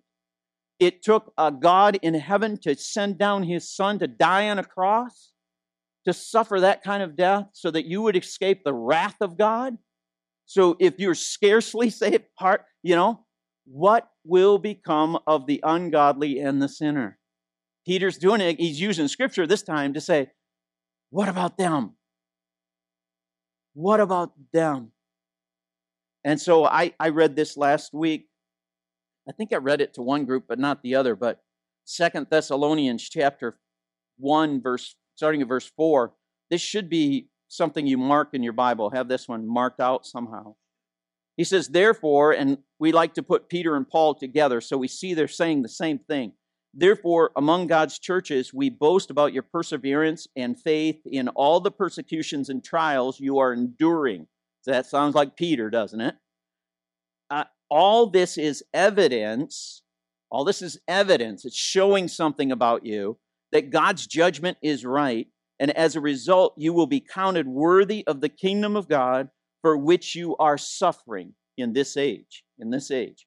It 0.79 1.03
took 1.03 1.33
a 1.37 1.51
God 1.51 1.97
in 2.01 2.13
heaven 2.13 2.57
to 2.61 2.75
send 2.75 3.17
down 3.17 3.43
his 3.43 3.73
son 3.73 3.99
to 3.99 4.07
die 4.07 4.49
on 4.49 4.59
a 4.59 4.63
cross, 4.63 5.31
to 6.07 6.13
suffer 6.13 6.59
that 6.61 6.83
kind 6.83 7.03
of 7.03 7.15
death 7.15 7.47
so 7.53 7.69
that 7.69 7.85
you 7.85 8.01
would 8.01 8.15
escape 8.15 8.63
the 8.63 8.73
wrath 8.73 9.17
of 9.21 9.37
God. 9.37 9.77
So 10.45 10.77
if 10.79 10.99
you're 10.99 11.15
scarcely 11.15 11.89
saved, 11.91 12.23
part, 12.37 12.65
you 12.81 12.95
know, 12.95 13.25
what 13.65 14.09
will 14.23 14.57
become 14.57 15.19
of 15.27 15.45
the 15.45 15.59
ungodly 15.63 16.39
and 16.39 16.61
the 16.61 16.69
sinner? 16.69 17.19
Peter's 17.85 18.17
doing 18.17 18.41
it, 18.41 18.59
he's 18.59 18.79
using 18.79 19.07
scripture 19.07 19.45
this 19.45 19.63
time 19.63 19.93
to 19.93 20.01
say, 20.01 20.29
what 21.09 21.29
about 21.29 21.57
them? 21.57 21.95
What 23.73 23.99
about 23.99 24.31
them? 24.51 24.91
And 26.23 26.39
so 26.41 26.65
I, 26.65 26.93
I 26.99 27.09
read 27.09 27.35
this 27.35 27.55
last 27.55 27.93
week 27.93 28.27
I 29.27 29.33
think 29.33 29.51
I 29.51 29.57
read 29.57 29.81
it 29.81 29.93
to 29.95 30.01
one 30.01 30.25
group, 30.25 30.45
but 30.47 30.59
not 30.59 30.81
the 30.81 30.95
other. 30.95 31.15
But 31.15 31.41
Second 31.83 32.27
Thessalonians 32.29 33.07
chapter 33.09 33.57
one, 34.17 34.61
verse 34.61 34.95
starting 35.17 35.41
at 35.41 35.47
verse 35.47 35.69
four. 35.75 36.13
This 36.49 36.61
should 36.61 36.89
be 36.89 37.27
something 37.49 37.87
you 37.87 37.97
mark 37.97 38.29
in 38.33 38.43
your 38.43 38.53
Bible. 38.53 38.91
Have 38.91 39.09
this 39.09 39.27
one 39.27 39.45
marked 39.47 39.81
out 39.81 40.05
somehow. 40.05 40.55
He 41.35 41.43
says, 41.43 41.67
therefore, 41.67 42.31
and 42.31 42.59
we 42.79 42.91
like 42.91 43.13
to 43.15 43.23
put 43.23 43.49
Peter 43.49 43.75
and 43.75 43.87
Paul 43.87 44.15
together, 44.15 44.61
so 44.61 44.77
we 44.77 44.87
see 44.87 45.13
they're 45.13 45.27
saying 45.27 45.61
the 45.61 45.69
same 45.69 45.99
thing. 45.99 46.33
Therefore, 46.73 47.31
among 47.35 47.67
God's 47.67 47.99
churches, 47.99 48.53
we 48.53 48.69
boast 48.69 49.09
about 49.09 49.33
your 49.33 49.43
perseverance 49.43 50.27
and 50.35 50.59
faith 50.59 50.99
in 51.05 51.27
all 51.29 51.59
the 51.59 51.71
persecutions 51.71 52.49
and 52.49 52.63
trials 52.63 53.19
you 53.19 53.39
are 53.39 53.53
enduring. 53.53 54.27
So 54.61 54.71
that 54.71 54.85
sounds 54.85 55.15
like 55.15 55.35
Peter, 55.35 55.69
doesn't 55.69 56.01
it? 56.01 56.15
Uh, 57.29 57.45
all 57.69 58.07
this 58.07 58.37
is 58.37 58.63
evidence, 58.73 59.81
all 60.29 60.43
this 60.43 60.61
is 60.61 60.79
evidence, 60.87 61.45
it's 61.45 61.57
showing 61.57 62.07
something 62.07 62.51
about 62.51 62.85
you 62.85 63.17
that 63.51 63.69
God's 63.69 64.07
judgment 64.07 64.57
is 64.61 64.85
right. 64.85 65.27
And 65.59 65.71
as 65.71 65.95
a 65.95 66.01
result, 66.01 66.53
you 66.57 66.73
will 66.73 66.87
be 66.87 66.99
counted 66.99 67.47
worthy 67.47 68.05
of 68.07 68.21
the 68.21 68.29
kingdom 68.29 68.75
of 68.75 68.87
God 68.87 69.29
for 69.61 69.77
which 69.77 70.15
you 70.15 70.35
are 70.37 70.57
suffering 70.57 71.33
in 71.57 71.73
this 71.73 71.97
age. 71.97 72.43
In 72.59 72.69
this 72.69 72.91
age, 72.91 73.25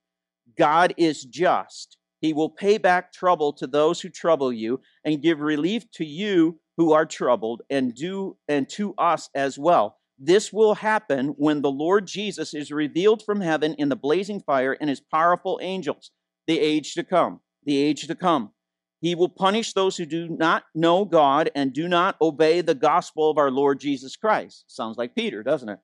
God 0.57 0.95
is 0.97 1.25
just. 1.25 1.97
He 2.21 2.33
will 2.33 2.51
pay 2.51 2.79
back 2.79 3.13
trouble 3.13 3.53
to 3.55 3.67
those 3.67 4.01
who 4.01 4.11
trouble 4.11 4.53
you 4.53 4.81
and 5.05 5.23
give 5.23 5.41
relief 5.41 5.91
to 5.93 6.05
you 6.05 6.61
who 6.77 6.93
are 6.93 7.07
troubled 7.07 7.63
and 7.71 7.95
do 7.95 8.37
and 8.49 8.69
to 8.71 8.95
us 8.97 9.31
as 9.35 9.59
well. 9.59 9.97
This 10.19 10.53
will 10.53 10.75
happen 10.75 11.29
when 11.39 11.63
the 11.63 11.71
Lord 11.71 12.07
Jesus 12.07 12.53
is 12.53 12.71
revealed 12.71 13.23
from 13.23 13.41
heaven 13.41 13.75
in 13.79 13.89
the 13.89 13.97
blazing 13.97 14.41
fire 14.41 14.77
and 14.79 14.91
his 14.91 15.01
powerful 15.01 15.59
angels, 15.63 16.11
the 16.47 16.61
age 16.61 16.93
to 16.95 17.05
come. 17.05 17.41
The 17.65 17.79
age 17.79 18.07
to 18.07 18.15
come. 18.15 18.53
He 19.01 19.15
will 19.15 19.29
punish 19.29 19.73
those 19.73 19.97
who 19.97 20.05
do 20.05 20.29
not 20.29 20.65
know 20.75 21.05
God 21.05 21.51
and 21.55 21.73
do 21.73 21.89
not 21.89 22.17
obey 22.21 22.61
the 22.61 22.75
gospel 22.75 23.31
of 23.31 23.39
our 23.39 23.51
Lord 23.51 23.81
Jesus 23.81 24.17
Christ. 24.17 24.65
Sounds 24.69 24.99
like 24.99 25.15
Peter, 25.15 25.43
doesn't 25.43 25.71
it? 25.71 25.79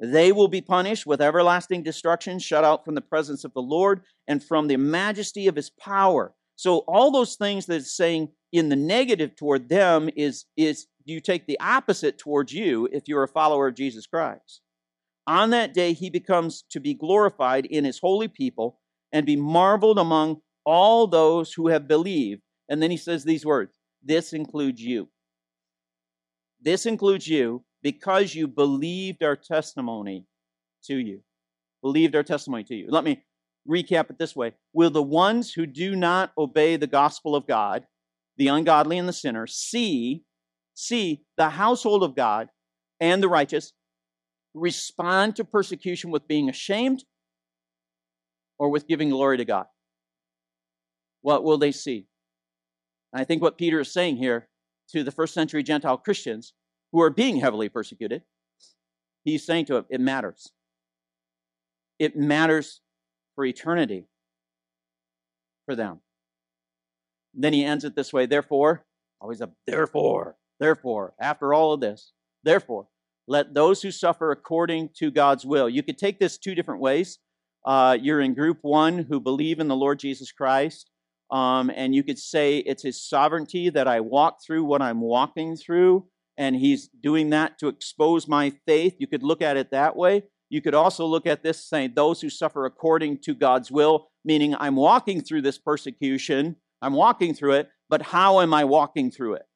They 0.00 0.32
will 0.32 0.48
be 0.48 0.60
punished 0.60 1.06
with 1.06 1.20
everlasting 1.20 1.82
destruction, 1.82 2.38
shut 2.38 2.64
out 2.64 2.84
from 2.84 2.94
the 2.94 3.00
presence 3.00 3.44
of 3.44 3.52
the 3.54 3.62
Lord 3.62 4.02
and 4.26 4.42
from 4.42 4.66
the 4.66 4.76
majesty 4.76 5.46
of 5.46 5.56
his 5.56 5.70
power. 5.70 6.34
So 6.56 6.78
all 6.88 7.10
those 7.10 7.36
things 7.36 7.66
that 7.66 7.76
it's 7.76 7.96
saying 7.96 8.28
in 8.52 8.68
the 8.68 8.76
negative 8.76 9.34
toward 9.34 9.68
them 9.68 10.08
is, 10.16 10.44
is 10.56 10.86
you 11.04 11.20
take 11.20 11.46
the 11.46 11.58
opposite 11.60 12.18
towards 12.18 12.52
you 12.52 12.88
if 12.92 13.08
you're 13.08 13.24
a 13.24 13.28
follower 13.28 13.68
of 13.68 13.74
Jesus 13.74 14.06
Christ. 14.06 14.60
On 15.26 15.50
that 15.50 15.74
day, 15.74 15.92
he 15.92 16.10
becomes 16.10 16.64
to 16.70 16.80
be 16.80 16.94
glorified 16.94 17.66
in 17.66 17.84
his 17.84 17.98
holy 17.98 18.28
people 18.28 18.78
and 19.12 19.26
be 19.26 19.36
marveled 19.36 19.98
among 19.98 20.40
all 20.64 21.06
those 21.06 21.52
who 21.52 21.68
have 21.68 21.88
believed. 21.88 22.42
And 22.68 22.82
then 22.82 22.90
he 22.90 22.96
says 22.96 23.24
these 23.24 23.44
words 23.44 23.78
This 24.02 24.32
includes 24.32 24.80
you. 24.80 25.08
This 26.60 26.86
includes 26.86 27.28
you 27.28 27.64
because 27.82 28.34
you 28.34 28.48
believed 28.48 29.22
our 29.22 29.36
testimony 29.36 30.26
to 30.84 30.96
you. 30.96 31.20
Believed 31.82 32.16
our 32.16 32.22
testimony 32.22 32.64
to 32.64 32.74
you. 32.74 32.86
Let 32.88 33.04
me 33.04 33.22
recap 33.68 34.10
it 34.10 34.18
this 34.18 34.34
way 34.34 34.52
Will 34.72 34.90
the 34.90 35.02
ones 35.02 35.52
who 35.52 35.66
do 35.66 35.94
not 35.94 36.32
obey 36.38 36.76
the 36.76 36.86
gospel 36.86 37.36
of 37.36 37.46
God, 37.46 37.86
the 38.36 38.48
ungodly 38.48 38.98
and 38.98 39.08
the 39.08 39.12
sinner, 39.12 39.46
see, 39.46 40.24
see 40.74 41.24
the 41.36 41.50
household 41.50 42.02
of 42.02 42.16
God 42.16 42.48
and 43.00 43.22
the 43.22 43.28
righteous 43.28 43.72
respond 44.54 45.36
to 45.36 45.44
persecution 45.44 46.10
with 46.10 46.28
being 46.28 46.48
ashamed 46.48 47.04
or 48.58 48.70
with 48.70 48.86
giving 48.86 49.10
glory 49.10 49.36
to 49.36 49.44
God? 49.44 49.66
What 51.20 51.44
will 51.44 51.58
they 51.58 51.72
see? 51.72 52.06
And 53.14 53.20
I 53.20 53.24
think 53.24 53.40
what 53.40 53.56
Peter 53.56 53.78
is 53.80 53.92
saying 53.92 54.16
here 54.16 54.48
to 54.90 55.04
the 55.04 55.12
first 55.12 55.32
century 55.32 55.62
Gentile 55.62 55.96
Christians 55.96 56.52
who 56.92 57.00
are 57.00 57.10
being 57.10 57.36
heavily 57.36 57.68
persecuted, 57.68 58.22
he's 59.24 59.46
saying 59.46 59.66
to 59.66 59.74
them, 59.74 59.86
it 59.88 60.00
matters. 60.00 60.50
It 62.00 62.16
matters 62.16 62.80
for 63.36 63.44
eternity 63.44 64.08
for 65.64 65.76
them. 65.76 66.00
Then 67.32 67.52
he 67.52 67.64
ends 67.64 67.84
it 67.84 67.94
this 67.94 68.12
way 68.12 68.26
therefore, 68.26 68.84
always 69.20 69.40
a 69.40 69.50
therefore, 69.64 70.36
therefore, 70.58 71.14
after 71.20 71.54
all 71.54 71.72
of 71.72 71.80
this, 71.80 72.12
therefore, 72.42 72.88
let 73.28 73.54
those 73.54 73.80
who 73.82 73.92
suffer 73.92 74.32
according 74.32 74.90
to 74.96 75.12
God's 75.12 75.46
will. 75.46 75.68
You 75.68 75.84
could 75.84 75.98
take 75.98 76.18
this 76.18 76.36
two 76.36 76.54
different 76.54 76.80
ways. 76.80 77.20
Uh, 77.64 77.96
you're 77.98 78.20
in 78.20 78.34
group 78.34 78.58
one 78.62 79.06
who 79.08 79.20
believe 79.20 79.60
in 79.60 79.68
the 79.68 79.76
Lord 79.76 80.00
Jesus 80.00 80.32
Christ, 80.32 80.90
um, 81.30 81.70
and 81.74 81.94
you 81.94 82.02
could 82.02 82.18
say 82.18 82.58
it's 82.58 82.82
His 82.82 83.00
sovereignty 83.00 83.70
that 83.70 83.88
I 83.88 84.00
walk 84.00 84.38
through 84.44 84.64
what 84.64 84.82
I'm 84.82 85.00
walking 85.00 85.56
through, 85.56 86.06
and 86.36 86.56
He's 86.56 86.88
doing 86.88 87.30
that 87.30 87.58
to 87.58 87.68
expose 87.68 88.28
my 88.28 88.52
faith. 88.66 88.96
You 88.98 89.06
could 89.06 89.22
look 89.22 89.42
at 89.42 89.56
it 89.56 89.70
that 89.70 89.96
way. 89.96 90.24
You 90.50 90.60
could 90.60 90.74
also 90.74 91.06
look 91.06 91.26
at 91.26 91.42
this 91.42 91.64
saying, 91.68 91.92
those 91.94 92.20
who 92.20 92.30
suffer 92.30 92.64
according 92.66 93.18
to 93.22 93.34
God's 93.34 93.70
will, 93.70 94.08
meaning 94.24 94.54
I'm 94.58 94.76
walking 94.76 95.20
through 95.20 95.42
this 95.42 95.58
persecution, 95.58 96.56
I'm 96.80 96.92
walking 96.92 97.34
through 97.34 97.54
it, 97.54 97.70
but 97.88 98.02
how 98.02 98.40
am 98.40 98.54
I 98.54 98.64
walking 98.64 99.10
through 99.10 99.34
it? 99.34 99.46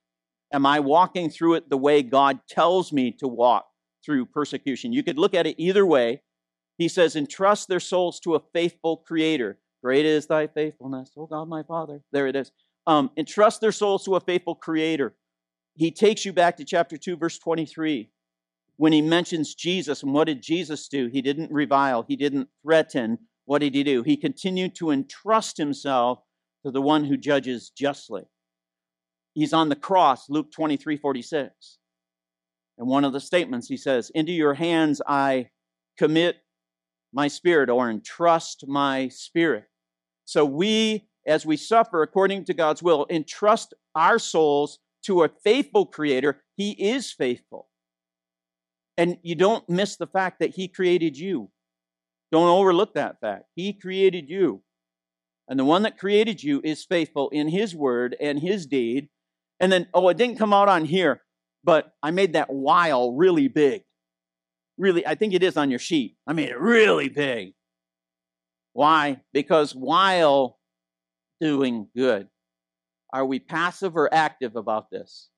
Am 0.53 0.65
I 0.65 0.81
walking 0.81 1.31
through 1.31 1.55
it 1.55 1.69
the 1.69 1.77
way 1.77 2.03
God 2.03 2.41
tells 2.49 2.93
me 2.93 3.13
to 3.21 3.29
walk 3.29 3.67
through 4.05 4.27
persecution? 4.27 4.93
You 4.93 5.03
could 5.03 5.19
look 5.19 5.35
at 5.35 5.47
it 5.47 5.57
either 5.59 5.85
way. 5.85 6.23
He 6.79 6.89
says, 6.89 7.17
entrust 7.17 7.69
their 7.69 7.81
souls 7.81 8.19
to 8.21 8.35
a 8.35 8.43
faithful 8.55 8.97
creator. 8.97 9.59
Great 9.83 10.07
is 10.07 10.27
thy 10.27 10.47
faithfulness, 10.47 11.13
oh 11.17 11.27
God, 11.27 11.49
my 11.49 11.63
Father. 11.63 12.01
There 12.13 12.27
it 12.27 12.37
is. 12.37 12.51
Um, 12.87 13.11
entrust 13.17 13.61
their 13.61 13.73
souls 13.73 14.05
to 14.05 14.17
a 14.17 14.21
faithful 14.21 14.55
creator. 14.55 15.15
He 15.75 15.91
takes 15.91 16.25
you 16.25 16.33
back 16.33 16.57
to 16.57 16.65
chapter 16.65 16.97
2, 16.97 17.17
verse 17.17 17.39
23. 17.39 18.11
When 18.77 18.93
he 18.93 19.03
mentions 19.03 19.55
Jesus, 19.55 20.03
and 20.03 20.13
what 20.13 20.27
did 20.27 20.43
Jesus 20.43 20.89
do? 20.89 21.09
He 21.09 21.23
didn't 21.23 21.53
revile, 21.53 22.05
he 22.07 22.17
didn't 22.17 22.49
threaten. 22.63 23.19
What 23.45 23.61
did 23.61 23.75
he 23.75 23.85
do? 23.85 24.03
He 24.03 24.17
continued 24.17 24.75
to 24.77 24.91
entrust 24.91 25.57
himself 25.57 26.21
to 26.65 26.71
the 26.71 26.83
one 26.83 27.05
who 27.05 27.17
judges 27.17 27.71
justly. 27.71 28.25
He's 29.35 29.53
on 29.53 29.69
the 29.69 29.77
cross, 29.77 30.29
Luke 30.29 30.51
23 30.51 30.97
46. 30.97 31.79
And 32.79 32.89
one 32.89 33.05
of 33.05 33.13
the 33.13 33.21
statements 33.21 33.69
he 33.69 33.77
says, 33.77 34.11
Into 34.15 34.33
your 34.33 34.55
hands 34.55 35.01
I 35.07 35.51
commit 35.97 36.37
my 37.13 37.29
spirit 37.29 37.71
or 37.71 37.91
entrust 37.91 38.67
my 38.67 39.09
spirit. 39.09 39.68
So 40.29 40.45
we, 40.45 41.09
as 41.27 41.47
we 41.47 41.57
suffer 41.57 42.03
according 42.03 42.45
to 42.45 42.53
God's 42.53 42.83
will, 42.83 43.07
entrust 43.09 43.73
our 43.95 44.19
souls 44.19 44.79
to 45.05 45.23
a 45.23 45.31
faithful 45.43 45.87
creator. 45.87 46.43
He 46.55 46.73
is 46.73 47.11
faithful. 47.11 47.69
And 48.99 49.17
you 49.23 49.35
don't 49.35 49.67
miss 49.71 49.97
the 49.97 50.07
fact 50.07 50.41
that 50.41 50.51
he 50.51 50.69
created 50.69 51.17
you. 51.17 51.51
Don't 52.31 52.47
overlook 52.47 52.93
that 52.93 53.19
fact. 53.23 53.45
He 53.55 53.73
created 53.73 54.29
you. 54.29 54.61
And 55.49 55.59
the 55.59 55.65
one 55.65 55.81
that 55.85 55.97
created 55.97 56.43
you 56.43 56.61
is 56.63 56.85
faithful 56.85 57.31
in 57.31 57.49
his 57.49 57.75
word 57.75 58.15
and 58.21 58.39
his 58.39 58.67
deed 58.67 59.09
and 59.61 59.73
then, 59.73 59.87
oh, 59.95 60.11
it 60.11 60.19
didn't 60.19 60.37
come 60.37 60.53
out 60.53 60.69
on 60.69 60.85
here, 60.85 61.23
but 61.65 61.95
I 62.03 62.11
made 62.11 62.35
that 62.35 62.53
while 62.53 63.13
really 63.13 63.49
big. 63.49 63.81
Really, 64.77 65.07
I 65.07 65.15
think 65.15 65.33
it 65.33 65.43
is 65.43 65.57
on 65.57 65.71
your 65.71 65.79
sheet. 65.79 66.19
I 66.27 66.35
made 66.35 66.51
it 66.51 66.61
really 66.61 67.09
big. 67.09 67.55
Why? 68.79 69.23
Because 69.33 69.73
while 69.75 70.61
doing 71.41 71.89
good, 71.97 72.29
are 73.13 73.27
we 73.27 73.41
passive 73.41 73.97
or 73.97 74.09
active 74.15 74.55
about 74.55 74.89
this? 74.89 75.31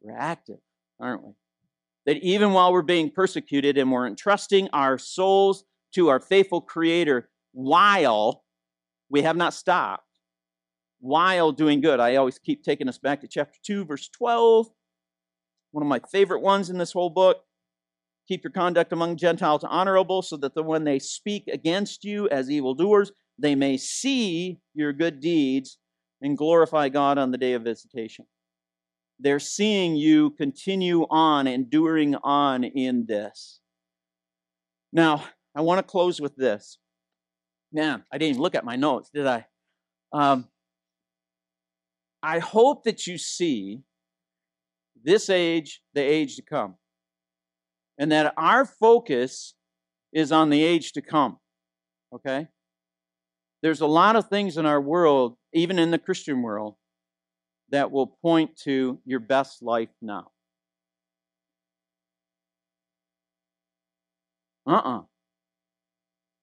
We're 0.00 0.16
active, 0.16 0.60
aren't 1.00 1.24
we? 1.24 1.32
That 2.04 2.18
even 2.18 2.52
while 2.52 2.72
we're 2.72 2.82
being 2.82 3.10
persecuted 3.10 3.76
and 3.76 3.90
we're 3.90 4.06
entrusting 4.06 4.68
our 4.72 4.98
souls 4.98 5.64
to 5.94 6.06
our 6.06 6.20
faithful 6.20 6.60
Creator, 6.60 7.28
while 7.50 8.44
we 9.10 9.22
have 9.22 9.36
not 9.36 9.52
stopped, 9.52 10.06
while 11.00 11.50
doing 11.50 11.80
good. 11.80 11.98
I 11.98 12.14
always 12.14 12.38
keep 12.38 12.62
taking 12.62 12.88
us 12.88 12.98
back 12.98 13.22
to 13.22 13.26
chapter 13.26 13.58
2, 13.64 13.84
verse 13.84 14.08
12. 14.10 14.68
One 15.72 15.82
of 15.82 15.88
my 15.88 16.00
favorite 16.12 16.40
ones 16.40 16.70
in 16.70 16.78
this 16.78 16.92
whole 16.92 17.10
book. 17.10 17.42
Keep 18.28 18.44
your 18.44 18.50
conduct 18.50 18.92
among 18.92 19.16
Gentiles 19.16 19.64
honorable, 19.64 20.22
so 20.22 20.36
that 20.36 20.54
when 20.56 20.84
they 20.84 20.98
speak 20.98 21.48
against 21.48 22.04
you 22.04 22.28
as 22.28 22.50
evildoers, 22.50 23.12
they 23.38 23.54
may 23.54 23.76
see 23.76 24.58
your 24.74 24.92
good 24.92 25.20
deeds 25.20 25.78
and 26.20 26.36
glorify 26.36 26.88
God 26.88 27.18
on 27.18 27.30
the 27.30 27.38
day 27.38 27.52
of 27.52 27.62
visitation. 27.62 28.26
They're 29.18 29.38
seeing 29.38 29.96
you 29.96 30.30
continue 30.30 31.06
on, 31.08 31.46
enduring 31.46 32.16
on 32.16 32.64
in 32.64 33.06
this. 33.06 33.60
Now, 34.92 35.24
I 35.54 35.60
want 35.60 35.78
to 35.78 35.82
close 35.82 36.20
with 36.20 36.36
this. 36.36 36.78
Man, 37.72 38.04
I 38.12 38.18
didn't 38.18 38.30
even 38.30 38.42
look 38.42 38.54
at 38.54 38.64
my 38.64 38.76
notes, 38.76 39.10
did 39.12 39.26
I? 39.26 39.46
Um, 40.12 40.48
I 42.22 42.38
hope 42.38 42.84
that 42.84 43.06
you 43.06 43.18
see 43.18 43.82
this 45.02 45.30
age, 45.30 45.82
the 45.94 46.02
age 46.02 46.36
to 46.36 46.42
come, 46.42 46.74
and 47.98 48.12
that 48.12 48.34
our 48.36 48.64
focus 48.64 49.54
is 50.12 50.32
on 50.32 50.50
the 50.50 50.62
age 50.62 50.92
to 50.92 51.02
come. 51.02 51.38
Okay? 52.14 52.48
There's 53.62 53.80
a 53.80 53.86
lot 53.86 54.16
of 54.16 54.28
things 54.28 54.58
in 54.58 54.66
our 54.66 54.80
world, 54.80 55.36
even 55.52 55.78
in 55.78 55.90
the 55.90 55.98
Christian 55.98 56.42
world, 56.42 56.76
that 57.70 57.90
will 57.90 58.06
point 58.06 58.56
to 58.64 59.00
your 59.04 59.20
best 59.20 59.62
life 59.62 59.88
now. 60.00 60.30
Uh 64.66 64.72
uh-uh. 64.72 64.98
uh 64.98 65.02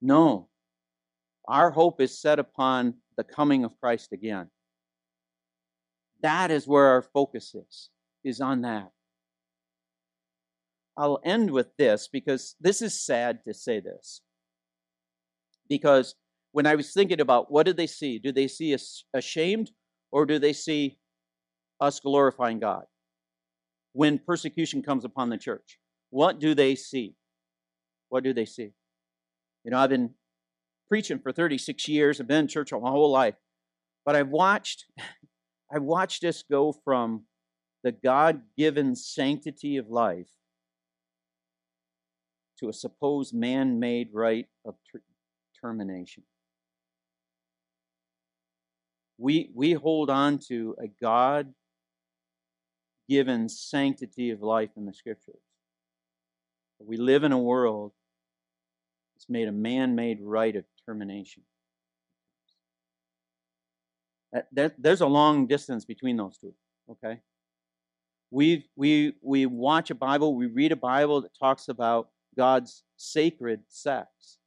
No. 0.01 0.49
Our 1.47 1.71
hope 1.71 2.01
is 2.01 2.19
set 2.19 2.39
upon 2.39 2.95
the 3.17 3.23
coming 3.23 3.63
of 3.63 3.79
Christ 3.79 4.13
again. 4.13 4.49
That 6.21 6.51
is 6.51 6.67
where 6.67 6.87
our 6.87 7.01
focus 7.01 7.53
is, 7.53 7.89
is 8.23 8.39
on 8.39 8.61
that. 8.61 8.91
I'll 10.97 11.19
end 11.23 11.51
with 11.51 11.75
this 11.77 12.07
because 12.07 12.55
this 12.59 12.81
is 12.81 12.99
sad 12.99 13.43
to 13.45 13.53
say 13.53 13.79
this. 13.79 14.21
Because 15.67 16.15
when 16.51 16.67
I 16.67 16.75
was 16.75 16.91
thinking 16.91 17.19
about 17.19 17.51
what 17.51 17.65
did 17.65 17.77
they 17.77 17.87
see? 17.87 18.19
Do 18.19 18.31
they 18.31 18.47
see 18.47 18.73
us 18.73 19.05
ashamed 19.13 19.71
or 20.11 20.25
do 20.25 20.37
they 20.37 20.53
see 20.53 20.99
us 21.79 21.99
glorifying 21.99 22.59
God? 22.59 22.83
When 23.93 24.19
persecution 24.19 24.81
comes 24.81 25.03
upon 25.03 25.29
the 25.29 25.37
church, 25.37 25.79
what 26.09 26.39
do 26.39 26.53
they 26.53 26.75
see? 26.75 27.15
What 28.09 28.23
do 28.23 28.33
they 28.33 28.45
see? 28.45 28.71
You 29.63 29.71
know, 29.71 29.79
I've 29.79 29.89
been 29.89 30.11
preaching 30.87 31.19
for 31.19 31.31
36 31.31 31.87
years, 31.87 32.21
I've 32.21 32.27
been 32.27 32.41
in 32.41 32.47
church 32.47 32.71
all 32.71 32.81
my 32.81 32.91
whole 32.91 33.11
life, 33.11 33.35
but 34.05 34.15
I've 34.15 34.29
watched 34.29 34.85
I've 35.73 35.81
watched 35.81 36.23
us 36.23 36.43
go 36.43 36.71
from 36.71 37.23
the 37.83 37.91
God 37.91 38.41
given 38.55 38.95
sanctity 38.95 39.77
of 39.77 39.89
life 39.89 40.29
to 42.63 42.69
a 42.69 42.73
supposed 42.73 43.33
man 43.33 43.77
made 43.77 44.09
right 44.13 44.47
of 44.63 44.75
ter- 44.89 45.01
termination. 45.59 46.23
We, 49.17 49.51
we 49.53 49.73
hold 49.73 50.09
on 50.09 50.39
to 50.47 50.75
a 50.81 50.87
God 50.87 51.53
given 53.09 53.49
sanctity 53.49 54.31
of 54.31 54.41
life 54.41 54.69
in 54.77 54.85
the 54.85 54.93
scriptures. 54.93 55.41
We 56.79 56.95
live 56.97 57.25
in 57.25 57.33
a 57.33 57.37
world 57.37 57.91
that's 59.15 59.29
made 59.29 59.49
a 59.49 59.53
man 59.53 59.95
made 59.95 60.19
right 60.21 60.55
of 60.55 60.63
termination. 60.85 61.43
That, 64.53 64.73
there's 64.81 65.01
a 65.01 65.05
long 65.05 65.47
distance 65.47 65.85
between 65.85 66.17
those 66.17 66.37
two. 66.37 66.53
Okay, 66.89 67.19
we 68.31 68.65
we 68.75 69.13
we 69.21 69.45
watch 69.45 69.91
a 69.91 69.95
Bible, 69.95 70.35
we 70.35 70.47
read 70.47 70.71
a 70.71 70.75
Bible 70.75 71.21
that 71.21 71.37
talks 71.37 71.67
about 71.67 72.09
God's 72.35 72.83
sacred 72.97 73.61
sex, 73.67 74.37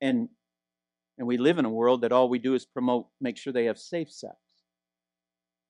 and 0.00 0.28
And 1.18 1.26
we 1.26 1.36
live 1.36 1.58
in 1.58 1.64
a 1.64 1.70
world 1.70 2.02
that 2.02 2.12
all 2.12 2.28
we 2.28 2.38
do 2.38 2.54
is 2.54 2.64
promote, 2.64 3.08
make 3.20 3.36
sure 3.36 3.52
they 3.52 3.64
have 3.64 3.78
safe 3.78 4.10
sex. 4.10 4.36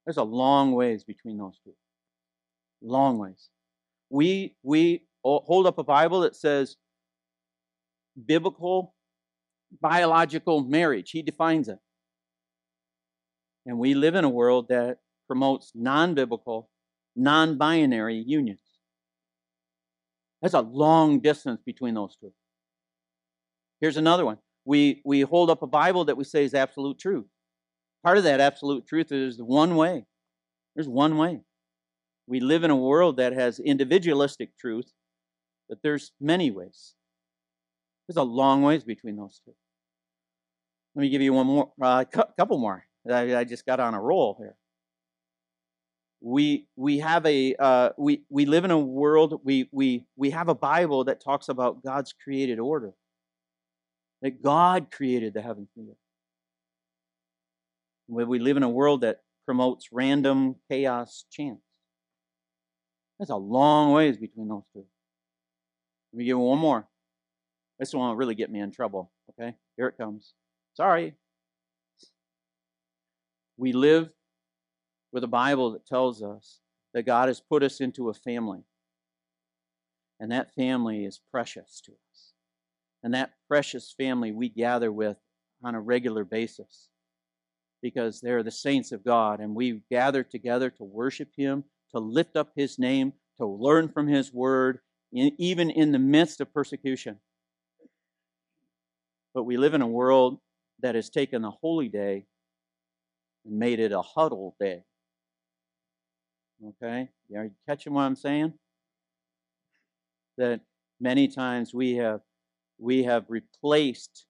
There's 0.04 0.18
a 0.18 0.22
long 0.22 0.72
ways 0.72 1.04
between 1.04 1.38
those 1.38 1.58
two. 1.64 1.74
Long 2.82 3.18
ways. 3.18 3.48
We, 4.10 4.56
we 4.62 5.06
hold 5.24 5.66
up 5.66 5.78
a 5.78 5.84
Bible 5.84 6.20
that 6.20 6.36
says 6.36 6.76
biblical 8.26 8.94
biological 9.80 10.62
marriage. 10.62 11.10
He 11.10 11.22
defines 11.22 11.68
it. 11.68 11.78
And 13.66 13.78
we 13.78 13.94
live 13.94 14.14
in 14.14 14.24
a 14.24 14.30
world 14.30 14.68
that 14.68 14.98
promotes 15.26 15.72
non 15.74 16.14
biblical, 16.14 16.70
non 17.16 17.58
binary 17.58 18.16
unions. 18.16 18.60
There's 20.40 20.54
a 20.54 20.60
long 20.60 21.20
distance 21.20 21.60
between 21.64 21.94
those 21.94 22.16
two. 22.16 22.32
Here's 23.80 23.96
another 23.96 24.24
one. 24.24 24.38
We, 24.64 25.02
we 25.04 25.22
hold 25.22 25.50
up 25.50 25.62
a 25.62 25.66
Bible 25.66 26.04
that 26.06 26.16
we 26.16 26.24
say 26.24 26.44
is 26.44 26.54
absolute 26.54 26.98
truth. 26.98 27.26
Part 28.04 28.18
of 28.18 28.24
that 28.24 28.40
absolute 28.40 28.86
truth 28.86 29.12
is 29.12 29.40
one 29.40 29.76
way. 29.76 30.04
There's 30.74 30.88
one 30.88 31.16
way. 31.16 31.40
We 32.26 32.40
live 32.40 32.62
in 32.62 32.70
a 32.70 32.76
world 32.76 33.16
that 33.16 33.32
has 33.32 33.58
individualistic 33.58 34.56
truth, 34.58 34.92
but 35.68 35.78
there's 35.82 36.12
many 36.20 36.50
ways. 36.50 36.94
There's 38.06 38.18
a 38.18 38.22
long 38.22 38.62
ways 38.62 38.84
between 38.84 39.16
those 39.16 39.40
two. 39.44 39.54
Let 40.94 41.02
me 41.02 41.08
give 41.08 41.22
you 41.22 41.32
one 41.32 41.46
more, 41.46 41.72
a 41.80 41.84
uh, 41.84 42.04
couple 42.38 42.58
more. 42.58 42.84
I, 43.10 43.36
I, 43.36 43.44
just 43.44 43.64
got 43.64 43.80
on 43.80 43.94
a 43.94 44.00
roll 44.00 44.36
here. 44.38 44.56
We 46.20 46.66
we 46.76 46.98
have 46.98 47.24
a 47.26 47.54
uh, 47.58 47.90
we 47.96 48.22
we 48.28 48.44
live 48.44 48.64
in 48.64 48.70
a 48.70 48.78
world. 48.78 49.40
We 49.44 49.68
we 49.70 50.04
we 50.16 50.30
have 50.30 50.48
a 50.48 50.54
Bible 50.54 51.04
that 51.04 51.22
talks 51.22 51.48
about 51.48 51.84
God's 51.84 52.12
created 52.12 52.58
order. 52.58 52.92
That 54.22 54.42
God 54.42 54.90
created 54.90 55.34
the 55.34 55.42
heavens 55.42 55.68
and 55.76 55.86
the 55.86 55.92
earth. 55.92 58.28
We 58.28 58.38
live 58.38 58.56
in 58.56 58.64
a 58.64 58.68
world 58.68 59.02
that 59.02 59.20
promotes 59.46 59.88
random 59.92 60.56
chaos 60.68 61.24
chance. 61.30 61.60
There's 63.18 63.30
a 63.30 63.36
long 63.36 63.92
ways 63.92 64.16
between 64.16 64.48
those 64.48 64.64
two. 64.72 64.84
Let 66.12 66.18
me 66.18 66.24
give 66.24 66.38
one 66.38 66.58
more. 66.58 66.88
This 67.78 67.94
one 67.94 68.08
will 68.08 68.16
really 68.16 68.34
get 68.34 68.50
me 68.50 68.60
in 68.60 68.72
trouble. 68.72 69.12
Okay, 69.30 69.54
here 69.76 69.86
it 69.86 69.96
comes. 69.96 70.34
Sorry. 70.74 71.14
We 73.56 73.72
live 73.72 74.10
with 75.12 75.24
a 75.24 75.28
Bible 75.28 75.72
that 75.72 75.86
tells 75.86 76.22
us 76.22 76.60
that 76.94 77.04
God 77.04 77.28
has 77.28 77.40
put 77.40 77.62
us 77.62 77.80
into 77.80 78.08
a 78.08 78.14
family. 78.14 78.64
And 80.20 80.32
that 80.32 80.54
family 80.54 81.04
is 81.04 81.20
precious 81.30 81.80
to 81.84 81.92
us. 81.92 82.32
And 83.02 83.14
that 83.14 83.32
precious 83.46 83.94
family 83.96 84.32
we 84.32 84.48
gather 84.48 84.90
with 84.90 85.16
on 85.62 85.74
a 85.74 85.80
regular 85.80 86.24
basis 86.24 86.88
because 87.80 88.20
they're 88.20 88.42
the 88.42 88.50
saints 88.50 88.90
of 88.90 89.04
God. 89.04 89.40
And 89.40 89.54
we 89.54 89.82
gather 89.90 90.24
together 90.24 90.70
to 90.70 90.84
worship 90.84 91.28
Him, 91.36 91.64
to 91.92 92.00
lift 92.00 92.36
up 92.36 92.50
His 92.56 92.78
name, 92.78 93.12
to 93.38 93.46
learn 93.46 93.88
from 93.88 94.08
His 94.08 94.32
word, 94.32 94.80
even 95.12 95.70
in 95.70 95.92
the 95.92 95.98
midst 95.98 96.40
of 96.40 96.52
persecution. 96.52 97.18
But 99.34 99.44
we 99.44 99.56
live 99.56 99.74
in 99.74 99.82
a 99.82 99.86
world 99.86 100.38
that 100.80 100.96
has 100.96 101.10
taken 101.10 101.42
the 101.42 101.50
holy 101.50 101.88
day 101.88 102.26
and 103.44 103.58
made 103.58 103.78
it 103.78 103.92
a 103.92 104.02
huddle 104.02 104.56
day. 104.58 104.82
Okay? 106.66 107.08
Are 107.36 107.44
you 107.44 107.50
catching 107.68 107.94
what 107.94 108.02
I'm 108.02 108.16
saying? 108.16 108.52
That 110.36 110.60
many 111.00 111.28
times 111.28 111.74
we 111.74 111.96
have 111.96 112.20
we 112.78 113.04
have 113.04 113.24
replaced 113.28 114.26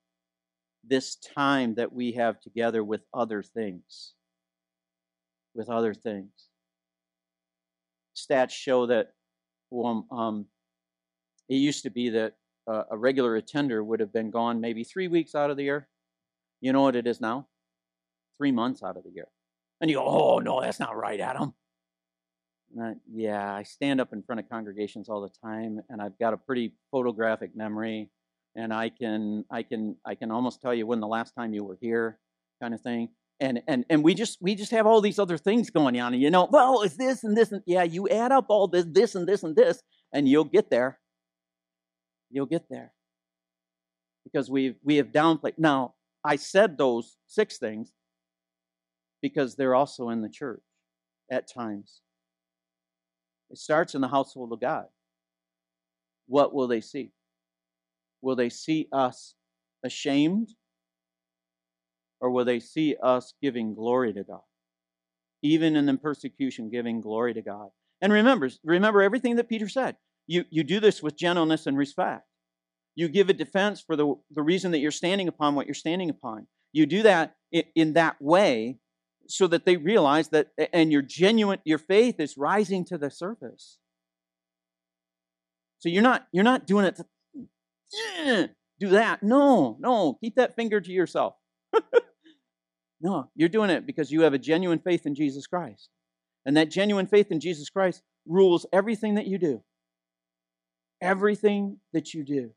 this 0.84 1.16
time 1.16 1.74
that 1.74 1.92
we 1.92 2.12
have 2.12 2.40
together 2.40 2.82
with 2.82 3.02
other 3.12 3.42
things. 3.42 4.14
With 5.54 5.68
other 5.68 5.94
things. 5.94 6.30
Stats 8.16 8.50
show 8.50 8.86
that 8.86 9.12
well, 9.70 10.06
um, 10.10 10.46
it 11.48 11.56
used 11.56 11.82
to 11.82 11.90
be 11.90 12.10
that 12.10 12.34
uh, 12.66 12.84
a 12.90 12.96
regular 12.96 13.36
attender 13.36 13.82
would 13.82 14.00
have 14.00 14.12
been 14.12 14.30
gone 14.30 14.60
maybe 14.60 14.84
three 14.84 15.08
weeks 15.08 15.34
out 15.34 15.50
of 15.50 15.56
the 15.56 15.64
year. 15.64 15.88
You 16.60 16.72
know 16.72 16.82
what 16.82 16.96
it 16.96 17.06
is 17.06 17.20
now? 17.20 17.46
Three 18.36 18.52
months 18.52 18.82
out 18.82 18.96
of 18.96 19.04
the 19.04 19.10
year. 19.10 19.28
And 19.80 19.90
you 19.90 19.96
go, 19.96 20.04
oh, 20.06 20.38
no, 20.38 20.60
that's 20.60 20.80
not 20.80 20.96
right, 20.96 21.20
Adam. 21.20 21.54
Uh, 22.80 22.92
yeah, 23.10 23.54
I 23.54 23.62
stand 23.62 24.00
up 24.00 24.12
in 24.12 24.22
front 24.22 24.40
of 24.40 24.48
congregations 24.48 25.08
all 25.08 25.22
the 25.22 25.30
time, 25.42 25.80
and 25.88 26.02
I've 26.02 26.18
got 26.18 26.34
a 26.34 26.36
pretty 26.36 26.72
photographic 26.90 27.56
memory, 27.56 28.10
and 28.54 28.72
I 28.74 28.90
can, 28.90 29.44
I 29.50 29.62
can, 29.62 29.96
I 30.04 30.14
can 30.14 30.30
almost 30.30 30.60
tell 30.60 30.74
you 30.74 30.86
when 30.86 31.00
the 31.00 31.06
last 31.06 31.34
time 31.34 31.54
you 31.54 31.64
were 31.64 31.78
here, 31.80 32.18
kind 32.60 32.74
of 32.74 32.80
thing. 32.80 33.08
And 33.40 33.62
and 33.68 33.84
and 33.88 34.02
we 34.02 34.14
just 34.14 34.38
we 34.42 34.56
just 34.56 34.72
have 34.72 34.84
all 34.86 35.00
these 35.00 35.18
other 35.18 35.38
things 35.38 35.70
going 35.70 35.98
on, 36.00 36.12
and 36.12 36.22
you 36.22 36.30
know, 36.30 36.48
well, 36.50 36.82
it's 36.82 36.96
this 36.96 37.22
and 37.22 37.36
this 37.36 37.52
and 37.52 37.62
yeah, 37.66 37.84
you 37.84 38.08
add 38.08 38.32
up 38.32 38.46
all 38.48 38.66
this, 38.66 38.84
this 38.90 39.14
and 39.14 39.28
this 39.28 39.44
and 39.44 39.54
this, 39.54 39.80
and 40.12 40.28
you'll 40.28 40.44
get 40.44 40.70
there. 40.70 40.98
You'll 42.30 42.46
get 42.46 42.68
there 42.68 42.92
because 44.24 44.50
we 44.50 44.74
we 44.82 44.96
have 44.96 45.12
downplayed. 45.12 45.54
Now, 45.56 45.94
I 46.24 46.36
said 46.36 46.76
those 46.76 47.16
six 47.26 47.58
things 47.58 47.92
because 49.22 49.56
they're 49.56 49.74
also 49.74 50.10
in 50.10 50.20
the 50.20 50.28
church 50.28 50.62
at 51.30 51.48
times. 51.48 52.00
It 53.50 53.58
starts 53.58 53.94
in 53.94 54.00
the 54.00 54.08
household 54.08 54.52
of 54.52 54.60
God. 54.60 54.86
What 56.26 56.52
will 56.52 56.68
they 56.68 56.80
see? 56.80 57.12
Will 58.20 58.36
they 58.36 58.48
see 58.50 58.88
us 58.92 59.34
ashamed? 59.82 60.50
Or 62.20 62.30
will 62.30 62.44
they 62.44 62.60
see 62.60 62.96
us 63.02 63.34
giving 63.40 63.74
glory 63.74 64.12
to 64.12 64.24
God? 64.24 64.40
Even 65.42 65.76
in 65.76 65.86
the 65.86 65.96
persecution, 65.96 66.68
giving 66.68 67.00
glory 67.00 67.32
to 67.34 67.42
God. 67.42 67.68
And 68.00 68.12
remember, 68.12 68.50
remember 68.64 69.02
everything 69.02 69.36
that 69.36 69.48
Peter 69.48 69.68
said. 69.68 69.96
You, 70.26 70.44
you 70.50 70.62
do 70.62 70.80
this 70.80 71.02
with 71.02 71.16
gentleness 71.16 71.66
and 71.66 71.76
respect. 71.76 72.24
You 72.94 73.08
give 73.08 73.30
a 73.30 73.32
defense 73.32 73.80
for 73.80 73.96
the, 73.96 74.14
the 74.32 74.42
reason 74.42 74.72
that 74.72 74.80
you're 74.80 74.90
standing 74.90 75.28
upon 75.28 75.54
what 75.54 75.66
you're 75.66 75.74
standing 75.74 76.10
upon. 76.10 76.46
You 76.72 76.84
do 76.84 77.02
that 77.04 77.36
in, 77.52 77.62
in 77.74 77.92
that 77.94 78.20
way 78.20 78.78
so 79.28 79.46
that 79.46 79.66
they 79.66 79.76
realize 79.76 80.28
that, 80.30 80.48
and 80.72 80.90
your 80.90 81.02
genuine, 81.02 81.60
your 81.64 81.78
faith 81.78 82.18
is 82.18 82.36
rising 82.36 82.84
to 82.86 82.98
the 82.98 83.10
surface. 83.10 83.78
So 85.80 85.88
you're 85.88 86.02
not, 86.02 86.26
you're 86.32 86.44
not 86.44 86.66
doing 86.66 86.86
it 86.86 86.96
to 86.96 87.04
eh, 88.24 88.46
do 88.80 88.88
that. 88.90 89.22
No, 89.22 89.76
no, 89.80 90.14
keep 90.20 90.36
that 90.36 90.56
finger 90.56 90.80
to 90.80 90.92
yourself. 90.92 91.34
no, 93.00 93.30
you're 93.34 93.48
doing 93.48 93.70
it 93.70 93.86
because 93.86 94.10
you 94.10 94.22
have 94.22 94.34
a 94.34 94.38
genuine 94.38 94.78
faith 94.78 95.06
in 95.06 95.14
Jesus 95.14 95.46
Christ. 95.46 95.90
And 96.46 96.56
that 96.56 96.70
genuine 96.70 97.06
faith 97.06 97.30
in 97.30 97.40
Jesus 97.40 97.68
Christ 97.68 98.02
rules 98.26 98.66
everything 98.72 99.14
that 99.16 99.26
you 99.26 99.38
do. 99.38 99.62
Everything 101.02 101.78
that 101.92 102.14
you 102.14 102.24
do. 102.24 102.50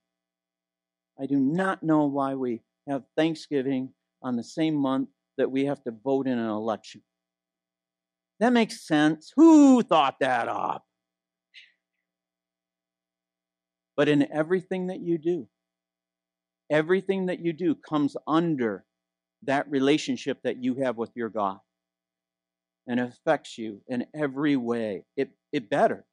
I 1.20 1.26
do 1.26 1.38
not 1.38 1.84
know 1.84 2.06
why 2.06 2.36
we 2.36 2.62
have 2.88 3.04
Thanksgiving 3.18 3.90
on 4.24 4.38
the 4.38 4.44
same 4.44 4.76
month 4.76 5.10
that 5.38 5.52
we 5.52 5.66
have 5.66 5.84
to 5.84 5.92
vote 5.92 6.28
in 6.28 6.38
an 6.38 6.50
election. 6.50 7.02
That 8.40 8.54
makes 8.54 8.86
sense. 8.88 9.32
Who 9.36 9.84
thought 9.84 10.18
that 10.20 10.48
up? 10.48 10.86
But 13.96 14.10
in 14.10 14.32
everything 14.32 14.88
that 14.88 15.00
you 15.02 15.18
do, 15.18 15.48
everything 16.70 17.28
that 17.28 17.40
you 17.40 17.54
do 17.54 17.76
comes 17.76 18.16
under 18.28 18.86
that 19.44 19.70
relationship 19.70 20.40
that 20.44 20.64
you 20.64 20.76
have 20.76 20.98
with 20.98 21.12
your 21.16 21.30
God 21.30 21.60
and 22.88 23.00
affects 23.00 23.58
you 23.58 23.82
in 23.88 24.06
every 24.16 24.56
way. 24.56 25.04
It, 25.16 25.32
it 25.52 25.70
better. 25.70 26.06